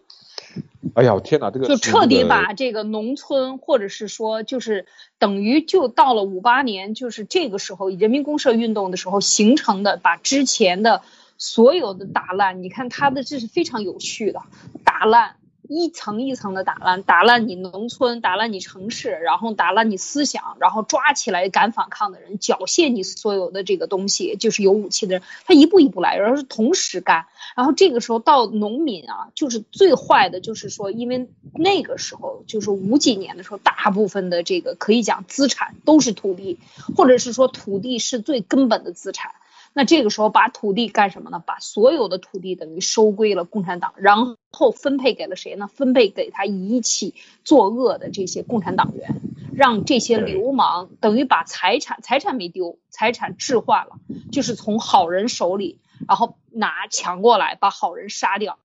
[0.96, 4.86] 哎呀，天哪，这个就彻底把这个农村或者是说就是
[5.18, 11.02] 等于就到了五八年，就是这个时候人民公社运动的时候形成的，把之前的
[11.38, 14.42] 所有的打烂，你看他的这是非常有序的
[14.84, 15.36] 打烂。
[15.70, 27.28] 一层一层的打烂，打烂你农村，打烂你城市，然后打烂你思想，然后抓起来敢反抗的人，缴械你所有的这个东西，就是有武器的人，他一步一步来，然后是同时干。
[27.56, 36.58] 然后这个时候到农民啊，就是最坏的，就是说，因为那个时候就是五几年的时候，大部分的这个可以讲资产都是土地，
[36.98, 39.34] 或者是说土地是最根本的资产。
[39.74, 41.42] 那这个时候把土地干什么呢？
[41.46, 45.68] 把所有的土地等于收归了共产党，然后分配给了谁呢？
[45.68, 47.14] 分配给他一起
[47.44, 49.22] 作恶的这些共产党员，
[49.54, 54.00] 让这些流氓等于把财产财产没丢，财产置换了，
[54.32, 58.58] 就是从好人手里然后拿抢过来，把好人杀掉。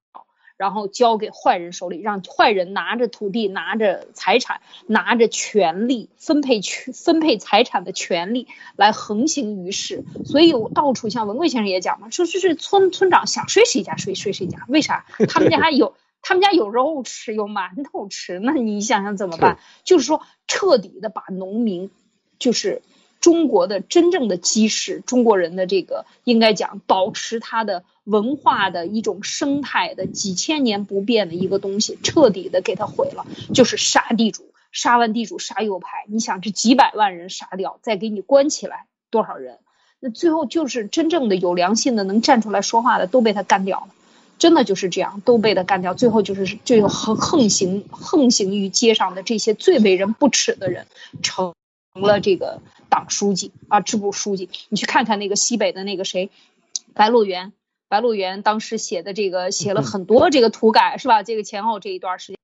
[0.56, 10.04] 然后交给坏人手里，让坏人拿着土地、拿着财产、拿着权利分配权、分配财产的权利来横行于世。
[10.24, 15.06] 所以我到处像文贵先生也讲嘛，说这是村村长想睡谁家睡睡谁家，为啥？
[15.28, 19.58] 他们家有 他们家有肉吃，有馒头吃，那你想想怎么办？
[19.82, 21.90] 就是说彻底的把农民，
[22.38, 22.80] 就是
[23.24, 27.82] 中国的真正的基石，中国人的这个应该讲保持他的。
[28.04, 33.24] 文化的一种生态的几千年不变的一个东西，彻底的给它毁了，
[33.54, 36.04] 就是杀地主，杀完地主杀右派。
[36.08, 39.56] 你想这几百万人杀掉，再给你关起来多少人？
[40.00, 43.94] 那最后就是真正的有良心的能站出来说话的都被他干掉了，
[44.38, 45.94] 真的就是这样，都被他干掉。
[45.94, 50.86] 最后就是就有横横行横行于街上的这些最为人不齿的人，
[51.22, 51.54] 成
[51.94, 52.60] 了这个
[52.94, 54.48] 党书记啊，支部书记。
[54.68, 56.30] 你去看看那个西北的那个谁，
[56.94, 57.52] 白鹿原。
[57.88, 61.24] 白鹿原当时写的这个写了很多这个土改是吧？
[61.24, 62.38] 这个前后这一段时间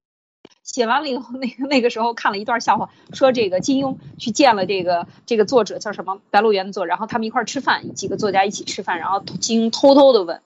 [0.64, 10.42] 写完了以后，那个那个时候看了一段笑话，说这个金庸去见了这个这个作者叫什么白鹿原的作者，然后他们一块吃饭，几个作家一起吃饭，然后金庸偷偷的问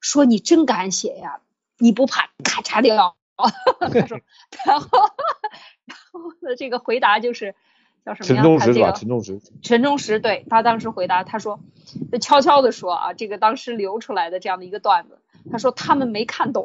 [0.00, 1.40] 说你真敢写呀，
[1.78, 3.16] 你不怕咔嚓掉？
[3.80, 4.20] 他说，
[4.64, 4.88] 然后
[5.86, 7.54] 然后的这个回答就是
[8.06, 8.26] 叫什么？
[8.28, 8.92] 陈忠实是吧？
[8.92, 9.40] 陈忠实。
[9.62, 11.58] 陈忠实对他当时回答，他说，
[12.20, 15.18] 悄悄的说啊，这个当时流出来的这样的一个段子，
[15.50, 16.64] 他说他们没看懂，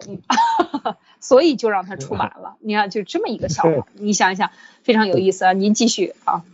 [1.19, 2.57] 所以就让他出版了。
[2.61, 4.51] 你看，就这么一个笑话， 你想一想，
[4.83, 5.53] 非常有意思啊。
[5.53, 6.45] 您继续啊。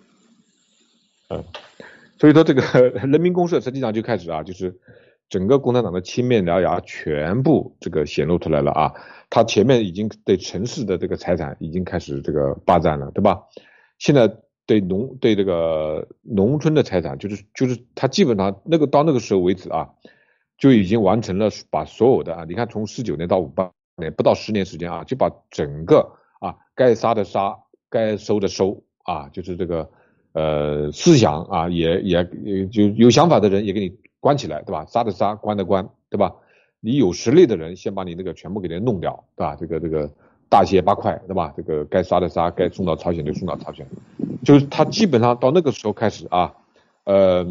[1.30, 1.44] 嗯，
[2.18, 2.62] 所以说这个
[3.06, 4.80] 人民公社实际上就开始啊，就是
[5.28, 8.94] 整个共产党的青面獠牙全部这个显露出来了啊。
[9.30, 13.42] 他前面已经对城市的这个财产已经开始这个霸占了，对吧？
[14.00, 14.32] 现在
[14.68, 19.90] 对农对这个农村的财产，就是就是他基本上那个到那个时候为止啊，
[20.60, 27.58] 就已经完成了把所有的啊，你看从四九年到五八年不到十年时间啊，就把整个啊该杀的杀，
[27.90, 29.90] 该收的收啊，就是这个。
[30.34, 34.86] 呃，思想啊，也也也就有想法的人也给你关起来，对吧？
[34.86, 36.36] 杀的杀，关的关，对吧？
[36.80, 39.56] 你有实力的人，先把你那个全部给他弄掉，对吧？
[39.56, 40.12] 这个这个
[40.50, 41.54] 大卸八块，对吧？
[41.56, 43.86] 这个该杀的杀，该送到朝鲜就送到朝鲜，
[44.44, 46.54] 就是他基本上到那个时候开始啊，
[47.04, 47.46] 呃，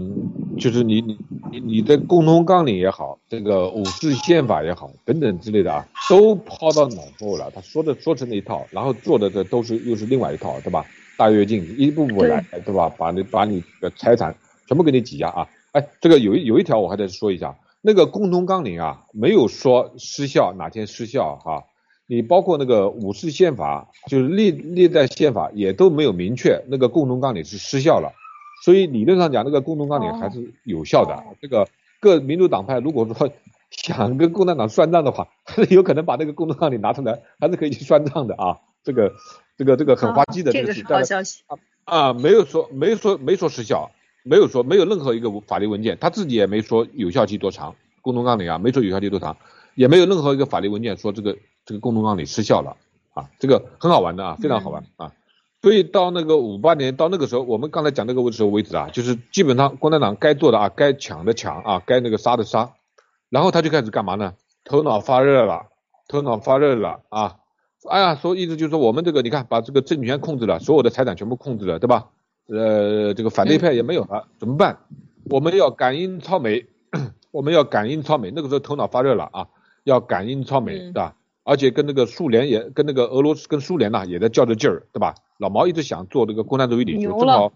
[0.59, 1.19] 就是你你
[1.51, 7.51] 你你的共同纲领也好，这个五四宪法也好，等等之类的啊，都抛到脑后了。
[7.55, 10.85] 他说的说成了一套，然后做的这都是又是另外一套，对吧？
[11.19, 12.91] 大跃进一步步来，对吧？
[12.99, 14.35] 把你把你的财产
[14.67, 15.49] 全部给你挤压啊！
[15.73, 21.65] 哎，这个有一有一条我还得说一下，那个共同纲领啊，没有说失效哪天失效哈。
[22.07, 28.13] 你包括那个五四宪法，就是历历代宪法也都没有明确那个共同纲领是失效了，
[28.65, 31.23] 所以理论上讲，那个共同纲领还是有效的。
[31.41, 31.69] 这个
[32.01, 33.31] 各民主党派如果说
[33.71, 38.59] 想跟共产党算账的话，还是有可能把那个共同纲领拿出来，还是可以去算账的啊。
[38.83, 39.13] 这个。
[39.59, 41.43] 这个这个很滑稽的，这个是好消息
[41.85, 42.13] 啊！
[42.13, 43.91] 没有说没说没说失效，
[44.23, 49.39] 没有说没有任何一个法律文件，他自己也没说有效期多长，共同纲领啊，没说有效期多长，
[49.77, 52.77] 也没有任何一个法律文件说这个这个共同纲领失效了
[53.13, 53.29] 啊！
[53.39, 55.13] 这个很好玩的啊，非常好玩啊！
[55.61, 62.73] 所以到那个五八年到那个时候，我们刚才讲那个时候为止啊，就是基本上共产党该做的啊，该抢的抢啊，该那个杀的杀，
[63.29, 64.35] 然后他就开始干嘛呢？
[64.65, 65.67] 头脑发热了，
[66.09, 67.37] 头脑发热了啊！
[67.91, 72.07] 哎呀，说意思就是说我们这个你看把这个政权控制了，所有的财产全部控制了，对吧？
[72.49, 74.79] 呃，这个反对派也没有了，怎么办？
[75.29, 76.67] 我们要赶英超美，
[77.33, 78.31] 我们要赶英超美。
[78.31, 79.49] 那个时候头脑发热了啊，
[79.83, 81.17] 要赶英超美，对吧？
[81.47, 85.15] 而且跟那个苏联也跟那个俄罗斯跟苏联呐也在较着劲儿，对吧？
[85.39, 87.53] 老毛一直想做这个共产主义领袖，正好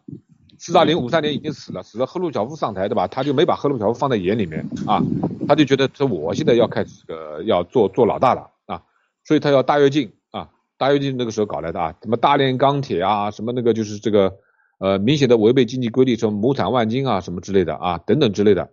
[0.59, 3.09] 斯大林五三年已经死了，死了赫鲁晓夫上台，对吧？
[3.09, 5.03] 他就没把赫鲁晓夫放在眼里面啊，
[5.49, 8.83] 他就觉得这我现在要开始这个要做做老大了啊，
[9.25, 10.49] 所以他要大跃进啊。
[10.79, 14.33] 大跃进那个时候搞来的啊，什么大炼钢铁啊，什么那个就是这个
[14.79, 18.71] 呃明显的违背经济规律，什么亩产万斤啊，什么之类的啊，等等之类的，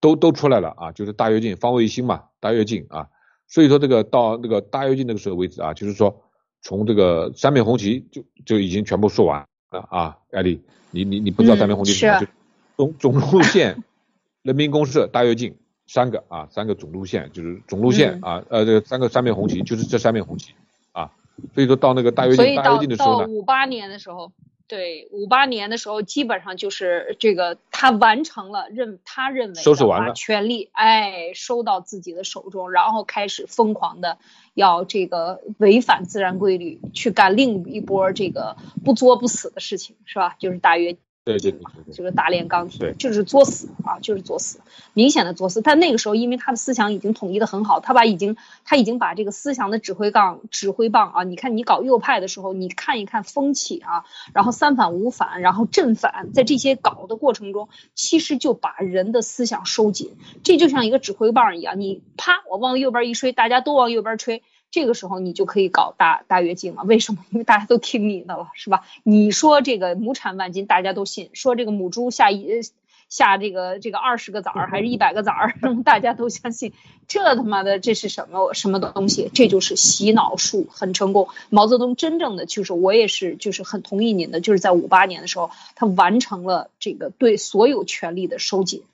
[0.00, 3.08] 都都出来了啊，就是大跃进方卫星嘛，大跃进啊，
[3.52, 6.22] 所以说这个到那个大跃进那个时候为止啊，就是说
[6.62, 12.26] 从这个三面红旗就就已经全部说完了啊，艾丽，你你你不知道三面红旗是什么？
[12.78, 13.84] 总总路线，
[14.42, 15.54] 人民公社，大跃进
[15.86, 20.54] 三个啊，三个总路线就是总路线啊，呃这三个三面红旗就是这三面红旗
[20.92, 21.12] 啊。
[21.54, 24.32] 所以说到那个大跃进，大跃进的时候呢，五八年的时候，
[24.72, 34.16] 对，五八年的时候基本上就是这个他完成了认他认为收拾完了权力，哎，收到自己的手中，然后开始疯狂的
[34.54, 40.36] 要这个违反自然规律，去干另一波这个不作不死的事情，是吧？
[40.38, 40.96] 就是大跃。
[41.24, 41.60] 对对对，
[41.94, 44.58] 就是大炼钢铁，就是作死啊，就是作死，
[44.92, 45.62] 明显的作死。
[45.62, 54.04] 但那个时候，因为他的思想已经统一的很好，他把已经他已经把这个思想的指挥杠、指挥棒啊，你看你搞右派的时候，你看一看风气啊，
[54.34, 64.42] 然后三反五反，然后正反，在这些搞的过程中，其实就把人的思想收紧，这就像一个指挥棒一样，你啪，我往右边一吹，大家都往右边吹。
[64.72, 67.24] 这个时候你就可以搞大大跃进了，为什么？
[67.30, 68.84] 因为大家都听你的了，是吧？
[69.04, 72.62] 你说这个亩产万斤，大家都信；说这个母猪下一
[73.10, 75.54] 下这个这个二十个崽儿，还是一百个崽儿，
[75.84, 76.72] 大家都相信。
[77.06, 79.30] 这他妈的这是什么什么东西？
[79.34, 81.28] 这就是洗脑术，很成功。
[81.50, 88.84] 毛泽东真正的就是，我也是就是很同意您的，就是在五八年的时候，他完成了这个对所有权力的收紧。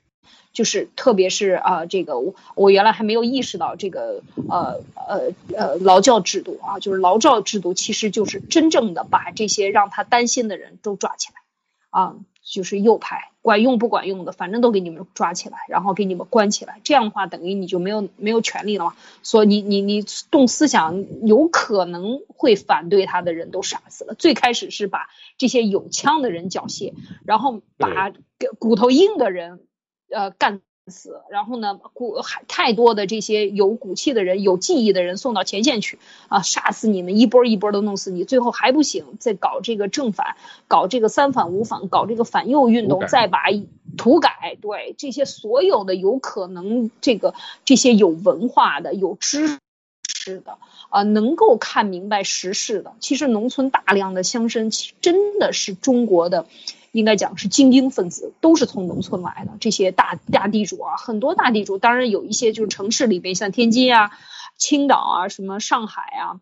[0.51, 11.35] 就是特别是啊，这个我我原来还没有意识到这个呃呃呃劳教制度啊，就是劳教制度其实就是真正的把这些让他担心的人都抓起来
[11.91, 18.95] 啊，就是右派管用不管用的，反正都给你们抓起来，然后给你们关起来，这样的话等于你就没有没有权利了嘛。
[19.23, 24.13] 所以你你你动思想有可能会反对他的人都杀死了。
[24.13, 25.07] 最开始是把
[25.37, 26.93] 这些有枪的人缴械，
[27.23, 28.11] 然后把
[28.57, 29.61] 骨头硬的人。
[30.09, 35.99] 呃，干死，然后呢，骨还太多的这些有骨气的人、有记忆的人送到前线去
[36.29, 40.35] 啊，杀死你们一波一波的弄死你，最后还不行，再搞这个正反，
[40.67, 43.43] 搞这个三反五反，搞这个反右运动，再把
[43.97, 49.59] 土改，对这些所有的有可能这个这些有文化的、有知
[50.07, 50.57] 识的
[50.89, 56.47] 啊，能够看明白时事的，其实农村大量的乡绅，真的是中国的。
[56.91, 59.51] 应该讲是精英分子，都是从农村来的。
[59.59, 64.11] 这些大大地主啊，很多大地主，当然有一些就是城市里边，像天津啊、
[64.57, 66.41] 青岛啊、什么上海啊、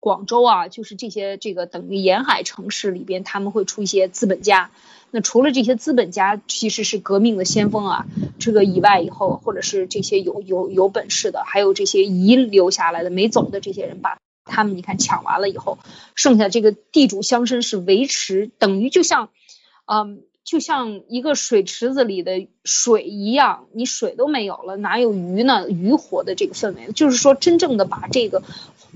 [0.00, 4.70] 广州啊，就是这些这个等于沿海城市里边，他们会出一些资本家。
[5.10, 8.06] 那除了这些资本家其实是革命的先锋啊，
[8.38, 15.78] 这个以外以后，或者是这些有有有本事的，还有这些遗留下来的没走的这些人，把他们你看抢完了以后，
[16.14, 19.28] 剩下这个地主乡绅是维持，等于就像。
[19.90, 25.68] 嗯，就像一个水池子里的水一样，你水都没有了，哪有鱼呢？
[25.70, 28.42] 鱼活的这个氛围，就是说，真正的把这个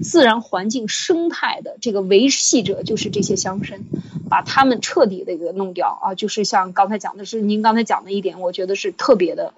[0.03, 3.81] 自然环境生态的这个维系者，就是这些乡绅，
[4.29, 6.15] 把他们彻底的给弄掉啊！
[6.15, 9.55] 就是像刚才讲的是，您刚才讲的一点，我觉得是特别的、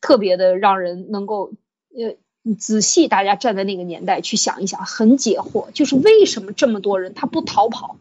[0.00, 1.52] 特别的让人能够
[1.94, 2.14] 呃
[2.54, 7.96] 仔细，大家站在那个年代去想一想，很解惑，就是为什么这么多人他不逃跑？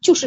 [0.00, 0.26] 就是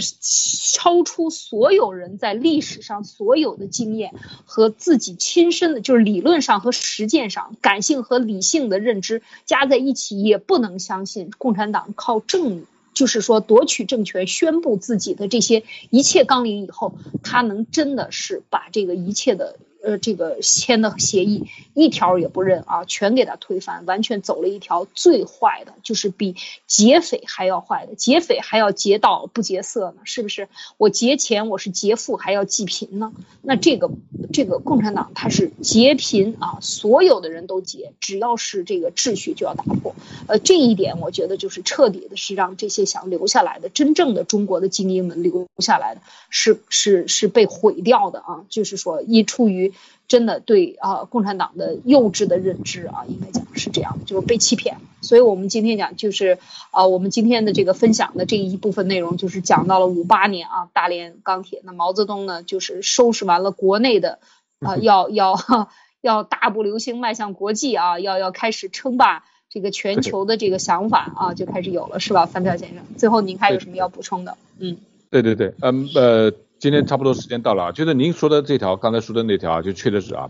[0.72, 4.14] 超出所有人在历史上所有的经验
[4.46, 16.94] 和自己亲身的，就是理论上和实践上，感性和理性的认知加在一起，也不能相信共产党靠政，就是说夺取政权、宣布自己的这些一切纲领以后，
[17.24, 19.58] 他能真的是把这个一切的。
[19.84, 21.44] 呃，这个签的协议
[21.74, 26.38] 一条也不认啊，全给他推翻，完全走了一条最坏的，就是比
[26.68, 30.48] 劫匪还要坏的，劫匪还要劫道不劫色呢，是不是？
[30.78, 33.12] 我劫钱，我是劫富还要济贫呢？
[33.42, 33.92] 那这个
[34.32, 39.94] 这个共产党他是劫贫啊，所有的人都劫，只要是这个秩序就要打破。
[40.28, 46.00] 呃，这一点我觉得就是彻底的是让这些想留下来的真正的中国的精英们留下来的
[46.30, 49.73] 是是是被毁掉的啊，就是说一出于。
[50.08, 54.78] 真的对啊，共产党的幼稚的认知啊，应该讲是这样的，就是被欺骗。
[55.02, 56.38] 所以我们今天讲就是
[56.72, 61.62] 啊，我们今天的这个分享的这一部分内容，就是讲到了五八年啊，大连钢铁。
[61.64, 64.20] 那毛泽东呢，就是收拾完了国内的
[64.60, 65.36] 啊， 要要
[66.02, 72.84] 要大步流星迈向国际啊，要要开始称霸这个全球的这个想法啊，就开始有了，是吧，范票先生？
[72.98, 74.38] 最后您还有什么要补充的？
[74.60, 74.78] 嗯，
[75.10, 76.34] 对对对，嗯呃。
[76.64, 80.30] 今天差不多时间到了啊，就是您说的这条，刚才说的那条啊，就确实是啊，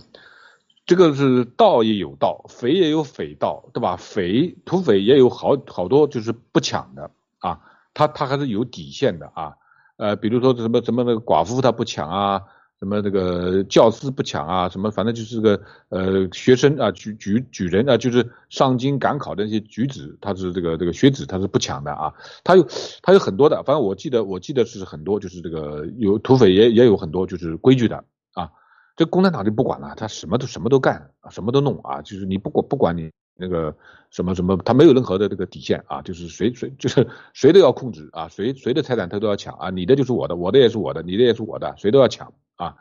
[0.84, 3.98] 这个是盗也有盗，匪也有匪盗，对吧？
[3.98, 7.60] 匪土匪也有好好多就是不抢的啊，
[7.94, 9.54] 他他还是有底线的啊，
[9.98, 12.42] 呃，比如说什么什么那个寡妇他不抢啊。
[12.84, 14.68] 什么这个教师不抢啊？
[14.68, 22.14] 什么反正就是个呃学生啊举举举人啊，就是上京赶考的那些举子，他是这个这个学子，他是不抢的啊。
[22.44, 22.68] 他有
[23.02, 28.04] 他有很多的，反正我记得我记得是很多，就是这个有土匪也也有很多就是规矩的
[28.34, 28.52] 啊。
[28.98, 32.02] 这共产党就不管了，他什么都什么都干，什么都弄啊。
[32.02, 33.74] 就是你不管不管你那个
[34.10, 36.02] 什么什么，他没有任何的这个底线啊。
[36.02, 39.70] 就是谁谁就是谁都要控制啊，谁谁的财产他都要抢啊。
[39.70, 42.34] 你的就是我的，我的也是我的，你的也是我的，谁都要抢。
[42.56, 42.76] 啊，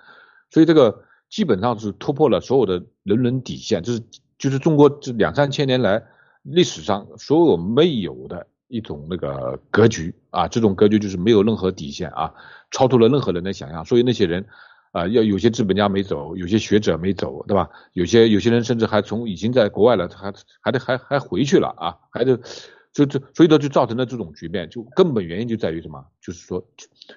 [0.51, 4.03] 所以这个基本上是突破了所有的人伦底线，就是
[4.39, 6.03] 就是中国这两三千年来
[6.43, 12.33] 历史上所有没有的一种那个格局啊，这种格局就是没有任何底线啊，
[12.71, 13.85] 超出了任何人的想象。
[13.85, 14.47] 所以那些人
[14.93, 17.71] 啊，要有些资本家没走，有些学者没走，对吧？
[17.93, 22.39] 有些有些人甚至还从已经在国外了，还还得还还回去了啊，还得
[22.93, 26.05] 就就所以说就造成了这种局面，就根本原因就在于什么？
[26.21, 26.65] 就是说。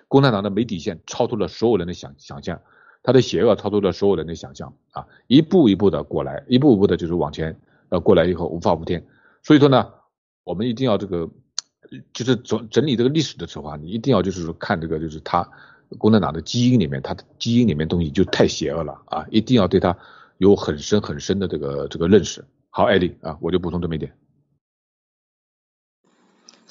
[0.07, 2.59] 共产党的没底线，超出了所有人的想想象，
[3.03, 5.05] 他的邪恶超出了所有人的想象啊！
[5.27, 7.55] 一步一步的过来，一步一步的就是往前
[7.89, 9.05] 呃过来以后无法无天。
[9.43, 9.93] 所以说呢，
[10.43, 11.29] 我们一定要这个，
[12.13, 15.47] 就是整整理这个历史的时候啊，你一定要就是说看这个，就是他
[15.99, 19.23] 共产党的基因里面，他的基因里面东西就太邪恶了啊！
[19.29, 19.95] 一定要对他
[20.39, 22.43] 有很深很深的这个这个认识。
[22.71, 24.11] 好，艾丽啊，我就补充这么一点。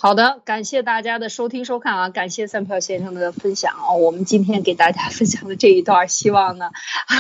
[0.04, 2.08] 好的，感谢大家的收听收看啊！
[2.10, 3.94] 感谢三票先生的分享啊！
[3.94, 6.72] 我们今天给大家分享的这一段，希望呢，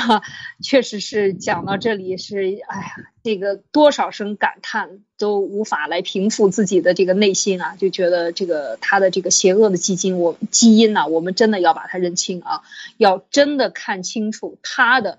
[0.62, 2.36] 确实是讲到这里是，
[2.68, 2.92] 哎呀，
[3.22, 7.74] 这个多少声感叹都无法来平复自己的这个内心啊！
[7.76, 12.60] 就觉得这个他的这个邪恶的基因，我基因呢，我们真的要把它认清啊！
[12.98, 15.16] 要真的看清楚他的，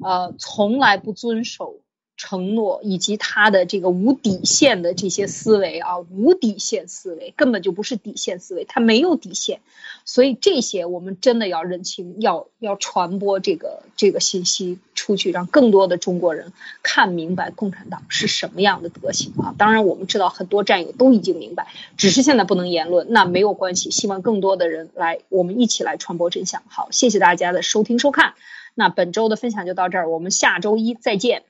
[0.00, 1.80] 呃，从来不遵守。
[2.18, 9.60] 承诺以及他的这个无底线的这些思维啊，无底线思维根本就不是底线思维，他没有底线，
[10.04, 19.54] 所以这些我们真的要认清，要要传播这个这个信息出去，让更多的中国人看明白共产党是什么样的德行啊！
[19.56, 26.64] 当然，我们知道很多战友都已经明白，只是现在不能言论，那没有关系，希望更多的人来，我们一起来传播真相。
[26.66, 28.34] 好，谢谢大家的收听收看，
[28.74, 31.44] 那本周的分享就到这儿，我们下周一再见。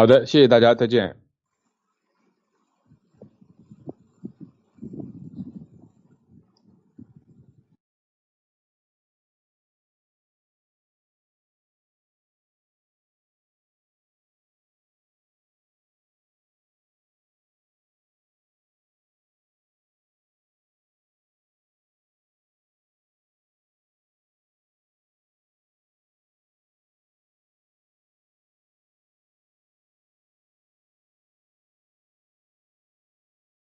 [0.00, 1.14] 好的，谢谢大家，再见。